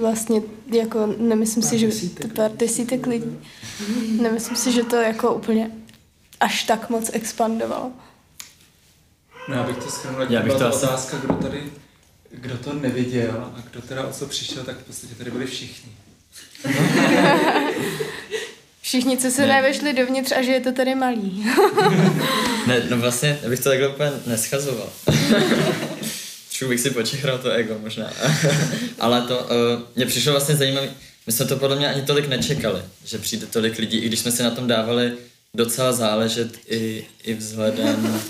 Vlastně 0.00 0.42
jako 0.66 1.06
nemyslím 1.18 1.62
pár 1.62 1.70
si, 1.70 1.78
že 1.78 2.08
to 2.08 2.28
pár 2.28 2.52
desítek 2.56 3.06
lidí. 3.06 3.38
Nemyslím 4.20 4.56
si, 4.56 4.72
že 4.72 4.84
to 4.84 4.96
jako 4.96 5.34
úplně 5.34 5.70
až 6.40 6.64
tak 6.64 6.90
moc 6.90 7.10
expandovalo. 7.12 7.92
No 9.48 9.54
já 9.54 9.62
bych 9.62 9.76
to 9.76 9.90
schrnul, 9.90 10.22
já 10.28 10.42
bych 10.42 10.54
to 10.54 10.66
asi... 10.66 10.86
otázka, 10.86 11.16
kdo 11.18 11.34
tady, 11.34 11.72
kdo 12.30 12.58
to 12.58 12.72
neviděl 12.72 13.52
a 13.56 13.62
kdo 13.70 13.82
teda 13.82 14.06
o 14.06 14.12
co 14.12 14.26
přišel, 14.26 14.64
tak 14.64 14.76
v 14.76 14.82
podstatě 14.84 15.14
tady 15.14 15.30
byli 15.30 15.46
všichni. 15.46 15.92
Všichni, 18.82 19.18
co 19.18 19.30
se 19.30 19.46
ne. 19.46 19.48
nevešli 19.48 19.92
dovnitř 19.92 20.32
a 20.32 20.42
že 20.42 20.52
je 20.52 20.60
to 20.60 20.72
tady 20.72 20.94
malý. 20.94 21.46
ne, 22.66 22.82
no 22.90 22.98
vlastně, 22.98 23.38
abych 23.46 23.60
to 23.60 23.68
takhle 23.68 23.88
úplně 23.88 24.10
neschazoval. 24.26 24.92
Trošku 26.48 26.68
bych 26.68 26.80
si 26.80 26.90
počechral 26.90 27.38
to 27.38 27.50
ego 27.50 27.78
možná. 27.82 28.12
Ale 28.98 29.22
to, 29.22 29.38
uh, 29.38 29.82
mě 29.96 30.06
přišlo 30.06 30.32
vlastně 30.32 30.56
zajímavé, 30.56 30.90
my 31.26 31.32
jsme 31.32 31.46
to 31.46 31.56
podle 31.56 31.76
mě 31.76 31.88
ani 31.88 32.02
tolik 32.02 32.28
nečekali, 32.28 32.82
že 33.04 33.18
přijde 33.18 33.46
tolik 33.46 33.78
lidí, 33.78 33.98
i 33.98 34.08
když 34.08 34.20
jsme 34.20 34.32
si 34.32 34.42
na 34.42 34.50
tom 34.50 34.66
dávali 34.66 35.12
docela 35.54 35.92
záležet 35.92 36.58
i, 36.68 37.06
i 37.22 37.34
vzhledem 37.34 38.22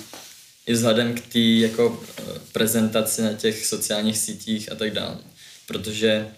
i 0.69 0.73
vzhledem 0.73 1.15
k 1.15 1.27
té 1.27 1.39
jako 1.39 2.03
eh, 2.19 2.23
prezentaci 2.53 3.23
na 3.23 3.33
těch 3.33 3.67
sociálních 3.67 4.19
sítích 4.19 4.73
a 4.73 4.75
tak 4.75 4.91
dále. 4.91 5.19
Protože 5.67 6.29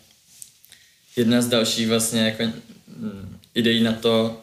jedna 1.16 1.42
z 1.42 1.48
dalších 1.48 1.88
vlastně 1.88 2.20
jako 2.20 2.42
mm, 2.86 3.38
ideí 3.54 3.82
na 3.82 3.92
to, 3.92 4.42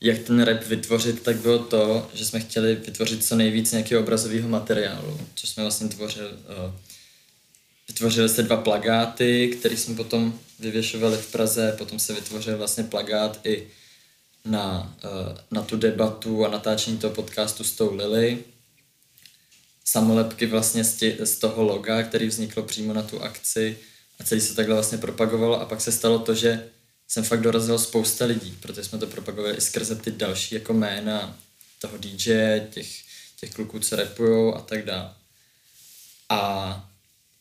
jak 0.00 0.18
ten 0.18 0.42
rap 0.42 0.64
vytvořit, 0.66 1.22
tak 1.22 1.36
bylo 1.36 1.58
to, 1.58 2.10
že 2.14 2.24
jsme 2.24 2.40
chtěli 2.40 2.74
vytvořit 2.74 3.24
co 3.24 3.36
nejvíc 3.36 3.72
nějakého 3.72 4.02
obrazového 4.02 4.48
materiálu, 4.48 5.20
což 5.34 5.50
jsme 5.50 5.62
vlastně 5.62 5.88
tvořili. 5.88 6.28
Uh, 6.28 6.72
vytvořili 7.88 8.28
se 8.28 8.42
dva 8.42 8.56
plagáty, 8.56 9.48
které 9.58 9.76
jsme 9.76 9.94
potom 9.94 10.38
vyvěšovali 10.60 11.16
v 11.16 11.32
Praze, 11.32 11.74
potom 11.78 11.98
se 11.98 12.12
vytvořil 12.12 12.58
vlastně 12.58 12.84
plagát 12.84 13.40
i 13.44 13.68
na, 14.44 14.96
uh, 15.04 15.38
na 15.50 15.62
tu 15.62 15.76
debatu 15.76 16.44
a 16.44 16.48
natáčení 16.48 16.98
toho 16.98 17.14
podcastu 17.14 17.64
s 17.64 17.72
tou 17.72 17.94
Lily. 17.94 18.44
Samolepky 19.84 20.46
vlastně 20.46 20.84
z, 20.84 20.96
tě, 20.96 21.16
z 21.20 21.38
toho 21.38 21.62
loga, 21.62 22.02
který 22.02 22.26
vzniklo 22.26 22.62
přímo 22.62 22.92
na 22.94 23.02
tu 23.02 23.22
akci 23.22 23.78
a 24.20 24.24
celý 24.24 24.40
se 24.40 24.54
takhle 24.54 24.74
vlastně 24.74 24.98
propagovalo 24.98 25.60
a 25.60 25.64
pak 25.64 25.80
se 25.80 25.92
stalo 25.92 26.18
to, 26.18 26.34
že 26.34 26.68
jsem 27.08 27.24
fakt 27.24 27.40
dorazil 27.40 27.78
spousta 27.78 28.24
lidí, 28.24 28.56
protože 28.60 28.84
jsme 28.84 28.98
to 28.98 29.06
propagovali 29.06 29.56
i 29.56 29.60
skrze 29.60 29.96
ty 29.96 30.10
další 30.10 30.54
jako 30.54 30.72
jména 30.72 31.38
toho 31.78 31.98
DJ, 31.98 32.60
těch, 32.70 32.88
těch 33.40 33.54
kluků, 33.54 33.78
co 33.78 33.96
rapujou 33.96 34.54
a 34.54 34.60
tak 34.60 34.84
dále. 34.84 35.10
A 36.28 36.90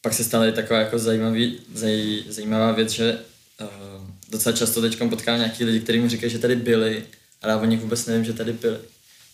pak 0.01 0.13
se 0.13 0.23
stala 0.23 0.47
i 0.47 0.51
taková 0.51 0.79
jako 0.79 0.99
zajímavý, 0.99 1.59
zaj, 1.73 2.23
zajímavá 2.29 2.71
věc, 2.71 2.89
že 2.89 3.19
uh, 3.61 4.07
docela 4.29 4.55
často 4.55 4.81
teď 4.81 4.97
potkám 5.09 5.37
nějaký 5.37 5.63
lidi, 5.63 5.79
kteří 5.79 5.99
mi 5.99 6.09
říkají, 6.09 6.31
že 6.31 6.39
tady 6.39 6.55
byli, 6.55 7.05
ale 7.41 7.53
já 7.53 7.59
o 7.59 7.65
nich 7.65 7.79
vůbec 7.79 8.05
nevím, 8.05 8.25
že 8.25 8.33
tady 8.33 8.53
byli. 8.53 8.79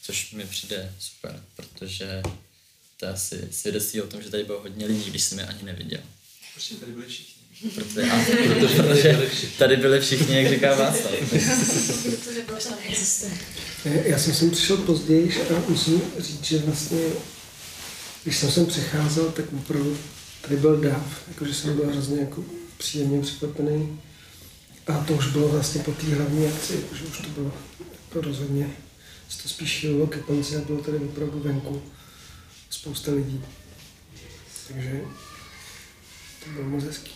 Což 0.02 0.32
mi 0.32 0.46
přijde 0.46 0.94
super, 1.00 1.44
protože 1.56 2.22
to 3.00 3.06
je 3.06 3.12
asi 3.12 3.48
svědectví 3.52 4.02
o 4.02 4.08
tom, 4.08 4.22
že 4.22 4.30
tady 4.30 4.44
bylo 4.44 4.62
hodně 4.62 4.86
lidí, 4.86 5.10
když 5.10 5.24
jsem 5.24 5.40
je 5.40 5.46
ani 5.46 5.64
neviděl. 5.64 6.00
Protože 6.56 6.76
tady 6.76 6.92
byli 6.92 7.06
všichni. 7.08 7.40
Protože, 7.76 8.12
a, 8.12 8.26
protože, 8.26 9.18
protože 9.18 9.48
tady 9.58 9.78
byli 9.78 10.00
všichni, 10.00 10.36
jak 10.36 10.54
říká 10.54 10.76
Václav. 10.76 11.14
Já 13.86 14.20
jsem 14.20 14.34
sem 14.34 14.52
přišel 14.52 14.78
později 14.78 15.42
a 15.42 15.70
musím 15.70 16.02
říct, 16.18 16.44
že 16.44 16.58
vlastně, 16.58 17.00
když 18.24 18.38
jsem 18.38 18.52
sem 18.52 18.66
přicházel, 18.66 19.32
tak 19.32 19.46
opravdu 19.54 19.98
tady 20.42 20.58
byl 20.58 20.82
dáv, 20.82 21.24
jakože 21.28 21.54
jsem 21.54 21.76
byl 21.76 21.86
hrozně 21.92 22.20
jako 22.20 22.44
příjemně 22.78 23.22
překvapený. 23.22 24.02
A 24.88 25.04
to 25.04 25.14
už 25.14 25.28
bylo 25.28 25.48
vlastně 25.48 25.84
po 25.84 25.92
té 25.92 26.06
hlavní 26.16 26.48
akci, 26.48 26.74
jakože 26.76 27.04
už 27.04 27.18
to 27.18 27.30
bylo 27.30 27.54
jako 28.06 28.22
rozhodně, 28.22 28.70
se 29.30 29.44
to 29.44 29.50
spíš 29.50 29.70
šílo 29.70 30.08
ke 30.08 30.20
konci 30.20 30.56
a 30.56 30.62
bylo 30.62 30.82
tady 30.82 30.98
opravdu 30.98 31.40
venku 31.40 31.82
spousta 32.70 33.12
lidí. 33.12 33.46
Takže 34.68 35.02
to 36.44 36.50
bylo 36.50 36.66
moc 36.66 36.84
hezký. 36.84 37.12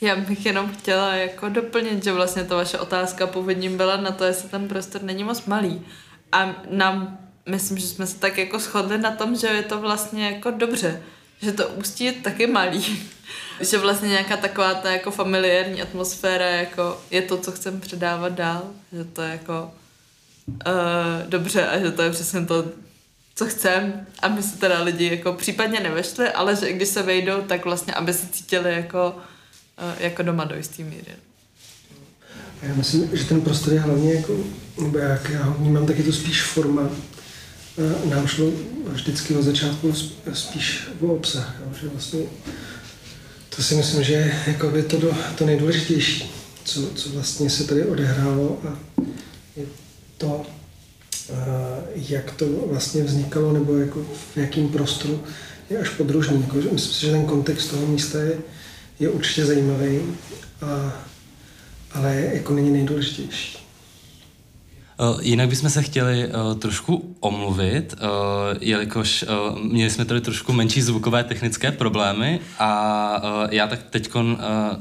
Já 0.00 0.16
bych 0.16 0.46
jenom 0.46 0.72
chtěla 0.72 1.14
jako 1.14 1.48
doplnit, 1.48 2.04
že 2.04 2.12
vlastně 2.12 2.44
ta 2.44 2.56
vaše 2.56 2.78
otázka 2.78 3.26
původním 3.26 3.76
byla 3.76 3.96
na 3.96 4.10
to, 4.10 4.24
jestli 4.24 4.48
ten 4.48 4.68
prostor 4.68 5.02
není 5.02 5.24
moc 5.24 5.44
malý. 5.44 5.82
A 6.32 6.62
nám, 6.70 7.18
myslím, 7.46 7.78
že 7.78 7.86
jsme 7.86 8.06
se 8.06 8.18
tak 8.18 8.38
jako 8.38 8.58
shodli 8.58 8.98
na 8.98 9.10
tom, 9.10 9.36
že 9.36 9.46
je 9.46 9.62
to 9.62 9.80
vlastně 9.80 10.26
jako 10.26 10.50
dobře, 10.50 11.02
že 11.42 11.52
to 11.52 11.68
ústí 11.68 12.04
je 12.04 12.12
taky 12.12 12.46
malý. 12.46 13.08
že 13.60 13.78
vlastně 13.78 14.08
nějaká 14.08 14.36
taková 14.36 14.74
ta 14.74 14.90
jako 14.90 15.10
familiární 15.10 15.82
atmosféra 15.82 16.46
jako 16.46 17.00
je 17.10 17.22
to, 17.22 17.38
co 17.38 17.52
chcem 17.52 17.80
předávat 17.80 18.32
dál, 18.32 18.62
že 18.92 19.04
to 19.04 19.22
je 19.22 19.30
jako 19.30 19.70
uh, 20.46 21.28
dobře 21.28 21.68
a 21.68 21.78
že 21.78 21.92
to 21.92 22.02
je 22.02 22.10
přesně 22.10 22.46
to, 22.46 22.64
co 23.38 23.46
chcem, 23.46 24.06
aby 24.22 24.42
se 24.42 24.58
teda 24.58 24.82
lidi 24.82 25.06
jako 25.06 25.32
případně 25.32 25.80
nevešli, 25.80 26.28
ale 26.28 26.56
že 26.56 26.72
když 26.72 26.88
se 26.88 27.02
vejdou, 27.02 27.42
tak 27.42 27.64
vlastně, 27.64 27.94
aby 27.94 28.12
se 28.12 28.26
cítili 28.26 28.74
jako 28.74 29.16
jako 29.98 30.22
doma 30.22 30.44
do 30.44 30.56
jistý 30.56 30.84
míry. 30.84 31.12
Já 32.62 32.74
myslím, 32.74 33.16
že 33.16 33.24
ten 33.24 33.40
prostor 33.40 33.72
je 33.72 33.80
hlavně 33.80 34.14
jako, 34.14 34.36
nebo 34.82 34.98
jak 34.98 35.30
já 35.30 35.42
ho 35.42 35.54
vnímám, 35.54 35.86
tak 35.86 35.98
je 35.98 36.04
to 36.04 36.12
spíš 36.12 36.42
forma. 36.42 36.90
Nám 38.04 38.26
šlo 38.26 38.52
vždycky 38.86 39.36
od 39.36 39.42
začátku 39.42 39.94
spíš 40.32 40.88
o 41.00 41.06
obsah, 41.06 41.56
jo, 41.60 41.72
že 41.80 41.88
vlastně 41.88 42.20
to 43.56 43.62
si 43.62 43.74
myslím, 43.74 44.04
že 44.04 44.12
je 44.12 44.42
jako 44.46 44.70
by 44.70 44.82
to, 44.82 44.96
do, 44.96 45.12
to 45.34 45.46
nejdůležitější, 45.46 46.32
co, 46.64 46.90
co 46.94 47.10
vlastně 47.10 47.50
se 47.50 47.64
tady 47.64 47.84
odehrálo 47.84 48.60
a 48.68 48.76
je 49.56 49.66
to, 50.16 50.46
jak 51.94 52.32
to 52.32 52.46
vlastně 52.70 53.02
vznikalo, 53.02 53.52
nebo 53.52 53.76
jako 53.76 54.06
v 54.34 54.36
jakém 54.36 54.68
prostoru 54.68 55.20
je 55.70 55.78
až 55.78 55.88
podružný. 55.88 56.40
Jako, 56.40 56.56
myslím 56.56 56.78
si, 56.78 57.06
že 57.06 57.12
ten 57.12 57.26
kontext 57.26 57.70
toho 57.70 57.86
místa 57.86 58.18
je, 58.18 58.38
je 59.00 59.08
určitě 59.08 59.46
zajímavý, 59.46 60.00
a, 60.62 60.92
ale 61.94 62.30
jako 62.34 62.54
není 62.54 62.70
nejdůležitější. 62.70 63.58
Uh, 65.00 65.20
jinak 65.22 65.48
bychom 65.48 65.70
se 65.70 65.82
chtěli 65.82 66.26
uh, 66.26 66.58
trošku 66.58 67.16
omluvit, 67.20 67.94
uh, 67.94 68.08
jelikož 68.60 69.22
uh, 69.22 69.58
měli 69.58 69.90
jsme 69.90 70.04
tady 70.04 70.20
trošku 70.20 70.52
menší 70.52 70.82
zvukové 70.82 71.24
technické 71.24 71.72
problémy 71.72 72.40
a 72.58 73.22
uh, 73.22 73.48
já 73.50 73.66
tak 73.66 73.82
teď 73.82 74.14
uh, 74.14 74.22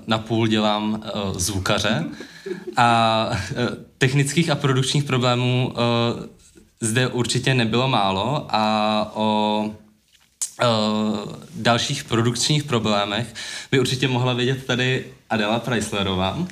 na 0.07 0.17
půl 0.17 0.47
dělám 0.47 1.03
uh, 1.15 1.37
zvukaře 1.37 2.05
a 2.77 3.29
uh, 3.31 3.57
technických 3.97 4.49
a 4.49 4.55
produkčních 4.55 5.03
problémů 5.03 5.71
uh, 5.71 6.25
zde 6.81 7.07
určitě 7.07 7.53
nebylo 7.53 7.87
málo 7.87 8.47
a 8.49 9.11
o 9.13 9.61
uh, 9.65 11.33
dalších 11.55 12.03
produkčních 12.03 12.63
problémech 12.63 13.33
by 13.71 13.79
určitě 13.79 14.07
mohla 14.07 14.33
vědět 14.33 14.65
tady 14.65 15.05
Adela 15.29 15.59
Preislerová, 15.59 16.37
uh, 16.37 16.45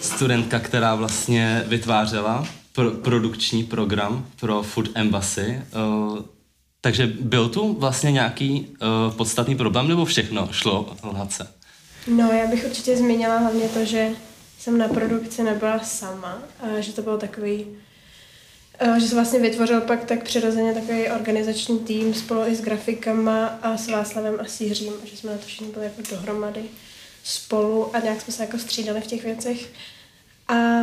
studentka, 0.00 0.58
která 0.58 0.94
vlastně 0.94 1.64
vytvářela 1.66 2.46
pro, 2.72 2.90
produkční 2.90 3.64
program 3.64 4.26
pro 4.40 4.62
Food 4.62 4.88
Embassy. 4.94 5.62
Uh, 5.74 6.18
takže 6.80 7.06
byl 7.06 7.48
tu 7.48 7.72
vlastně 7.78 8.12
nějaký 8.12 8.66
uh, 8.66 9.14
podstatný 9.14 9.56
problém, 9.56 9.88
nebo 9.88 10.04
všechno 10.04 10.48
šlo 10.52 10.96
hladce? 11.02 11.48
No, 12.06 12.32
já 12.32 12.46
bych 12.46 12.64
určitě 12.64 12.96
zmínila 12.96 13.38
hlavně 13.38 13.68
to, 13.68 13.84
že 13.84 14.08
jsem 14.58 14.78
na 14.78 14.88
produkci 14.88 15.42
nebyla 15.42 15.78
sama, 15.78 16.38
že 16.80 16.92
to 16.92 17.02
bylo 17.02 17.18
takový, 17.18 17.66
že 18.98 19.08
se 19.08 19.14
vlastně 19.14 19.38
vytvořil 19.38 19.80
pak 19.80 20.04
tak 20.04 20.22
přirozeně 20.22 20.74
takový 20.74 21.08
organizační 21.08 21.78
tým 21.78 22.14
spolu 22.14 22.46
i 22.46 22.56
s 22.56 22.60
grafikama 22.60 23.46
a 23.46 23.76
s 23.76 23.88
Václavem 23.88 24.34
a 24.40 24.44
Sířím, 24.44 24.92
že 25.04 25.16
jsme 25.16 25.32
na 25.32 25.38
to 25.38 25.46
všichni 25.46 25.66
byli 25.66 25.84
jako 25.84 26.02
dohromady 26.10 26.62
spolu 27.24 27.96
a 27.96 28.00
nějak 28.00 28.20
jsme 28.20 28.32
se 28.32 28.42
jako 28.42 28.58
střídali 28.58 29.00
v 29.00 29.06
těch 29.06 29.24
věcech. 29.24 29.68
A 30.48 30.80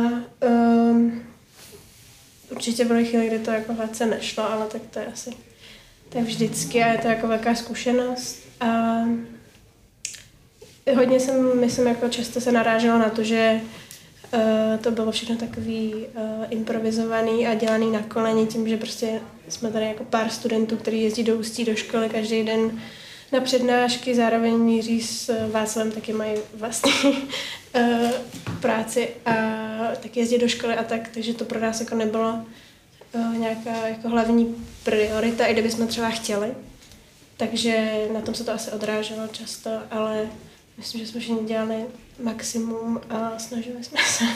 um, 0.90 1.22
určitě 2.50 2.84
byly 2.84 3.04
chvíle, 3.04 3.26
kdy 3.26 3.38
to 3.38 3.50
jako 3.50 3.74
hladce 3.74 4.06
nešlo, 4.06 4.52
ale 4.52 4.66
tak 4.66 4.82
to 4.90 4.98
je 4.98 5.06
asi 5.06 5.30
je 6.14 6.22
vždycky 6.22 6.82
a 6.82 6.86
je 6.86 6.98
to 6.98 7.08
jako 7.08 7.28
velká 7.28 7.54
zkušenost. 7.54 8.38
A 8.60 8.96
hodně 10.94 11.20
jsem, 11.20 11.60
myslím, 11.60 11.86
jako 11.86 12.08
často 12.08 12.40
se 12.40 12.52
narážela 12.52 12.98
na 12.98 13.10
to, 13.10 13.22
že 13.22 13.60
uh, 14.32 14.40
to 14.80 14.90
bylo 14.90 15.12
všechno 15.12 15.36
takový 15.36 15.94
uh, 15.94 16.44
improvizovaný 16.50 17.46
a 17.46 17.54
dělaný 17.54 17.92
na 17.92 18.02
koleni 18.02 18.46
tím, 18.46 18.68
že 18.68 18.76
prostě 18.76 19.20
jsme 19.48 19.70
tady 19.70 19.84
jako 19.86 20.04
pár 20.04 20.28
studentů, 20.28 20.76
kteří 20.76 21.02
jezdí 21.02 21.22
do 21.22 21.36
Ústí 21.36 21.64
do 21.64 21.76
školy 21.76 22.08
každý 22.08 22.42
den 22.42 22.80
na 23.32 23.40
přednášky, 23.40 24.14
zároveň 24.14 24.54
míří 24.54 25.02
s 25.02 25.48
Václavem, 25.50 25.92
taky 25.92 26.12
mají 26.12 26.34
vlastně 26.54 26.92
uh, 27.04 28.10
práci 28.60 29.08
a 29.26 29.32
taky 30.02 30.20
jezdí 30.20 30.38
do 30.38 30.48
školy 30.48 30.74
a 30.74 30.84
tak, 30.84 31.08
takže 31.08 31.34
to 31.34 31.44
pro 31.44 31.60
nás 31.60 31.80
jako 31.80 31.94
nebylo 31.94 32.44
uh, 33.12 33.36
nějaká 33.36 33.88
jako 33.88 34.08
hlavní 34.08 34.66
priorita, 34.84 35.46
i 35.46 35.52
kdybychom 35.52 35.86
třeba 35.86 36.10
chtěli. 36.10 36.54
Takže 37.36 38.04
na 38.12 38.20
tom 38.20 38.34
se 38.34 38.44
to 38.44 38.52
asi 38.52 38.70
odráželo 38.70 39.28
často, 39.28 39.70
ale 39.90 40.28
myslím, 40.80 41.00
že 41.00 41.06
jsme 41.06 41.20
všichni 41.20 41.46
dělali 41.46 41.84
maximum 42.22 43.00
a 43.10 43.38
snažili 43.38 43.84
jsme 43.84 43.98
se. 44.06 44.24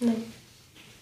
no. 0.00 0.12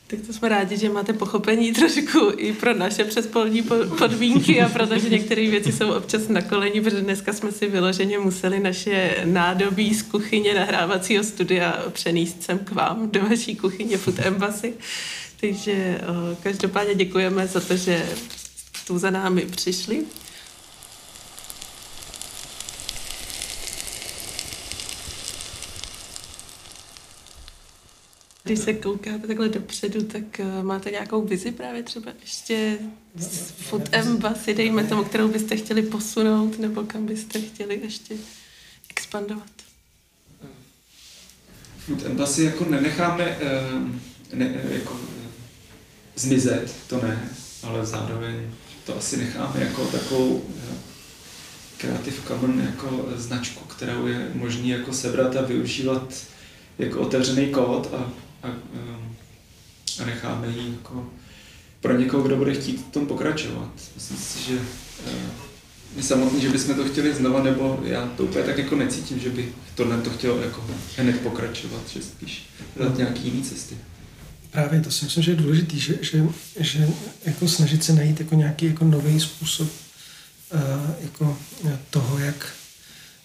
Tak 0.06 0.20
to 0.26 0.32
jsme 0.32 0.48
rádi, 0.48 0.76
že 0.76 0.88
máte 0.88 1.12
pochopení 1.12 1.72
trošku 1.72 2.32
i 2.37 2.52
pro 2.52 2.74
naše 2.74 3.04
předpolní 3.04 3.62
podmínky 3.98 4.62
a 4.62 4.68
protože 4.68 5.09
některé 5.09 5.50
věci 5.50 5.72
jsou 5.72 5.92
občas 5.92 6.28
na 6.28 6.42
koleni, 6.42 6.80
protože 6.80 7.00
dneska 7.00 7.32
jsme 7.32 7.52
si 7.52 7.66
vyloženě 7.66 8.18
museli 8.18 8.61
naše 8.61 9.14
nádobí 9.24 9.94
z 9.94 10.02
kuchyně 10.02 10.54
nahrávacího 10.54 11.24
studia 11.24 11.85
přenést 11.92 12.42
sem 12.42 12.59
k 12.59 12.70
vám 12.70 13.11
do 13.11 13.20
vaší 13.20 13.56
kuchyně 13.56 13.98
Food 13.98 14.18
Embassy. 14.18 14.74
Takže 15.40 16.00
o, 16.09 16.37
každopádně 16.42 16.94
děkujeme 16.94 17.46
za 17.46 17.61
to, 17.61 17.76
že 17.76 18.09
tu 18.87 18.98
za 18.98 19.11
námi 19.11 19.42
přišli. 19.42 20.04
Když 28.46 28.59
se 28.59 28.74
koukáte 28.74 29.26
takhle 29.26 29.48
dopředu, 29.48 30.02
tak 30.02 30.22
uh, 30.38 30.64
máte 30.64 30.90
nějakou 30.90 31.22
vizi 31.22 31.52
právě 31.52 31.82
třeba 31.82 32.12
ještě 32.20 32.78
z 33.14 33.50
Food 33.50 33.88
Embassy, 33.92 34.54
dejme 34.54 34.85
tomu, 34.85 35.04
kterou 35.04 35.28
byste 35.28 35.56
chtěli 35.56 35.82
posunout, 35.82 36.59
nebo 36.59 36.82
kam 36.82 37.06
byste 37.06 37.40
chtěli 37.40 37.80
ještě 37.82 38.14
expandovat? 38.90 39.50
Food 41.78 42.06
Embassy 42.06 42.44
jako 42.44 42.64
nenecháme 42.64 43.38
uh, 43.38 43.90
ne, 44.32 44.61
jako, 44.70 45.00
zmizet, 46.16 46.74
to 46.87 47.02
ne, 47.02 47.28
ale 47.62 47.87
zároveň 47.87 48.50
to 48.85 48.96
asi 48.96 49.16
necháme 49.16 49.61
jako 49.61 49.87
takovou 49.87 50.44
Creative 51.76 52.16
Commons 52.26 52.64
jako 52.64 53.09
značku, 53.16 53.64
kterou 53.64 54.06
je 54.06 54.30
možný 54.35 54.68
jako 54.68 54.92
sebrat 54.92 55.37
a 55.37 55.42
využívat 55.42 56.14
jako 56.78 57.00
otevřený 57.00 57.46
kód 57.46 57.94
a 57.94 58.26
a, 58.42 58.49
a 60.03 60.05
necháme 60.05 60.49
ji 60.49 60.72
jako 60.72 61.11
pro 61.81 61.99
někoho, 61.99 62.22
kdo 62.22 62.37
bude 62.37 62.55
chtít 62.55 62.81
v 62.81 62.90
tom 62.90 63.07
pokračovat. 63.07 63.70
Myslím 63.94 64.16
si, 64.16 64.42
že 64.49 64.59
eh, 65.07 65.12
my 65.96 66.03
samotný, 66.03 66.40
že 66.40 66.49
bychom 66.49 66.75
to 66.75 66.85
chtěli 66.85 67.14
znova, 67.14 67.42
nebo 67.42 67.81
já 67.85 68.07
to 68.07 68.25
úplně 68.25 68.44
tak 68.44 68.59
jako 68.59 68.77
necítím, 68.77 69.18
že 69.18 69.31
by 69.31 69.53
tohle 69.75 70.01
to 70.01 70.11
chtělo 70.11 70.38
jako 70.42 70.64
hned 70.96 71.20
pokračovat, 71.20 71.88
že 71.88 72.03
spíš 72.03 72.46
hledat 72.77 72.99
nějaký 72.99 73.25
jiný 73.25 73.42
cesty. 73.42 73.77
Právě 74.51 74.81
to 74.81 74.90
si 74.90 75.05
myslím, 75.05 75.22
že 75.22 75.31
je 75.31 75.37
důležité, 75.37 75.77
že, 75.77 75.99
že, 76.03 76.22
že 76.61 76.88
jako 77.25 77.49
snažit 77.49 77.85
se 77.85 77.92
najít 77.92 78.20
jako 78.20 78.35
nějaký 78.35 78.66
jako 78.66 78.85
nový 78.85 79.20
způsob 79.20 79.68
uh, 79.68 80.61
jako 81.03 81.38
toho, 81.90 82.18
jak, 82.18 82.55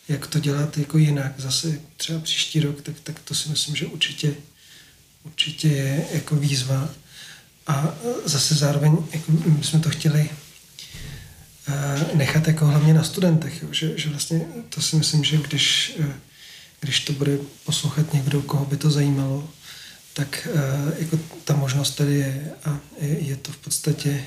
jak 0.08 0.28
to 0.28 0.40
dělat 0.40 0.78
jako 0.78 0.98
jinak. 0.98 1.34
Zase 1.38 1.80
třeba 1.98 2.20
příští 2.20 2.60
rok, 2.60 2.82
tak, 2.82 2.96
tak 3.04 3.20
to 3.20 3.36
si 3.36 3.50
myslím, 3.50 3.76
že 3.76 3.86
určitě 3.86 4.36
určitě 5.24 5.68
je 5.68 6.06
jako 6.12 6.36
výzva. 6.36 6.90
A 7.68 7.94
zase 8.26 8.56
zároveň 8.56 8.98
jako 9.14 9.32
my 9.32 9.64
jsme 9.64 9.80
to 9.80 9.90
chtěli 9.90 10.30
eh, 11.68 12.06
nechat 12.14 12.48
jako 12.48 12.66
hlavně 12.66 12.94
na 12.94 13.04
studentech, 13.04 13.64
jo, 13.64 13.68
že, 13.72 13.98
že 13.98 14.10
vlastně 14.10 14.42
to 14.70 14.82
si 14.82 14.96
myslím, 14.96 15.24
že 15.24 15.38
když, 15.38 15.94
eh, 16.00 16.14
když 16.80 17.00
to 17.00 17.14
bude 17.14 17.38
poslouchat 17.66 18.14
někdo, 18.14 18.42
koho 18.42 18.66
by 18.66 18.78
to 18.78 18.92
zajímalo, 18.92 19.50
tak 20.14 20.48
jako 21.00 21.20
ta 21.44 21.56
možnost 21.56 21.92
tady 21.92 22.14
je 22.14 22.52
a 22.66 22.80
je, 23.02 23.20
je 23.20 23.36
to 23.36 23.52
v 23.52 23.58
podstatě 23.58 24.24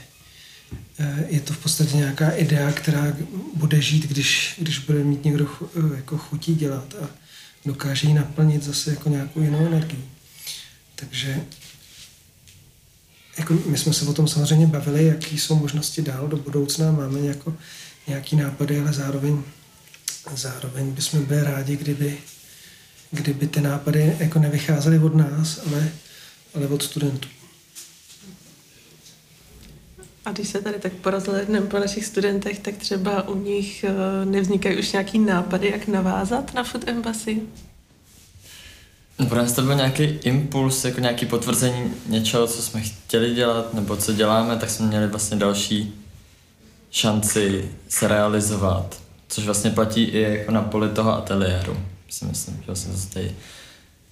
je 1.29 1.41
to 1.41 1.53
v 1.53 1.59
podstatě 1.59 1.97
nějaká 1.97 2.31
idea, 2.31 2.73
která 2.73 3.17
bude 3.55 3.81
žít, 3.81 4.07
když, 4.07 4.55
když 4.59 4.79
bude 4.79 5.05
mít 5.05 5.25
někdo 5.25 5.49
jako 5.97 6.19
chutí 6.19 6.55
dělat 6.55 6.95
a 7.03 7.09
dokáže 7.65 8.09
ji 8.09 8.15
naplnit 8.15 8.63
zase 8.63 8.91
jako 8.91 9.09
nějakou 9.09 9.41
jinou 9.41 9.67
energii. 9.67 10.05
Takže 10.95 11.45
jako 13.39 13.55
my 13.67 13.79
jsme 13.79 13.93
se 13.93 14.05
o 14.05 14.13
tom 14.13 14.29
samozřejmě 14.29 14.67
bavili, 14.67 15.07
jaký 15.07 15.39
jsou 15.39 15.55
možnosti 15.55 16.03
dál 16.03 16.29
do 16.29 16.37
budoucna, 16.37 16.93
máme 16.93 17.21
jako 17.21 17.57
nějaký 18.07 18.37
nápady, 18.37 18.81
ale 18.81 18.93
zároveň, 18.93 19.43
zároveň 20.35 20.91
bychom 20.91 21.25
byli 21.25 21.43
rádi, 21.43 21.77
kdyby, 21.77 22.19
kdyby 23.11 23.47
ty 23.47 23.61
nápady 23.61 24.17
jako 24.19 24.39
nevycházely 24.39 24.99
od 24.99 25.15
nás, 25.15 25.61
ale, 25.67 25.93
ale 26.55 26.67
od 26.67 26.83
studentů. 26.83 27.29
A 30.25 30.33
když 30.33 30.49
se 30.49 30.61
tady 30.61 30.79
tak 30.79 30.93
porozhledneme 30.93 31.67
po 31.67 31.79
našich 31.79 32.07
studentech, 32.07 32.59
tak 32.59 32.77
třeba 32.77 33.29
u 33.29 33.43
nich 33.43 33.85
eh, 33.85 34.25
nevznikají 34.25 34.79
už 34.79 34.93
nějaký 34.93 35.19
nápady, 35.19 35.71
jak 35.71 35.87
navázat 35.87 36.55
na 36.55 36.65
Food 36.65 36.89
Embassy? 36.89 37.41
Pro 39.29 39.39
nás 39.39 39.53
to 39.53 39.63
byl 39.63 39.75
nějaký 39.75 40.03
impuls, 40.03 40.85
jako 40.85 41.01
nějaký 41.01 41.27
potvrzení 41.27 41.95
něčeho, 42.07 42.47
co 42.47 42.63
jsme 42.63 42.81
chtěli 42.81 43.35
dělat, 43.35 43.75
nebo 43.75 43.97
co 43.97 44.13
děláme, 44.13 44.57
tak 44.57 44.71
jsme 44.71 44.87
měli 44.87 45.07
vlastně 45.07 45.37
další 45.37 45.95
šanci 46.91 47.71
se 47.89 48.09
realizovat, 48.09 48.97
což 49.29 49.45
vlastně 49.45 49.71
platí 49.71 50.03
i 50.03 50.21
jako 50.21 50.53
na 50.53 50.63
poli 50.63 50.89
toho 50.89 51.17
ateliéru. 51.17 51.77
Si 52.09 52.25
myslím, 52.25 52.57
že 52.57 52.63
vlastně 52.67 52.95
to 52.95 53.15
tady 53.15 53.35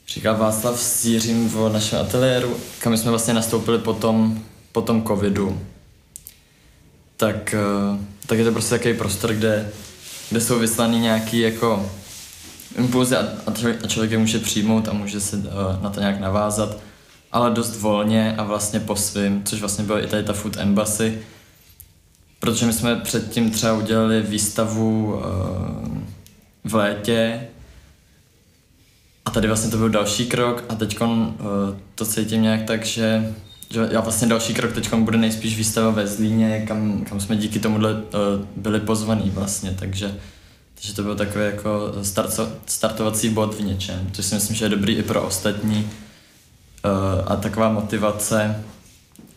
říká 0.09 0.33
Václav 0.33 0.81
s 0.81 1.05
Jiřím 1.05 1.57
o 1.57 1.69
našem 1.69 2.01
ateliéru, 2.01 2.57
kam 2.79 2.97
jsme 2.97 3.11
vlastně 3.11 3.35
nastoupili 3.35 3.79
po 3.79 3.93
tom, 3.93 4.43
po 4.73 4.83
tom 4.83 5.07
covidu. 5.07 5.61
Tak, 7.17 7.55
eh, 7.55 7.99
tak 8.27 8.39
je 8.39 8.45
to 8.45 8.53
prostě 8.53 8.71
takový 8.71 8.95
prostor, 8.95 9.35
kde, 9.35 9.69
kde 10.31 10.41
jsou 10.41 10.59
vyslaný 10.59 11.01
nějaký 11.01 11.39
jako 11.39 11.91
impulzy 12.79 13.17
a, 13.17 13.29
a 13.83 13.87
člověk 13.87 14.11
je 14.11 14.19
může 14.19 14.39
přijmout 14.39 14.89
a 14.89 14.93
může 14.93 15.21
se 15.21 15.37
uh, 15.37 15.83
na 15.83 15.91
to 15.91 16.01
nějak 16.01 16.21
navázat, 16.21 16.77
ale 17.33 17.51
dost 17.51 17.81
volně 17.81 18.35
a 18.39 18.43
vlastně 18.43 18.81
po 18.81 18.97
svým, 18.97 19.45
což 19.45 19.61
vlastně 19.61 19.85
bylo 19.85 20.05
i 20.05 20.07
tady 20.07 20.23
ta 20.23 20.33
Food 20.33 20.57
Embassy, 20.57 21.19
protože 22.41 22.67
my 22.67 22.73
jsme 22.73 22.97
předtím 22.97 23.51
třeba 23.51 23.73
udělali 23.73 24.23
výstavu 24.23 25.15
uh, 25.15 25.23
v 26.65 26.75
létě 26.75 27.41
a 29.25 29.31
tady 29.31 29.49
vlastně 29.49 29.71
to 29.71 29.77
byl 29.77 29.89
další 29.89 30.27
krok 30.27 30.65
a 30.69 30.75
teď 30.75 31.01
uh, 31.01 31.09
to 31.95 32.05
cítím 32.05 32.43
nějak 32.43 32.63
tak, 32.63 32.85
že, 32.87 33.35
že 33.71 33.89
já 33.91 34.01
vlastně 34.01 34.29
další 34.29 34.55
krok 34.55 34.73
teď 34.73 34.95
bude 34.95 35.19
nejspíš 35.19 35.57
výstava 35.57 35.91
ve 35.91 36.07
Zlíně, 36.07 36.65
kam, 36.69 37.05
kam 37.05 37.21
jsme 37.21 37.37
díky 37.37 37.59
tomuhle 37.59 37.93
uh, 37.93 38.01
byli 38.57 38.81
pozvaní 38.81 39.31
vlastně, 39.31 39.77
takže 39.79 40.15
takže 40.83 40.95
to 40.95 41.03
byl 41.03 41.17
takový 41.17 41.45
jako 41.45 41.93
start, 42.03 42.41
startovací 42.67 43.29
bod 43.29 43.55
v 43.55 43.61
něčem, 43.61 44.11
což 44.13 44.25
si 44.25 44.35
myslím, 44.35 44.57
že 44.57 44.65
je 44.65 44.69
dobrý 44.69 44.95
i 44.95 45.03
pro 45.03 45.23
ostatní. 45.23 45.91
Uh, 46.85 47.33
a 47.33 47.37
taková 47.37 47.69
motivace, 47.69 48.65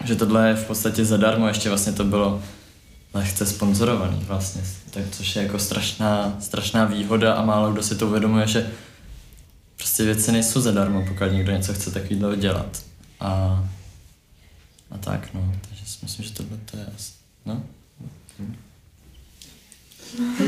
že 0.04 0.16
tohle 0.16 0.48
je 0.48 0.56
v 0.56 0.68
podstatě 0.68 1.06
zadarmo, 1.06 1.48
ještě 1.48 1.70
vlastně 1.70 1.94
to 1.94 2.04
bylo 2.04 2.44
lehce 3.14 3.46
sponzorovaný 3.46 4.26
vlastně, 4.28 4.62
tak, 4.92 5.04
což 5.12 5.36
je 5.36 5.44
jako 5.44 5.60
strašná, 5.60 6.38
strašná 6.40 6.86
výhoda 6.86 7.34
a 7.34 7.46
málo 7.46 7.72
kdo 7.72 7.84
si 7.84 7.96
to 7.96 8.08
uvědomuje, 8.08 8.48
že 8.48 8.72
prostě 9.78 10.04
věci 10.04 10.32
nejsou 10.32 10.62
zadarmo, 10.62 11.06
pokud 11.08 11.26
někdo 11.32 11.52
něco 11.52 11.74
chce 11.74 11.92
takového 11.92 12.36
dělat. 12.36 12.84
A, 13.20 13.64
a 14.92 14.98
tak, 14.98 15.34
no, 15.34 15.54
takže 15.70 15.86
si 15.86 15.98
myslím, 16.04 16.26
že 16.26 16.34
tohle 16.34 16.58
to 16.72 16.78
je 16.78 16.86
asi, 16.96 17.12
no. 17.46 17.64
Ty 20.38 20.44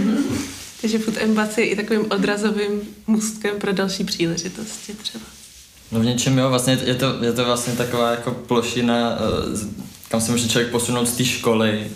Takže 0.81 0.99
Food 0.99 1.17
Embassy 1.17 1.61
je 1.61 1.67
i 1.67 1.75
takovým 1.75 2.11
odrazovým 2.11 2.81
můstkem 3.07 3.59
pro 3.59 3.73
další 3.73 4.03
příležitosti 4.03 4.93
třeba. 4.93 5.25
No 5.91 5.99
v 5.99 6.05
něčem 6.05 6.37
jo, 6.37 6.49
vlastně 6.49 6.79
je 6.85 6.95
to, 6.95 7.23
je 7.23 7.33
to 7.33 7.45
vlastně 7.45 7.73
taková 7.73 8.11
jako 8.11 8.31
plošina, 8.31 9.11
eh, 9.11 9.67
kam 10.09 10.21
se 10.21 10.31
může 10.31 10.49
člověk 10.49 10.71
posunout 10.71 11.05
z 11.05 11.17
té 11.17 11.25
školy 11.25 11.91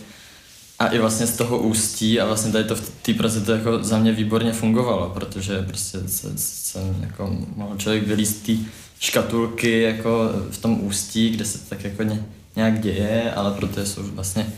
a 0.79 0.87
i 0.87 0.99
vlastně 0.99 1.27
z 1.27 1.37
toho 1.37 1.59
ústí 1.59 2.19
a 2.19 2.25
vlastně 2.25 2.51
tady 2.51 2.63
to 2.63 2.75
v 2.75 2.89
té 3.01 3.13
Praze 3.13 3.41
to 3.41 3.51
jako 3.51 3.83
za 3.83 3.99
mě 3.99 4.11
výborně 4.11 4.53
fungovalo, 4.53 5.09
protože 5.09 5.61
prostě 5.61 5.99
se, 6.07 6.31
se 6.35 6.79
jako 7.01 7.37
mohl 7.55 7.77
člověk 7.77 8.07
vylíst 8.07 8.45
té 8.45 8.53
škatulky 8.99 9.81
jako 9.81 10.29
v 10.51 10.57
tom 10.57 10.83
ústí, 10.83 11.29
kde 11.29 11.45
se 11.45 11.57
tak 11.69 11.83
jako 11.83 12.03
ně, 12.03 12.25
nějak 12.55 12.79
děje, 12.79 13.33
ale 13.35 13.51
protože 13.51 13.85
jsou 13.85 14.03
vlastně 14.03 14.53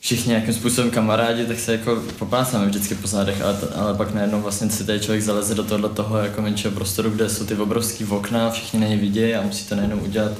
všichni 0.00 0.30
nějakým 0.30 0.54
způsobem 0.54 0.90
kamarádi, 0.90 1.46
tak 1.46 1.60
se 1.60 1.72
jako 1.72 2.02
popásáme 2.18 2.66
vždycky 2.66 2.94
po 2.94 3.06
zádech, 3.06 3.42
ale, 3.42 3.58
ale 3.74 3.94
pak 3.94 4.14
najednou 4.14 4.40
vlastně 4.40 4.70
si 4.70 4.84
tady 4.84 5.00
člověk 5.00 5.22
zaleze 5.22 5.54
do 5.54 5.64
tohle 5.64 5.88
toho 5.88 6.18
jako 6.18 6.42
menšího 6.42 6.72
prostoru, 6.72 7.10
kde 7.10 7.28
jsou 7.28 7.46
ty 7.46 7.54
obrovský 7.54 8.04
okna, 8.04 8.50
všichni 8.50 8.80
na 8.80 8.86
ně 8.86 8.96
vidějí 8.96 9.34
a 9.34 9.42
musí 9.42 9.64
to 9.64 9.74
najednou 9.76 9.98
udělat 9.98 10.32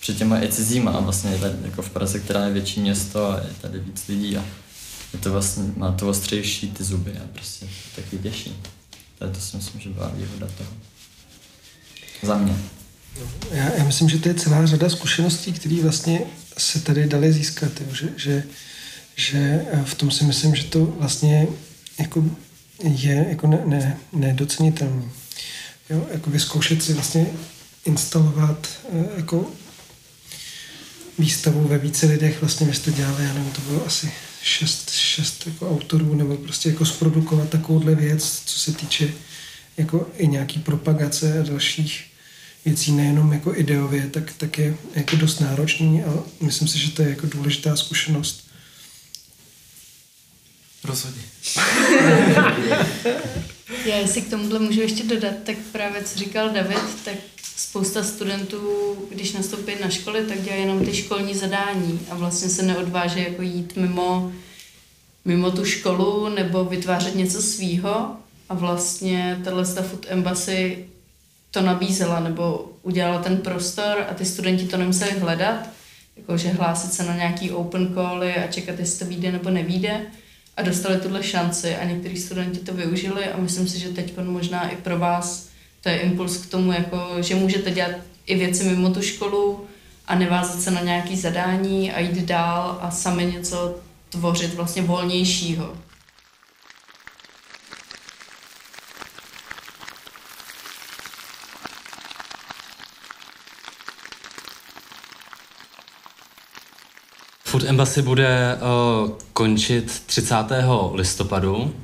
před 0.00 0.16
těma 0.16 0.42
i 0.42 0.48
cizíma 0.48 0.90
a 0.90 1.00
vlastně 1.00 1.38
tady 1.38 1.54
jako 1.64 1.82
v 1.82 1.90
Praze, 1.90 2.20
která 2.20 2.44
je 2.44 2.52
větší 2.52 2.80
město 2.80 3.30
a 3.30 3.36
je 3.36 3.50
tady 3.60 3.78
víc 3.78 4.08
lidí 4.08 4.36
a 4.36 4.44
je 5.12 5.18
to 5.18 5.32
vlastně, 5.32 5.64
má 5.76 5.92
to 5.92 6.08
ostřejší 6.08 6.70
ty 6.70 6.84
zuby 6.84 7.12
a 7.12 7.26
prostě 7.32 7.66
taky 7.96 8.18
těší. 8.18 8.56
Tady 9.18 9.32
to 9.32 9.40
si 9.40 9.56
myslím, 9.56 9.80
že 9.80 9.88
byla 9.88 10.10
výhoda 10.14 10.46
toho. 10.58 10.70
Za 12.22 12.38
mě. 12.38 12.56
Já, 13.50 13.74
já 13.74 13.84
myslím, 13.84 14.08
že 14.08 14.18
to 14.18 14.28
je 14.28 14.34
celá 14.34 14.66
řada 14.66 14.88
zkušeností, 14.88 15.52
které 15.52 15.82
vlastně 15.82 16.20
se 16.58 16.80
tady 16.80 17.06
dali 17.06 17.32
získat, 17.32 17.72
jo, 17.80 17.86
že, 17.94 18.08
že 18.16 18.44
že 19.18 19.66
eh, 19.72 19.84
v 19.84 19.94
tom 19.94 20.10
si 20.10 20.24
myslím, 20.24 20.54
že 20.54 20.64
to 20.64 20.84
vlastně 20.84 21.46
jako 21.98 22.24
je 22.82 23.26
jako 23.28 23.46
ne, 23.46 23.62
ne, 23.64 23.98
nedocenitelný. 24.12 25.10
Jo, 25.90 26.06
jako 26.12 26.30
vyzkoušet 26.30 26.82
si 26.82 26.92
vlastně 26.92 27.26
instalovat 27.84 28.68
eh, 28.92 29.04
jako 29.16 29.50
výstavu 31.18 31.68
ve 31.68 31.78
více 31.78 32.06
lidech, 32.06 32.40
vlastně 32.40 32.66
my 32.66 32.74
jste 32.74 32.92
dělali, 32.92 33.24
já 33.24 33.34
nevím, 33.34 33.52
to 33.52 33.60
bylo 33.60 33.86
asi 33.86 34.12
šest, 34.42 34.90
šest 34.90 35.46
jako 35.46 35.70
autorů, 35.70 36.14
nebo 36.14 36.36
prostě 36.36 36.68
jako 36.68 36.86
zprodukovat 36.86 37.48
takovouhle 37.48 37.94
věc, 37.94 38.42
co 38.44 38.58
se 38.58 38.72
týče 38.72 39.08
jako 39.76 40.06
i 40.16 40.28
nějaký 40.28 40.60
propagace 40.60 41.40
a 41.40 41.42
dalších 41.42 42.04
věcí, 42.64 42.92
nejenom 42.92 43.32
jako 43.32 43.56
ideově, 43.56 44.06
tak, 44.10 44.32
tak 44.38 44.58
je 44.58 44.76
jako 44.94 45.16
dost 45.16 45.40
náročný 45.40 46.04
a 46.04 46.12
myslím 46.40 46.68
si, 46.68 46.78
že 46.78 46.90
to 46.90 47.02
je 47.02 47.08
jako 47.08 47.26
důležitá 47.26 47.76
zkušenost 47.76 48.47
Rozhodně. 50.84 51.22
Já 53.84 53.96
jestli 53.96 54.22
k 54.22 54.30
tomuhle 54.30 54.58
můžu 54.58 54.80
ještě 54.80 55.04
dodat, 55.04 55.34
tak 55.44 55.56
právě 55.72 56.04
co 56.04 56.18
říkal 56.18 56.50
David, 56.50 57.04
tak 57.04 57.14
spousta 57.56 58.02
studentů, 58.02 58.96
když 59.10 59.32
nastoupí 59.32 59.72
na 59.82 59.90
školy, 59.90 60.24
tak 60.24 60.42
dělají 60.42 60.62
jenom 60.62 60.84
ty 60.84 60.94
školní 60.94 61.34
zadání 61.34 62.00
a 62.10 62.14
vlastně 62.14 62.48
se 62.48 62.62
neodváží 62.62 63.22
jako 63.22 63.42
jít 63.42 63.76
mimo, 63.76 64.32
mimo 65.24 65.50
tu 65.50 65.64
školu 65.64 66.28
nebo 66.28 66.64
vytvářet 66.64 67.14
něco 67.14 67.42
svýho 67.42 68.16
a 68.48 68.54
vlastně 68.54 69.40
tahle 69.44 69.64
Food 69.64 70.06
Embassy 70.08 70.88
to 71.50 71.60
nabízela 71.60 72.20
nebo 72.20 72.72
udělala 72.82 73.22
ten 73.22 73.36
prostor 73.36 74.06
a 74.10 74.14
ty 74.14 74.24
studenti 74.24 74.66
to 74.66 74.76
nemuseli 74.76 75.10
hledat, 75.10 75.68
jakože 76.16 76.48
hlásit 76.48 76.92
se 76.92 77.02
na 77.02 77.16
nějaký 77.16 77.50
open 77.50 77.94
cally 77.94 78.34
a 78.34 78.46
čekat, 78.46 78.78
jestli 78.78 78.98
to 78.98 79.04
vyjde 79.04 79.32
nebo 79.32 79.50
nevíde, 79.50 80.06
a 80.58 80.62
dostali 80.62 81.00
tuhle 81.00 81.22
šanci 81.22 81.76
a 81.76 81.84
někteří 81.84 82.16
studenti 82.16 82.58
to 82.58 82.74
využili 82.74 83.24
a 83.24 83.36
myslím 83.36 83.68
si, 83.68 83.78
že 83.78 83.88
teď 83.88 84.18
možná 84.22 84.68
i 84.68 84.76
pro 84.76 84.98
vás 84.98 85.48
to 85.80 85.88
je 85.88 85.98
impuls 85.98 86.36
k 86.36 86.50
tomu, 86.50 86.72
jako, 86.72 87.08
že 87.20 87.34
můžete 87.34 87.70
dělat 87.70 87.90
i 88.26 88.36
věci 88.36 88.64
mimo 88.64 88.90
tu 88.90 89.02
školu 89.02 89.64
a 90.06 90.14
nevázat 90.14 90.60
se 90.60 90.70
na 90.70 90.80
nějaké 90.80 91.16
zadání 91.16 91.92
a 91.92 92.00
jít 92.00 92.24
dál 92.24 92.78
a 92.80 92.90
sami 92.90 93.26
něco 93.26 93.76
tvořit 94.08 94.54
vlastně 94.54 94.82
volnějšího. 94.82 95.74
Embassy 107.68 108.02
bude 108.02 108.58
uh, 109.04 109.10
končit 109.32 110.02
30. 110.06 110.34
listopadu. 110.92 111.74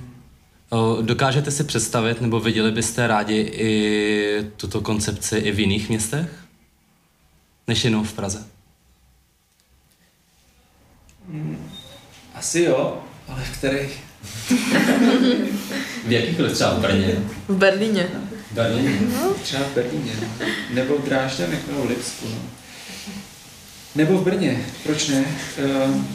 Uh, 0.71 1.03
dokážete 1.03 1.51
si 1.51 1.65
představit, 1.65 2.21
nebo 2.21 2.41
viděli 2.41 2.73
byste 2.73 3.07
rádi 3.07 3.35
i 3.35 4.51
tuto 4.57 4.81
koncepci 4.81 5.37
i 5.37 5.53
v 5.53 5.61
jiných 5.61 5.89
městech? 5.89 6.29
Než 7.69 7.85
jenom 7.85 8.05
v 8.05 8.13
Praze? 8.13 8.45
Hmm, 11.29 11.71
asi 12.35 12.61
jo, 12.61 12.99
ale 13.29 13.45
v 13.45 13.59
kterých? 13.59 14.03
v 16.07 16.13
jakýchkoliv 16.13 16.53
třeba 16.53 16.75
v 16.75 16.81
Brně? 16.81 17.17
V 17.49 17.57
Berlíně. 17.57 18.09
V 18.51 18.55
Berlíně? 18.55 18.99
No. 19.13 19.35
Třeba 19.35 19.63
v 19.63 19.75
Berlíně, 19.75 20.13
no. 20.21 20.47
nebo 20.71 20.99
v 20.99 21.05
Drážďanech, 21.05 21.69
nebo 21.69 21.83
v 21.83 21.89
Lipsku. 21.89 22.27
No. 22.29 22.64
Nebo 23.95 24.19
v 24.19 24.25
Brně, 24.25 24.67
proč 24.83 25.09
ne? 25.09 25.25
Ehm, 25.57 26.09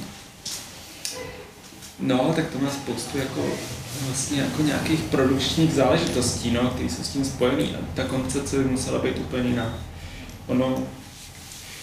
no, 2.00 2.34
tak 2.36 2.50
to 2.50 2.60
má 2.60 2.70
spoustu 2.70 3.18
jako 3.18 3.46
vlastně 4.06 4.42
jako 4.42 4.62
nějakých 4.62 5.00
produkčních 5.00 5.74
záležitostí, 5.74 6.52
no, 6.52 6.70
které 6.70 6.90
jsou 6.90 7.04
s 7.04 7.10
tím 7.10 7.26
spojený. 7.26 7.76
A 7.76 7.80
ta 7.94 8.04
koncepce 8.04 8.58
by 8.58 8.64
musela 8.64 9.00
být 9.00 9.18
úplně 9.18 9.50
jiná. 9.50 9.80
Ono, 10.48 10.84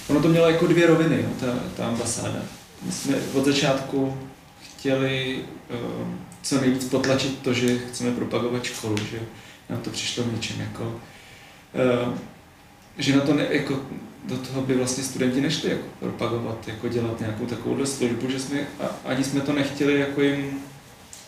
ono 0.09 0.21
to 0.21 0.29
mělo 0.29 0.51
jako 0.51 0.67
dvě 0.67 0.87
roviny, 0.87 1.23
no, 1.23 1.47
ta, 1.47 1.59
ta 1.77 1.87
ambasáda. 1.87 2.43
My 2.83 2.93
jsme 2.93 3.17
od 3.35 3.45
začátku 3.45 4.17
chtěli 4.61 5.45
uh, 5.71 6.09
co 6.43 6.61
nejvíc 6.61 6.85
potlačit 6.85 7.39
to, 7.39 7.53
že 7.53 7.79
chceme 7.79 8.11
propagovat 8.11 8.65
školu, 8.65 8.97
že 8.97 9.21
nám 9.69 9.81
to 9.81 9.91
přišlo 9.91 10.25
v 10.25 10.33
něčem 10.33 10.61
jako, 10.61 10.85
uh, 10.85 12.15
že 12.99 13.17
na 13.17 13.23
to 13.23 13.35
ne, 13.35 13.47
jako 13.51 13.81
do 14.27 14.37
toho 14.37 14.63
by 14.63 14.75
vlastně 14.75 15.05
studenti 15.05 15.41
nešli 15.41 15.71
jako 15.71 15.85
propagovat, 16.01 16.69
jako 16.69 16.89
dělat 16.89 17.21
nějakou 17.21 17.47
takovouhle 17.47 17.87
službu, 17.87 18.31
že 18.31 18.41
jsme, 18.41 18.67
a 18.81 18.87
ani 19.05 19.25
jsme 19.25 19.41
to 19.41 19.53
nechtěli 19.53 20.01
jako 20.01 20.23
jim 20.23 20.59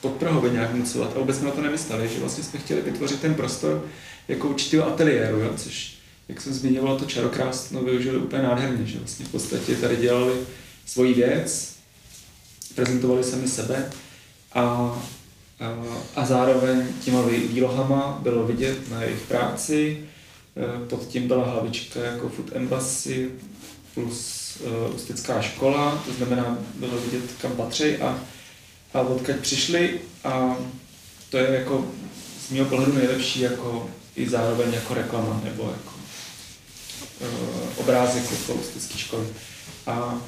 podprahově 0.00 0.52
nějak 0.52 0.74
nucovat 0.74 1.12
a 1.16 1.18
vůbec 1.18 1.36
jsme 1.36 1.46
na 1.46 1.52
to 1.52 1.62
nemysleli, 1.62 2.08
že 2.08 2.20
vlastně 2.20 2.44
jsme 2.44 2.58
chtěli 2.58 2.82
vytvořit 2.82 3.20
ten 3.20 3.34
prostor 3.34 3.84
jako 4.28 4.48
určitého 4.48 4.86
ateliéru, 4.86 5.38
jo, 5.38 5.50
což, 5.56 5.98
jak 6.28 6.40
jsem 6.40 6.52
zmiňoval, 6.52 6.98
to 6.98 7.04
čarokrásno 7.04 7.82
využili 7.82 8.18
úplně 8.18 8.42
nádherně, 8.42 8.86
že 8.86 8.98
vlastně 8.98 9.26
v 9.26 9.28
podstatě 9.28 9.76
tady 9.76 9.96
dělali 9.96 10.32
svoji 10.86 11.14
věc, 11.14 11.74
prezentovali 12.74 13.24
sami 13.24 13.48
sebe 13.48 13.90
a, 14.52 14.62
a, 15.60 15.74
a 16.16 16.26
zároveň 16.26 16.86
těma 17.04 17.22
výlohama 17.22 18.18
bylo 18.22 18.46
vidět 18.46 18.90
na 18.90 19.02
jejich 19.02 19.20
práci, 19.20 19.98
pod 20.88 21.08
tím 21.08 21.28
byla 21.28 21.50
hlavička 21.50 22.00
jako 22.00 22.28
Food 22.28 22.56
Embassy 22.56 23.30
plus 23.94 24.38
uh, 24.60 24.94
Ústická 24.94 25.42
škola, 25.42 26.02
to 26.06 26.12
znamená, 26.12 26.58
bylo 26.74 27.00
vidět, 27.00 27.30
kam 27.42 27.52
patří 27.52 27.96
a, 27.96 28.20
a 28.94 29.00
odkud 29.00 29.36
přišli 29.36 30.00
a 30.24 30.56
to 31.30 31.36
je 31.38 31.50
jako 31.50 31.90
z 32.46 32.50
mého 32.50 32.66
pohledu 32.66 32.92
nejlepší 32.92 33.40
jako 33.40 33.90
i 34.16 34.28
zároveň 34.28 34.72
jako 34.72 34.94
reklama 34.94 35.40
nebo 35.44 35.62
jako 35.62 35.92
uh, 37.20 37.68
obrázek 37.76 38.22
jako 38.30 38.54
Ústické 38.54 38.98
školy. 38.98 39.26
A 39.86 40.20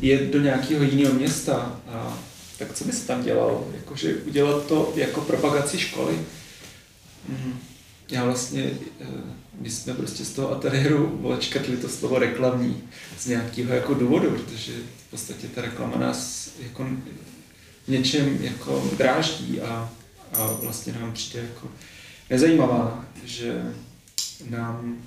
je 0.00 0.26
do 0.26 0.40
nějakého 0.40 0.84
jiného 0.84 1.14
města 1.14 1.80
a 1.88 2.18
tak 2.58 2.74
co 2.74 2.84
by 2.84 2.92
se 2.92 3.06
tam 3.06 3.22
dělalo? 3.22 3.68
Jakože 3.76 4.14
udělat 4.14 4.66
to 4.66 4.92
jako 4.96 5.20
propagaci 5.20 5.78
školy? 5.78 6.18
Mm 7.28 7.65
já 8.10 8.24
vlastně, 8.24 8.70
eh, 9.00 9.06
my 9.60 9.70
jsme 9.70 9.94
prostě 9.94 10.24
z 10.24 10.32
toho 10.32 10.52
ateliéru 10.52 11.20
odškrtli 11.22 11.76
to 11.76 11.88
slovo 11.88 12.18
reklamní 12.18 12.82
z 13.18 13.26
nějakého 13.26 13.74
jako 13.74 13.94
důvodu, 13.94 14.30
protože 14.30 14.72
v 15.06 15.10
podstatě 15.10 15.48
ta 15.54 15.62
reklama 15.62 15.98
nás 15.98 16.50
jako 16.62 16.86
něčem 17.88 18.38
jako 18.40 18.90
dráždí 18.98 19.60
a, 19.60 19.90
a 20.32 20.46
vlastně 20.46 20.92
nám 20.92 21.12
přijde 21.12 21.40
jako 21.54 21.68
nezajímavá, 22.30 23.04
že 23.24 23.74
nám 24.50 24.98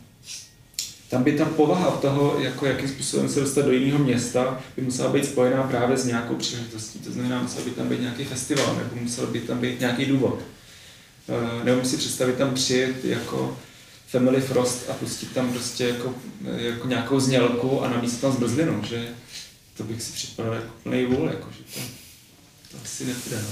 tam 1.09 1.23
by 1.23 1.31
ta 1.37 1.45
povaha 1.45 1.91
toho, 1.91 2.39
jako 2.39 2.65
jakým 2.65 2.89
způsobem 2.89 3.29
se 3.29 3.39
dostat 3.39 3.65
do 3.65 3.71
jiného 3.71 3.99
města, 3.99 4.61
by 4.75 4.81
musela 4.81 5.11
být 5.11 5.25
spojená 5.25 5.63
právě 5.63 5.97
s 5.97 6.05
nějakou 6.05 6.35
příležitostí. 6.35 6.99
To 6.99 7.11
znamená, 7.11 7.41
musel 7.41 7.63
by 7.63 7.71
tam 7.71 7.89
být 7.89 8.01
nějaký 8.01 8.23
festival, 8.23 8.75
nebo 8.75 9.01
musel 9.01 9.27
by 9.27 9.39
tam 9.39 9.59
být 9.59 9.79
nějaký 9.79 10.05
důvod. 10.05 10.39
Eh, 11.29 11.63
neumím 11.65 11.85
si 11.85 11.97
představit 11.97 12.35
tam 12.37 12.53
přijet 12.53 13.05
jako 13.05 13.57
Family 14.07 14.41
Frost 14.41 14.89
a 14.89 14.93
pustit 14.93 15.31
tam 15.33 15.53
prostě 15.53 15.87
jako, 15.87 16.13
eh, 16.57 16.61
jako 16.61 16.87
nějakou 16.87 17.19
znělku 17.19 17.81
a 17.81 17.89
namístit 17.89 18.21
tam 18.21 18.31
zbrzlinu, 18.31 18.81
že 18.89 19.07
to 19.77 19.83
bych 19.83 20.01
si 20.03 20.11
připadal 20.13 20.53
jako 20.53 20.73
plný 20.83 21.05
vůl, 21.05 21.27
jako, 21.29 21.47
že 21.57 21.63
to, 21.73 21.79
to 22.71 22.77
asi 22.83 23.05
nepůjde. 23.05 23.41
No. 23.41 23.49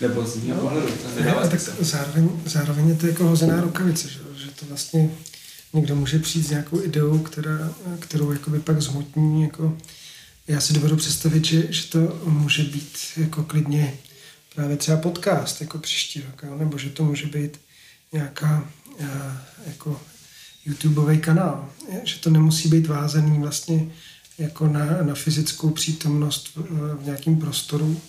Nebo 0.00 0.26
z 0.26 0.36
mého 0.36 0.54
No, 0.56 0.60
pohledu. 0.68 0.86
To 0.86 1.08
Ne, 1.08 1.20
nedává 1.20 1.40
a 1.40 1.48
tak 1.48 1.60
zároveň, 1.80 2.30
zároveň 2.46 2.88
je 2.88 2.94
to 2.94 3.06
jako 3.06 3.24
hozená 3.24 3.60
rukavice, 3.60 4.08
že, 4.08 4.18
že 4.36 4.50
to 4.50 4.66
vlastně 4.66 5.10
někdo 5.72 5.96
může 5.96 6.18
přijít 6.18 6.46
s 6.46 6.50
nějakou 6.50 6.82
ideou, 6.82 7.18
která, 7.18 7.74
kterou 7.98 8.32
jakoby 8.32 8.60
pak 8.60 8.82
zhmotní. 8.82 9.42
Jako, 9.42 9.78
já 10.48 10.60
si 10.60 10.72
dovedu 10.72 10.96
představit, 10.96 11.44
že, 11.44 11.72
že 11.72 11.82
to 11.88 12.20
může 12.24 12.62
být 12.62 12.98
jako 13.16 13.42
klidně 13.42 13.94
právě 14.54 14.76
třeba 14.76 14.96
podcast 14.96 15.60
jako 15.60 15.78
příští 15.78 16.20
rok, 16.20 16.42
jo? 16.42 16.58
nebo 16.58 16.78
že 16.78 16.90
to 16.90 17.04
může 17.04 17.26
být 17.26 17.60
nějaká 18.12 18.68
a, 19.00 19.42
jako 19.66 20.00
YouTubeový 20.66 21.18
kanál, 21.18 21.70
je, 21.92 22.00
že 22.04 22.18
to 22.18 22.30
nemusí 22.30 22.68
být 22.68 22.86
vázaný 22.86 23.38
vlastně 23.38 23.90
jako 24.38 24.68
na, 24.68 25.02
na 25.02 25.14
fyzickou 25.14 25.70
přítomnost 25.70 26.48
v, 26.56 26.60
v 27.00 27.04
nějakém 27.04 27.36
prostoru, 27.36 28.00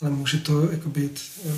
ale 0.00 0.10
může 0.10 0.38
to 0.38 0.70
jako 0.70 0.88
být 0.88 1.20
eh, 1.46 1.52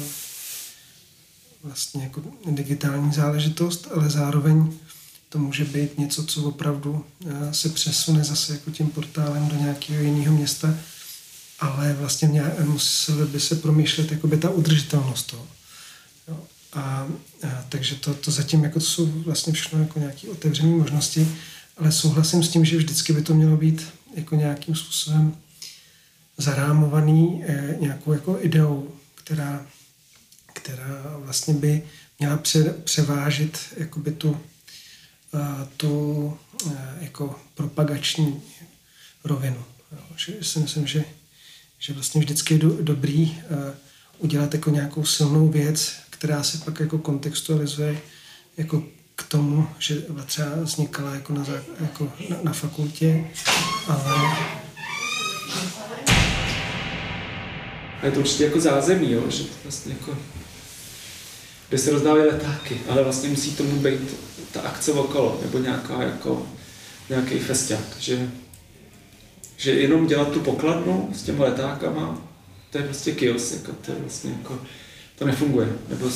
vlastně 1.62 2.02
jako 2.02 2.22
digitální 2.50 3.12
záležitost, 3.12 3.88
ale 3.94 4.10
zároveň 4.10 4.72
to 5.28 5.38
může 5.38 5.64
být 5.64 5.98
něco, 5.98 6.24
co 6.24 6.44
opravdu 6.44 7.04
eh, 7.26 7.54
se 7.54 7.68
přesune 7.68 8.24
zase 8.24 8.52
jako 8.52 8.70
tím 8.70 8.88
portálem 8.88 9.48
do 9.48 9.56
nějakého 9.56 10.02
jiného 10.02 10.34
města, 10.34 10.74
ale 11.62 11.92
vlastně 11.92 12.28
mě, 12.28 12.42
museli 12.64 13.26
by 13.26 13.40
se 13.40 13.56
promýšlet 13.56 14.12
jakoby 14.12 14.36
ta 14.36 14.50
udržitelnost 14.50 15.22
toho. 15.22 15.46
Jo. 16.28 16.40
A, 16.72 16.80
a, 16.80 17.08
takže 17.68 17.94
to, 17.94 18.14
to 18.14 18.30
zatím 18.30 18.64
jako 18.64 18.78
to 18.78 18.86
jsou 18.86 19.06
vlastně 19.06 19.52
všechno 19.52 19.80
jako 19.80 19.98
nějaké 19.98 20.28
otevřené 20.28 20.76
možnosti, 20.76 21.28
ale 21.76 21.92
souhlasím 21.92 22.42
s 22.42 22.48
tím, 22.48 22.64
že 22.64 22.76
vždycky 22.76 23.12
by 23.12 23.22
to 23.22 23.34
mělo 23.34 23.56
být 23.56 23.88
jako 24.14 24.34
nějakým 24.34 24.74
způsobem 24.74 25.36
zarámovaný 26.36 27.44
eh, 27.46 27.76
nějakou 27.80 28.12
jako 28.12 28.38
ideou, 28.40 28.94
která, 29.14 29.66
která 30.52 31.16
vlastně 31.18 31.54
by 31.54 31.82
měla 32.18 32.36
pře, 32.36 32.64
převážit 32.84 33.58
jakoby 33.76 34.12
tu, 34.12 34.40
eh, 35.34 35.68
tu 35.76 36.38
eh, 36.70 36.98
jako 37.00 37.40
propagační 37.54 38.42
rovinu. 39.24 39.64
Jo. 39.92 39.98
Že 40.16 40.32
si 40.42 40.58
myslím, 40.58 40.86
že, 40.86 41.04
že 41.82 41.92
vlastně 41.92 42.20
vždycky 42.20 42.54
je 42.54 42.58
do, 42.58 42.76
dobrý 42.80 43.38
eh, 43.38 43.74
udělat 44.18 44.54
jako 44.54 44.70
nějakou 44.70 45.04
silnou 45.04 45.48
věc, 45.48 45.92
která 46.10 46.42
se 46.42 46.58
pak 46.58 46.80
jako 46.80 46.98
kontextualizuje 46.98 48.00
jako 48.56 48.84
k 49.16 49.22
tomu, 49.22 49.68
že 49.78 50.02
třeba 50.26 50.48
vznikala 50.62 51.14
jako 51.14 51.32
na, 51.32 51.44
jako 51.80 52.12
na, 52.28 52.36
na 52.42 52.52
fakultě, 52.52 53.24
ale 53.88 54.14
A 58.02 58.06
je 58.06 58.12
to 58.12 58.20
určitě 58.20 58.44
jako 58.44 58.60
zázemí, 58.60 59.12
jo, 59.12 59.30
že 59.30 59.42
to 59.42 59.54
vlastně 59.64 59.92
jako, 59.92 60.18
kde 61.68 61.78
se 61.78 61.90
rozdávají 61.90 62.24
letáky, 62.24 62.80
ale 62.88 63.04
vlastně 63.04 63.28
musí 63.28 63.50
tomu 63.56 63.80
být 63.80 64.16
ta 64.52 64.60
akce 64.60 64.92
okolo, 64.92 65.40
nebo 65.42 65.58
nějaká 65.58 66.02
jako, 66.02 66.46
nějaký 67.08 67.38
festiák, 67.38 67.96
že, 67.98 68.30
že 69.62 69.70
jenom 69.70 70.06
dělat 70.06 70.32
tu 70.32 70.40
pokladnu 70.40 71.10
s 71.14 71.22
těma 71.22 71.44
letákama, 71.44 72.18
to 72.70 72.78
je 72.78 72.84
prostě 72.84 73.12
kios, 73.12 73.52
jako, 73.52 73.72
to 73.72 73.92
je 73.92 73.98
vlastně 74.00 74.30
jako, 74.30 74.58
to 75.18 75.26
nefunguje, 75.26 75.68
nebo, 75.88 76.10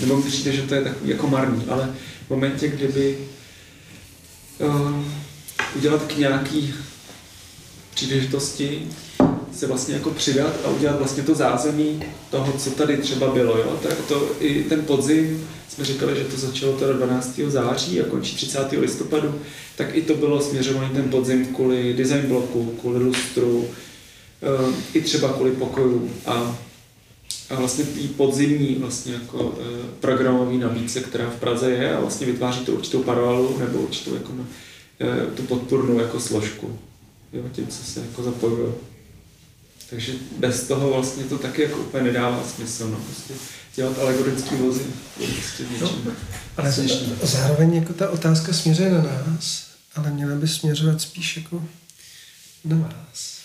nebo 0.00 0.22
přijde, 0.22 0.52
že 0.52 0.62
to 0.62 0.74
je 0.74 0.82
takový 0.82 1.10
jako 1.10 1.28
marný, 1.28 1.64
ale 1.68 1.94
v 2.26 2.30
momentě, 2.30 2.68
kdyby 2.68 3.18
uh, 4.58 5.04
udělat 5.76 6.02
k 6.02 6.16
nějaký 6.16 6.74
příležitosti 7.94 8.88
se 9.58 9.66
vlastně 9.66 9.94
jako 9.94 10.10
přidat 10.10 10.54
a 10.64 10.68
udělat 10.68 10.98
vlastně 10.98 11.22
to 11.22 11.34
zázemí 11.34 12.02
toho, 12.30 12.52
co 12.52 12.70
tady 12.70 12.96
třeba 12.96 13.26
bylo. 13.34 13.58
Jo? 13.58 13.78
Tak 13.82 13.94
to 14.08 14.30
i 14.40 14.62
ten 14.62 14.82
podzim, 14.82 15.48
jsme 15.68 15.84
říkali, 15.84 16.16
že 16.16 16.24
to 16.24 16.36
začalo 16.36 16.72
teda 16.72 16.92
12. 16.92 17.40
září 17.46 18.00
a 18.00 18.04
končí 18.04 18.36
30. 18.36 18.72
listopadu, 18.72 19.34
tak 19.76 19.96
i 19.96 20.02
to 20.02 20.14
bylo 20.14 20.40
směřovaný 20.40 20.90
ten 20.90 21.10
podzim 21.10 21.46
kvůli 21.46 21.94
design 21.94 22.26
bloku, 22.26 22.74
kvůli 22.80 23.04
lustru, 23.04 23.68
eh, 24.42 24.72
i 24.94 25.00
třeba 25.00 25.32
kvůli 25.32 25.50
pokoju 25.50 26.10
a, 26.26 26.58
a 27.50 27.54
vlastně 27.54 27.84
tý 27.84 28.08
podzimní 28.08 28.74
vlastně 28.74 29.12
jako 29.12 29.58
eh, 29.60 29.88
programový 30.00 30.58
nabídce, 30.58 31.00
která 31.00 31.30
v 31.30 31.40
Praze 31.40 31.70
je 31.70 31.96
a 31.96 32.00
vlastně 32.00 32.26
vytváří 32.26 32.64
to 32.64 32.72
určitou 32.72 33.02
paralelu 33.02 33.58
nebo 33.58 33.78
určitou 33.78 34.14
jako, 34.14 34.32
eh, 35.00 35.26
tu 35.34 35.42
podpůrnou 35.42 35.98
jako 35.98 36.20
složku. 36.20 36.78
Jo, 37.32 37.42
tím, 37.52 37.66
co 37.66 37.84
se 37.84 38.00
jako 38.00 38.22
zapojuje. 38.22 38.72
Takže 39.90 40.12
bez 40.38 40.66
toho 40.66 40.92
vlastně 40.92 41.24
to 41.24 41.38
taky 41.38 41.62
jako 41.62 41.78
úplně 41.78 42.02
nedává 42.02 42.44
smysl. 42.56 42.88
No. 42.88 42.96
Prostě 42.96 43.34
dělat 43.76 43.98
alegorický 43.98 44.56
vozy 44.56 44.86
je 45.20 45.26
prostě 45.26 45.62
něčím. 45.62 46.16
Ale 46.56 46.72
směšný. 46.72 47.16
zároveň 47.22 47.74
jako 47.74 47.92
ta 47.92 48.10
otázka 48.10 48.52
směřuje 48.52 48.90
na 48.90 49.02
nás, 49.02 49.66
ale 49.96 50.10
měla 50.10 50.36
by 50.36 50.48
směřovat 50.48 51.00
spíš 51.00 51.36
jako 51.36 51.64
na 52.64 52.76
vás. 52.76 53.38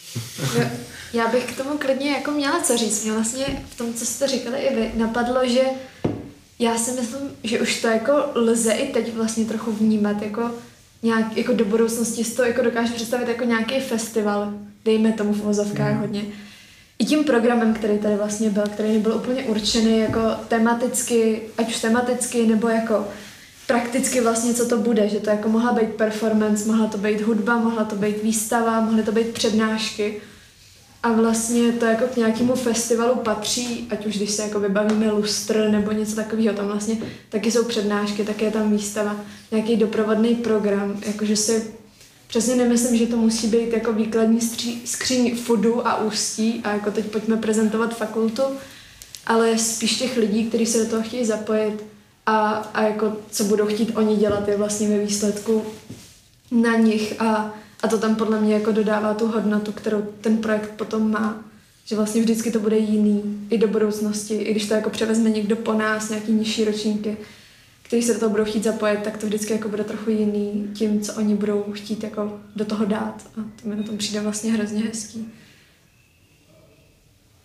Já, 0.60 0.70
já 1.14 1.28
bych 1.28 1.54
k 1.54 1.58
tomu 1.58 1.78
klidně 1.78 2.12
jako 2.12 2.32
měla 2.32 2.64
co 2.64 2.78
říct. 2.78 3.04
Mě 3.04 3.14
vlastně 3.14 3.64
v 3.70 3.78
tom, 3.78 3.94
co 3.94 4.06
jste 4.06 4.28
říkali 4.28 4.60
i 4.60 4.76
vy, 4.76 4.92
napadlo, 4.96 5.48
že 5.48 5.62
já 6.60 6.78
si 6.78 6.92
myslím, 6.92 7.22
že 7.44 7.62
už 7.62 7.82
to 7.82 7.88
jako 7.88 8.12
lze 8.36 8.74
i 8.74 8.94
teď 8.94 9.14
vlastně 9.14 9.46
trochu 9.46 9.72
vnímat 9.72 10.22
jako 10.22 10.52
nějak 11.04 11.38
jako 11.38 11.54
do 11.54 11.66
budoucnosti 11.66 12.24
si 12.24 12.36
to 12.36 12.44
jako 12.44 12.62
dokážu 12.62 12.94
představit 12.94 13.28
jako 13.28 13.44
nějaký 13.44 13.80
festival, 13.80 14.54
dejme 14.86 15.12
tomu 15.12 15.34
v 15.34 15.42
vozovkách 15.42 16.00
hodně. 16.00 16.24
I 17.00 17.06
tím 17.06 17.24
programem, 17.24 17.74
který 17.74 17.98
tady 17.98 18.16
vlastně 18.16 18.50
byl, 18.50 18.64
který 18.64 18.94
nebyl 18.94 19.16
úplně 19.16 19.44
určený 19.44 20.00
jako 20.00 20.20
tematicky, 20.48 21.42
ať 21.58 21.70
už 21.70 21.82
tematicky, 21.82 22.48
nebo 22.48 22.68
jako 22.68 23.08
prakticky 23.68 24.22
vlastně, 24.22 24.54
co 24.54 24.68
to 24.68 24.78
bude, 24.78 25.10
že 25.10 25.20
to 25.20 25.30
jako 25.30 25.50
mohla 25.50 25.74
být 25.74 25.90
performance, 25.90 26.66
mohla 26.68 26.88
to 26.88 26.98
být 26.98 27.22
hudba, 27.22 27.58
mohla 27.58 27.84
to 27.84 27.96
být 27.96 28.24
výstava, 28.24 28.82
mohly 28.82 29.04
to 29.04 29.12
být 29.12 29.28
přednášky. 29.28 30.22
A 31.04 31.12
vlastně 31.12 31.72
to 31.72 31.86
jako 31.86 32.08
k 32.08 32.18
nějakému 32.18 32.56
festivalu 32.56 33.16
patří, 33.16 33.88
ať 33.90 34.06
už 34.06 34.18
když 34.18 34.32
se 34.32 34.42
jako 34.42 34.60
vybavíme 34.60 35.12
lustr 35.12 35.70
nebo 35.70 35.92
něco 35.92 36.16
takového, 36.16 36.56
tam 36.56 36.68
vlastně 36.68 36.98
taky 37.30 37.52
jsou 37.52 37.64
přednášky, 37.64 38.24
taky 38.24 38.46
je 38.46 38.52
tam 38.52 38.72
výstava, 38.72 39.16
nějaký 39.52 39.76
doprovodný 39.76 40.36
program, 40.36 41.02
jakože 41.06 41.36
si 41.36 41.74
přesně 42.34 42.56
nemyslím, 42.56 42.98
že 42.98 43.08
to 43.08 43.18
musí 43.18 43.48
být 43.48 43.74
jako 43.74 43.94
výkladní 43.94 44.42
stří, 44.42 44.82
skříň 44.86 45.36
fudu 45.36 45.88
a 45.88 46.04
ústí 46.04 46.62
a 46.64 46.72
jako 46.72 46.92
teď 46.92 47.06
pojďme 47.06 47.38
prezentovat 47.38 47.98
fakultu, 47.98 48.42
ale 49.28 49.58
spíš 49.58 49.98
těch 49.98 50.18
lidí, 50.18 50.46
kteří 50.46 50.66
se 50.66 50.84
do 50.84 50.90
toho 50.90 51.04
chtějí 51.04 51.26
zapojit 51.26 51.84
a, 52.26 52.48
a 52.50 52.84
jako 52.84 53.18
co 53.32 53.44
budou 53.44 53.66
chtít 53.66 53.96
oni 53.96 54.16
dělat 54.16 54.48
je 54.48 54.58
vlastně 54.58 54.90
ve 54.90 55.06
výsledku 55.06 55.66
na 56.52 56.76
nich 56.76 57.22
a, 57.22 57.54
a 57.84 57.88
to 57.88 57.98
tam 57.98 58.16
podle 58.16 58.42
mě 58.42 58.54
jako 58.54 58.72
dodává 58.72 59.14
tu 59.14 59.28
hodnotu, 59.28 59.72
kterou 59.72 60.02
ten 60.22 60.38
projekt 60.38 60.72
potom 60.76 61.12
má. 61.12 61.44
Že 61.86 61.96
vlastně 61.96 62.22
vždycky 62.22 62.52
to 62.52 62.60
bude 62.60 62.78
jiný 62.78 63.48
i 63.50 63.58
do 63.58 63.68
budoucnosti, 63.68 64.34
i 64.34 64.52
když 64.52 64.68
to 64.68 64.74
jako 64.74 64.90
převezme 64.90 65.30
někdo 65.30 65.56
po 65.56 65.74
nás, 65.74 66.10
nějaký 66.10 66.32
nižší 66.32 66.66
ročníky, 66.66 67.18
kteří 67.94 68.08
se 68.08 68.14
do 68.14 68.20
toho 68.20 68.30
budou 68.30 68.46
chtít 68.46 68.64
zapojit, 68.64 69.04
tak 69.04 69.18
to 69.18 69.26
vždycky 69.28 69.54
jako 69.54 69.70
bude 69.70 69.84
trochu 69.84 70.10
jiný 70.10 70.68
tím, 70.74 71.02
co 71.02 71.14
oni 71.14 71.36
budou 71.36 71.66
chtít 71.74 72.04
jako 72.04 72.40
do 72.56 72.66
toho 72.66 72.86
dát. 72.86 73.24
A 73.38 73.42
to 73.62 73.70
mi 73.70 73.76
na 73.76 73.84
tom 73.84 73.98
přijde 73.98 74.22
vlastně 74.22 74.52
hrozně 74.52 74.84
hezký. 74.84 75.34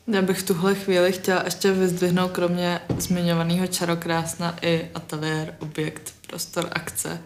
Já 0.07 0.23
bych 0.23 0.39
v 0.39 0.47
tuhle 0.47 0.75
chvíli 0.75 1.13
chtěla 1.13 1.43
ještě 1.45 1.73
vyzdvihnout 1.73 2.31
kromě 2.31 2.81
zmiňovaného 2.99 3.67
čarokrásna 3.67 4.57
i 4.63 4.89
ateliér, 4.95 5.55
objekt, 5.59 6.15
prostor, 6.27 6.69
akce, 6.73 7.21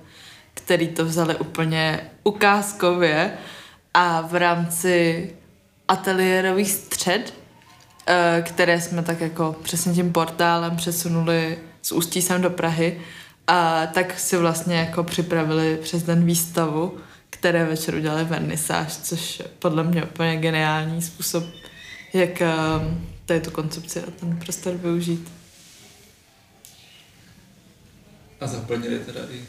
který 0.54 0.88
to 0.88 1.04
vzali 1.04 1.36
úplně 1.36 2.10
ukázkově 2.24 3.32
a 3.94 4.20
v 4.20 4.34
rámci 4.34 5.30
ateliérových 5.88 6.70
střed, 6.70 7.34
eh, 8.06 8.44
které 8.46 8.80
jsme 8.80 9.02
tak 9.02 9.20
jako 9.20 9.56
přesně 9.62 9.92
tím 9.92 10.12
portálem 10.12 10.76
přesunuli 10.76 11.58
z 11.82 11.92
Ústí 11.92 12.22
sem 12.22 12.42
do 12.42 12.50
Prahy, 12.50 13.00
a 13.46 13.86
tak 13.86 14.20
si 14.20 14.36
vlastně 14.36 14.76
jako 14.76 15.04
připravili 15.04 15.76
přes 15.82 16.02
den 16.02 16.24
výstavu, 16.26 16.98
které 17.30 17.64
večer 17.64 17.94
udělali 17.94 18.24
vernisáž, 18.24 18.96
což 18.96 19.38
je 19.38 19.46
podle 19.58 19.84
mě 19.84 20.04
úplně 20.04 20.36
geniální 20.36 21.02
způsob, 21.02 21.44
jak 22.12 22.40
eh, 22.42 22.50
tady 23.26 23.40
tu 23.40 23.50
koncepci 23.50 24.02
a 24.02 24.10
ten 24.10 24.36
prostor 24.36 24.74
využít. 24.76 25.32
A 28.40 28.46
zaplnili 28.46 28.98
teda 28.98 29.20
i 29.30 29.44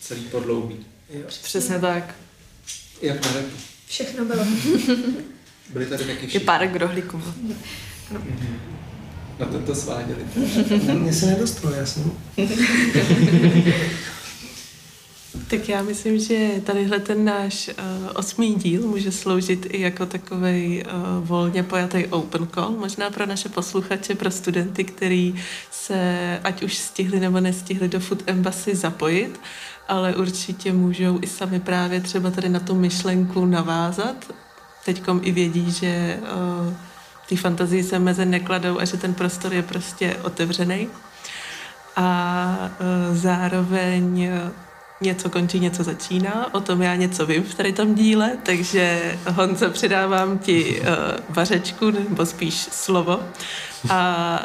celý 0.00 0.20
podloubí. 0.22 0.86
Přesně 1.42 1.78
tak. 1.78 2.14
Jak 3.02 3.26
na 3.26 3.32
repu. 3.32 3.56
Všechno 3.86 4.24
bylo. 4.24 4.44
Byli 5.72 5.86
tady 5.86 6.04
taky 6.04 6.12
Je 6.12 6.28
všichni. 6.28 6.40
pár 6.40 6.66
grohlíků. 6.68 7.22
Na 9.38 9.46
to 9.46 9.58
to 9.58 9.74
sváděli. 9.74 10.24
Mě 10.98 11.12
se 11.12 11.26
nedostalo, 11.26 11.74
já 11.74 11.86
jsem... 11.86 12.12
Tak 15.50 15.68
já 15.68 15.82
myslím, 15.82 16.18
že 16.18 16.50
tadyhle 16.64 17.00
ten 17.00 17.24
náš 17.24 17.68
uh, 17.68 18.10
osmý 18.14 18.54
díl 18.54 18.82
může 18.82 19.12
sloužit 19.12 19.66
i 19.70 19.80
jako 19.80 20.06
takový 20.06 20.84
uh, 20.84 21.28
volně 21.28 21.62
pojatý 21.62 22.06
open 22.06 22.48
call, 22.54 22.70
možná 22.70 23.10
pro 23.10 23.26
naše 23.26 23.48
posluchače, 23.48 24.14
pro 24.14 24.30
studenty, 24.30 24.84
který 24.84 25.34
se 25.70 26.40
ať 26.44 26.62
už 26.62 26.78
stihli 26.78 27.20
nebo 27.20 27.40
nestihli 27.40 27.88
do 27.88 28.00
Food 28.00 28.22
Embassy 28.26 28.74
zapojit, 28.74 29.40
ale 29.88 30.16
určitě 30.16 30.72
můžou 30.72 31.18
i 31.22 31.26
sami 31.26 31.60
právě 31.60 32.00
třeba 32.00 32.30
tady 32.30 32.48
na 32.48 32.60
tu 32.60 32.74
myšlenku 32.74 33.44
navázat. 33.44 34.32
Teďkom 34.84 35.20
i 35.24 35.32
vědí, 35.32 35.70
že 35.70 36.18
uh, 36.22 36.74
ty 37.26 37.36
fantazii 37.36 37.82
se 37.82 37.98
meze 37.98 38.24
nekladou 38.24 38.78
a 38.78 38.84
že 38.84 38.96
ten 38.96 39.14
prostor 39.14 39.54
je 39.54 39.62
prostě 39.62 40.16
otevřený. 40.22 40.88
A 41.96 42.56
uh, 42.60 43.16
zároveň 43.16 44.30
něco 45.00 45.30
končí, 45.30 45.60
něco 45.60 45.84
začíná, 45.84 46.54
o 46.54 46.60
tom 46.60 46.82
já 46.82 46.94
něco 46.94 47.26
vím 47.26 47.42
v 47.42 47.54
tady 47.54 47.72
tom 47.72 47.94
díle, 47.94 48.32
takže 48.42 49.14
Honzo, 49.30 49.70
předávám 49.70 50.38
ti 50.38 50.80
uh, 50.80 50.86
vařečku, 51.28 51.90
nebo 51.90 52.26
spíš 52.26 52.54
slovo 52.54 53.20
a 53.90 54.40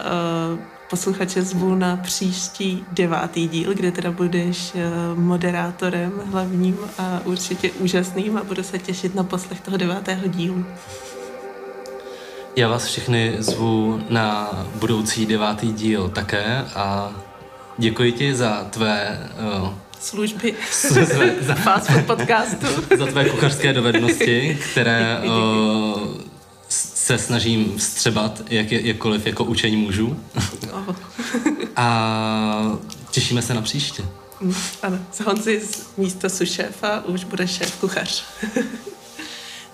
uh, 0.53 0.59
posluchače 0.89 1.41
zvu 1.41 1.75
na 1.75 1.97
příští 1.97 2.85
devátý 2.91 3.47
díl, 3.47 3.73
kde 3.73 3.91
teda 3.91 4.11
budeš 4.11 4.73
uh, 4.73 5.19
moderátorem 5.19 6.11
hlavním 6.25 6.77
a 6.97 7.21
určitě 7.25 7.71
úžasným 7.71 8.37
a 8.37 8.43
budu 8.43 8.63
se 8.63 8.79
těšit 8.79 9.15
na 9.15 9.23
poslech 9.23 9.61
toho 9.61 9.77
devátého 9.77 10.27
dílu. 10.27 10.65
Já 12.55 12.67
vás 12.67 12.85
všechny 12.85 13.35
zvu 13.39 14.03
na 14.09 14.49
budoucí 14.75 15.25
devátý 15.25 15.73
díl 15.73 16.09
také 16.09 16.65
a 16.75 17.11
děkuji 17.77 18.11
ti 18.11 18.35
za 18.35 18.63
tvé 18.69 19.29
uh, 19.61 19.73
služby 19.99 20.53
za, 20.81 21.05
za 21.41 21.55
fast 21.55 21.87
food 21.87 22.05
podcastu. 22.05 22.67
za 22.97 23.05
tvé 23.05 23.29
kuchařské 23.29 23.73
dovednosti, 23.73 24.59
které 24.71 25.21
uh, 25.25 26.21
se 26.69 27.17
snažím 27.17 27.79
střebat 27.79 28.41
jak, 28.49 28.71
jakkoliv 28.71 29.27
jako 29.27 29.43
učení 29.43 29.77
mužů. 29.77 30.19
Oh. 30.71 30.95
A 31.75 32.79
těšíme 33.11 33.41
se 33.41 33.53
na 33.53 33.61
příště. 33.61 34.03
Ano, 34.81 34.99
z 35.11 35.19
Honzi 35.19 35.61
z 35.65 35.97
místo 35.97 36.29
sušéfa 36.29 37.05
už 37.05 37.23
bude 37.23 37.47
šéf 37.47 37.75
kuchař. 37.79 38.23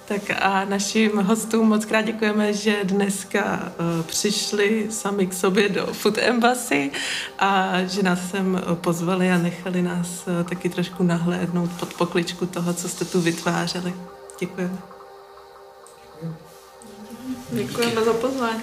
Tak 0.07 0.21
a 0.41 0.65
našim 0.65 1.17
hostům 1.17 1.67
moc 1.67 1.85
krát 1.85 2.01
děkujeme, 2.01 2.53
že 2.53 2.79
dneska 2.83 3.73
uh, 3.79 4.05
přišli 4.05 4.87
sami 4.89 5.27
k 5.27 5.33
sobě 5.33 5.69
do 5.69 5.85
Food 5.85 6.17
Embassy 6.17 6.91
a 7.39 7.81
že 7.83 8.03
nás 8.03 8.29
sem 8.31 8.61
pozvali 8.75 9.31
a 9.31 9.37
nechali 9.37 9.81
nás 9.81 10.07
uh, 10.07 10.49
taky 10.49 10.69
trošku 10.69 11.03
nahlédnout 11.03 11.71
pod 11.79 11.93
pokličku 11.93 12.45
toho, 12.45 12.73
co 12.73 12.89
jste 12.89 13.05
tu 13.05 13.21
vytvářeli. 13.21 13.93
Děkujeme. 14.39 14.77
Děkujeme 17.51 18.03
za 18.03 18.13
pozvání. 18.13 18.61